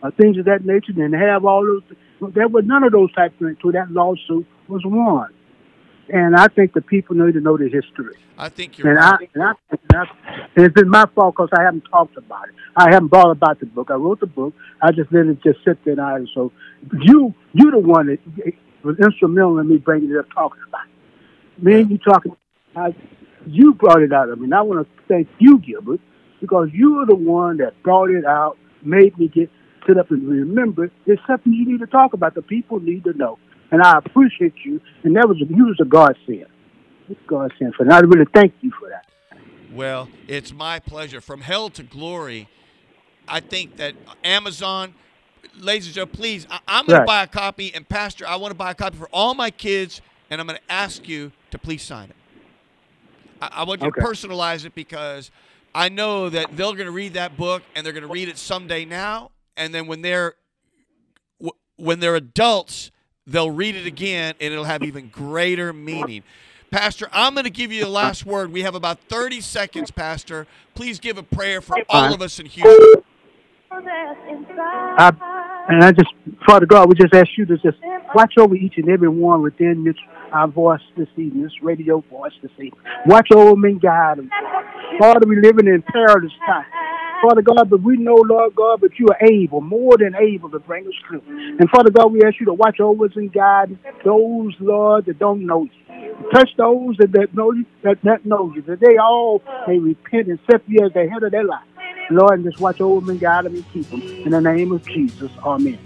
uh, 0.03 0.11
things 0.21 0.39
of 0.39 0.45
that 0.47 0.65
nature, 0.65 0.93
and 0.97 1.15
have 1.15 1.45
all 1.45 1.65
those. 1.65 2.33
There 2.35 2.49
were 2.49 2.63
none 2.63 2.83
of 2.83 2.93
those 2.93 3.13
type 3.15 3.33
of 3.35 3.39
things. 3.39 3.59
So 3.63 3.71
that 3.73 3.91
lawsuit 3.91 4.47
was 4.69 4.83
won. 4.85 5.33
And 6.09 6.37
I 6.37 6.47
think 6.49 6.73
the 6.73 6.81
people 6.81 7.17
need 7.17 7.35
to 7.35 7.41
know 7.41 7.57
the 7.57 7.69
history. 7.69 8.17
I 8.39 8.49
think 8.49 8.79
you're 8.79 8.91
and 8.91 8.99
right. 8.99 9.21
I, 9.21 9.29
and, 9.35 9.43
I, 9.43 9.53
and, 9.71 9.81
I, 9.95 10.47
and 10.55 10.67
it's 10.67 10.75
been 10.75 10.89
my 10.89 11.07
fault 11.15 11.35
because 11.35 11.49
I 11.59 11.63
haven't 11.63 11.85
talked 11.91 12.17
about 12.17 12.49
it. 12.49 12.55
I 12.77 12.93
haven't 12.93 13.09
brought 13.09 13.31
about 13.31 13.59
the 13.59 13.67
book. 13.67 13.91
I 13.91 13.95
wrote 13.95 14.21
the 14.21 14.27
book. 14.27 14.55
I 14.81 14.93
just 14.93 15.11
let 15.13 15.27
it 15.27 15.43
just 15.43 15.65
sit 15.65 15.85
there 15.85 15.95
and 15.95 16.01
I, 16.01 16.19
so 16.35 16.53
you 17.01 17.35
you 17.53 17.71
the 17.71 17.79
one 17.79 18.07
that 18.07 18.19
was 18.85 18.97
instrumental 19.01 19.59
in 19.59 19.69
me 19.69 19.79
bringing 19.79 20.11
it 20.11 20.19
up, 20.19 20.27
talking 20.33 20.61
about 20.69 20.83
it. 20.87 21.65
Me 21.65 21.81
and 21.81 21.91
you 21.91 21.99
talking, 21.99 22.37
I, 22.77 22.95
you 23.47 23.75
brought 23.75 24.03
it 24.03 24.13
out 24.13 24.29
of 24.29 24.39
me. 24.39 24.45
And 24.45 24.55
I 24.55 24.63
want 24.63 24.87
to 24.87 25.03
thank 25.09 25.29
you, 25.39 25.59
Gilbert, 25.59 26.01
because 26.41 26.69
you 26.73 26.99
are 27.01 27.07
the 27.07 27.17
one 27.17 27.57
that 27.57 27.83
brought 27.83 28.11
it 28.11 28.25
out, 28.25 28.59
made 28.83 29.19
me 29.19 29.29
get 29.29 29.51
sit 29.87 29.99
up 29.99 30.11
and 30.11 30.29
remember. 30.29 30.91
It's 31.07 31.23
something 31.27 31.53
you 31.53 31.67
need 31.67 31.81
to 31.81 31.87
talk 31.87 32.13
about. 32.13 32.35
The 32.35 32.43
people 32.43 32.81
need 32.81 33.05
to 33.05 33.13
know 33.15 33.39
and 33.77 33.83
I 33.83 33.99
appreciate 33.99 34.55
you. 34.65 34.81
And 35.03 35.15
that 35.17 35.29
was 35.29 35.37
you 35.39 35.67
was 35.67 35.77
a 35.81 35.85
godsend. 35.85 36.47
Godsend 37.27 37.75
for, 37.75 37.83
and 37.83 37.93
I 37.93 38.01
really 38.01 38.25
thank 38.35 38.55
you 38.63 38.73
for 38.81 38.89
that. 38.89 39.07
Well, 39.71 40.09
it's 40.27 40.53
my 40.53 40.79
pleasure. 40.81 41.21
From 41.21 41.43
hell 41.43 41.69
to 41.71 41.83
glory, 41.83 42.49
I 43.29 43.41
think 43.41 43.77
that 43.77 43.95
Amazon, 44.25 44.95
ladies 45.59 45.87
and 45.87 45.95
gentlemen, 45.95 46.17
please, 46.17 46.47
I, 46.51 46.61
am 46.79 46.87
going 46.87 46.99
right. 46.99 47.03
to 47.03 47.07
buy 47.07 47.23
a 47.25 47.27
copy. 47.27 47.75
And 47.75 47.87
Pastor, 47.87 48.27
I 48.27 48.37
want 48.37 48.53
to 48.53 48.57
buy 48.57 48.71
a 48.71 48.75
copy 48.75 48.97
for 48.97 49.09
all 49.13 49.35
my 49.35 49.51
kids, 49.51 50.01
and 50.31 50.41
I'm 50.41 50.47
going 50.47 50.59
to 50.59 50.73
ask 50.73 51.07
you 51.07 51.31
to 51.51 51.59
please 51.59 51.83
sign 51.83 52.09
it. 52.09 52.17
I, 53.43 53.51
I 53.61 53.65
want 53.65 53.83
you 53.83 53.89
okay. 53.89 54.01
to 54.01 54.07
personalize 54.07 54.65
it 54.65 54.75
because 54.75 55.31
I 55.75 55.91
know 55.91 56.31
that 56.31 56.57
they're 56.57 56.73
going 56.73 56.87
to 56.87 56.91
read 56.91 57.13
that 57.15 57.37
book 57.37 57.63
and 57.75 57.85
they're 57.85 57.93
going 57.93 58.07
to 58.07 58.13
read 58.13 58.31
it 58.31 58.39
someday 58.39 58.87
now, 58.87 59.33
and 59.55 59.75
then 59.75 59.87
when 59.87 60.01
they're 60.01 60.35
when 61.77 62.01
they're 62.01 62.17
adults 62.17 62.91
they'll 63.27 63.51
read 63.51 63.77
it 63.77 63.87
again 63.87 64.35
and 64.41 64.53
it'll 64.53 64.65
have 64.65 64.83
even 64.83 65.09
greater 65.09 65.73
meaning. 65.73 66.23
Pastor, 66.71 67.09
I'm 67.13 67.35
going 67.35 67.45
to 67.45 67.51
give 67.51 67.73
you 67.73 67.85
the 67.85 67.91
last 67.91 68.27
word. 68.27 68.53
We 68.53 68.63
have 68.63 68.75
about 68.75 68.99
30 69.09 69.41
seconds, 69.41 69.91
Pastor. 69.91 70.47
Please 70.75 70.99
give 70.99 71.17
a 71.17 71.23
prayer 71.23 71.61
for 71.61 71.77
all 71.89 72.13
of 72.13 72.21
us 72.21 72.39
in 72.39 72.47
Houston. 72.47 73.03
I, 73.71 75.13
and 75.69 75.85
I 75.85 75.93
just, 75.93 76.11
Father 76.47 76.67
God, 76.67 76.89
we 76.89 76.95
just 76.95 77.15
ask 77.15 77.29
you 77.37 77.47
to 77.47 77.57
just 77.59 77.79
watch 78.15 78.35
over 78.39 78.55
each 78.55 78.75
and 78.77 78.89
every 78.89 79.09
one 79.09 79.43
within 79.43 79.85
this 79.85 79.97
our 80.33 80.49
voice 80.49 80.81
this 80.97 81.09
evening, 81.17 81.43
this 81.45 81.53
radio 81.63 82.03
voice 82.11 82.33
this 82.43 82.51
evening. 82.55 82.73
Watch 83.07 83.29
over 83.33 83.55
guide 83.79 84.19
them. 84.19 84.31
Father, 84.99 85.27
we 85.27 85.37
living 85.41 85.67
in 85.67 85.83
perilous 85.83 86.33
times. 86.47 86.67
Father 87.23 87.43
God, 87.43 87.71
but 87.71 87.83
we 87.83 87.97
know, 87.97 88.17
Lord 88.17 88.55
God, 88.55 88.81
but 88.81 88.99
you 88.99 89.07
are 89.09 89.27
able, 89.27 89.61
more 89.61 89.97
than 89.99 90.15
able 90.15 90.51
to 90.51 90.59
bring 90.59 90.87
us 90.87 90.93
through. 91.09 91.23
And 91.27 91.69
Father 91.71 91.91
God, 91.91 92.13
we 92.13 92.23
ask 92.23 92.39
you 92.39 92.47
to 92.47 92.53
watch 92.53 92.81
over 92.81 93.07
us 93.07 93.13
and 93.17 93.33
guide 93.33 93.77
those, 94.05 94.55
Lord, 94.61 95.07
that 95.07 95.19
don't 95.19 95.47
know 95.47 95.65
you. 95.65 95.71
Touch 96.33 96.51
those 96.57 96.97
that, 96.99 97.13
that 97.13 97.35
know 97.35 97.53
you, 97.53 97.65
that, 97.83 97.99
that 98.03 98.25
know 98.27 98.53
you, 98.55 98.63
that 98.63 98.81
they 98.81 98.97
all 98.99 99.43
may 99.67 99.79
repent 99.79 100.29
and 100.29 100.39
set 100.51 100.63
you 100.67 100.85
as 100.85 100.93
the 100.93 101.09
head 101.09 101.23
of 101.23 101.31
their 101.31 101.45
life. 101.45 101.65
Lord, 102.11 102.35
and 102.35 102.45
just 102.45 102.61
watch 102.61 102.81
over 102.81 103.01
them 103.01 103.11
and 103.11 103.21
guide 103.21 103.47
them 103.47 103.55
and 103.55 103.73
keep 103.73 103.89
them. 103.91 104.03
In 104.03 104.31
the 104.31 104.41
name 104.41 104.73
of 104.73 104.87
Jesus, 104.87 105.31
amen. 105.45 105.79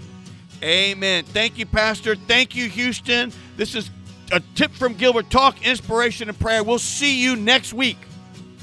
Amen. 0.63 1.23
Thank 1.25 1.57
you, 1.57 1.65
Pastor. 1.65 2.15
Thank 2.15 2.55
you, 2.55 2.69
Houston. 2.69 3.31
This 3.57 3.73
is 3.73 3.89
a 4.31 4.39
tip 4.55 4.71
from 4.71 4.93
Gilbert 4.93 5.29
Talk, 5.29 5.65
inspiration, 5.65 6.29
and 6.29 6.39
prayer. 6.39 6.63
We'll 6.63 6.77
see 6.79 7.21
you 7.21 7.35
next 7.35 7.73
week. 7.73 7.97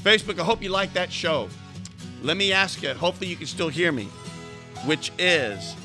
Facebook, 0.01 0.39
I 0.39 0.43
hope 0.43 0.63
you 0.63 0.69
like 0.69 0.93
that 0.93 1.11
show. 1.11 1.49
Let 2.21 2.37
me 2.37 2.51
ask 2.51 2.81
you, 2.81 2.93
hopefully 2.93 3.29
you 3.29 3.35
can 3.35 3.47
still 3.47 3.69
hear 3.69 3.91
me, 3.91 4.05
which 4.85 5.11
is 5.17 5.75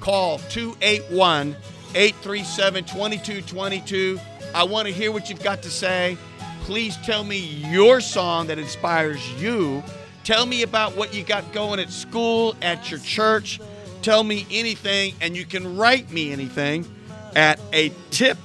call 0.00 0.38
281 0.50 1.56
837 1.94 2.84
2222. 2.84 4.20
I 4.54 4.64
want 4.64 4.88
to 4.88 4.92
hear 4.92 5.12
what 5.12 5.30
you've 5.30 5.42
got 5.42 5.62
to 5.62 5.70
say. 5.70 6.16
Please 6.62 6.96
tell 6.98 7.24
me 7.24 7.38
your 7.38 8.00
song 8.00 8.46
that 8.48 8.58
inspires 8.58 9.26
you. 9.40 9.82
Tell 10.24 10.44
me 10.44 10.62
about 10.62 10.96
what 10.96 11.14
you 11.14 11.22
got 11.22 11.52
going 11.52 11.80
at 11.80 11.90
school, 11.90 12.54
at 12.62 12.90
your 12.90 13.00
church. 13.00 13.60
Tell 14.02 14.22
me 14.22 14.46
anything, 14.50 15.14
and 15.20 15.36
you 15.36 15.44
can 15.44 15.76
write 15.76 16.10
me 16.10 16.32
anything 16.32 16.86
at 17.34 17.58
a 17.72 17.92
tip 18.10 18.38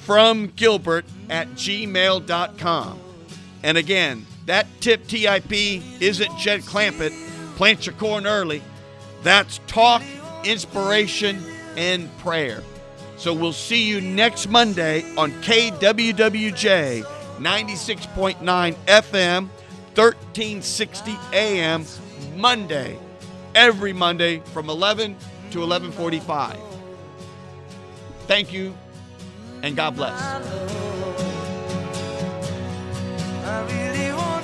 from 0.00 0.48
Gilbert 0.56 1.04
at 1.30 1.48
gmail.com. 1.50 2.98
And 3.62 3.78
again, 3.78 4.26
that 4.46 4.66
tip 4.80 5.06
TIP 5.06 5.52
isn't 6.00 6.38
Jed 6.38 6.62
Clampett. 6.62 7.12
Plant 7.56 7.86
your 7.86 7.94
corn 7.94 8.26
early. 8.26 8.62
That's 9.22 9.60
talk, 9.66 10.02
inspiration, 10.44 11.42
and 11.76 12.16
prayer. 12.18 12.62
So 13.16 13.32
we'll 13.32 13.52
see 13.52 13.86
you 13.86 14.00
next 14.00 14.48
Monday 14.48 15.04
on 15.16 15.30
KWWJ 15.42 17.04
96.9 17.38 18.74
FM, 18.86 19.48
1360 19.94 21.16
AM, 21.32 21.84
Monday. 22.36 22.98
Every 23.54 23.92
Monday 23.92 24.40
from 24.52 24.70
11 24.70 25.16
to 25.50 25.58
11:45. 25.62 26.56
Thank 28.26 28.52
you 28.52 28.74
and 29.62 29.76
God 29.76 29.94
bless. 29.94 30.91
I 33.44 33.62
really 33.64 34.12
want 34.12 34.41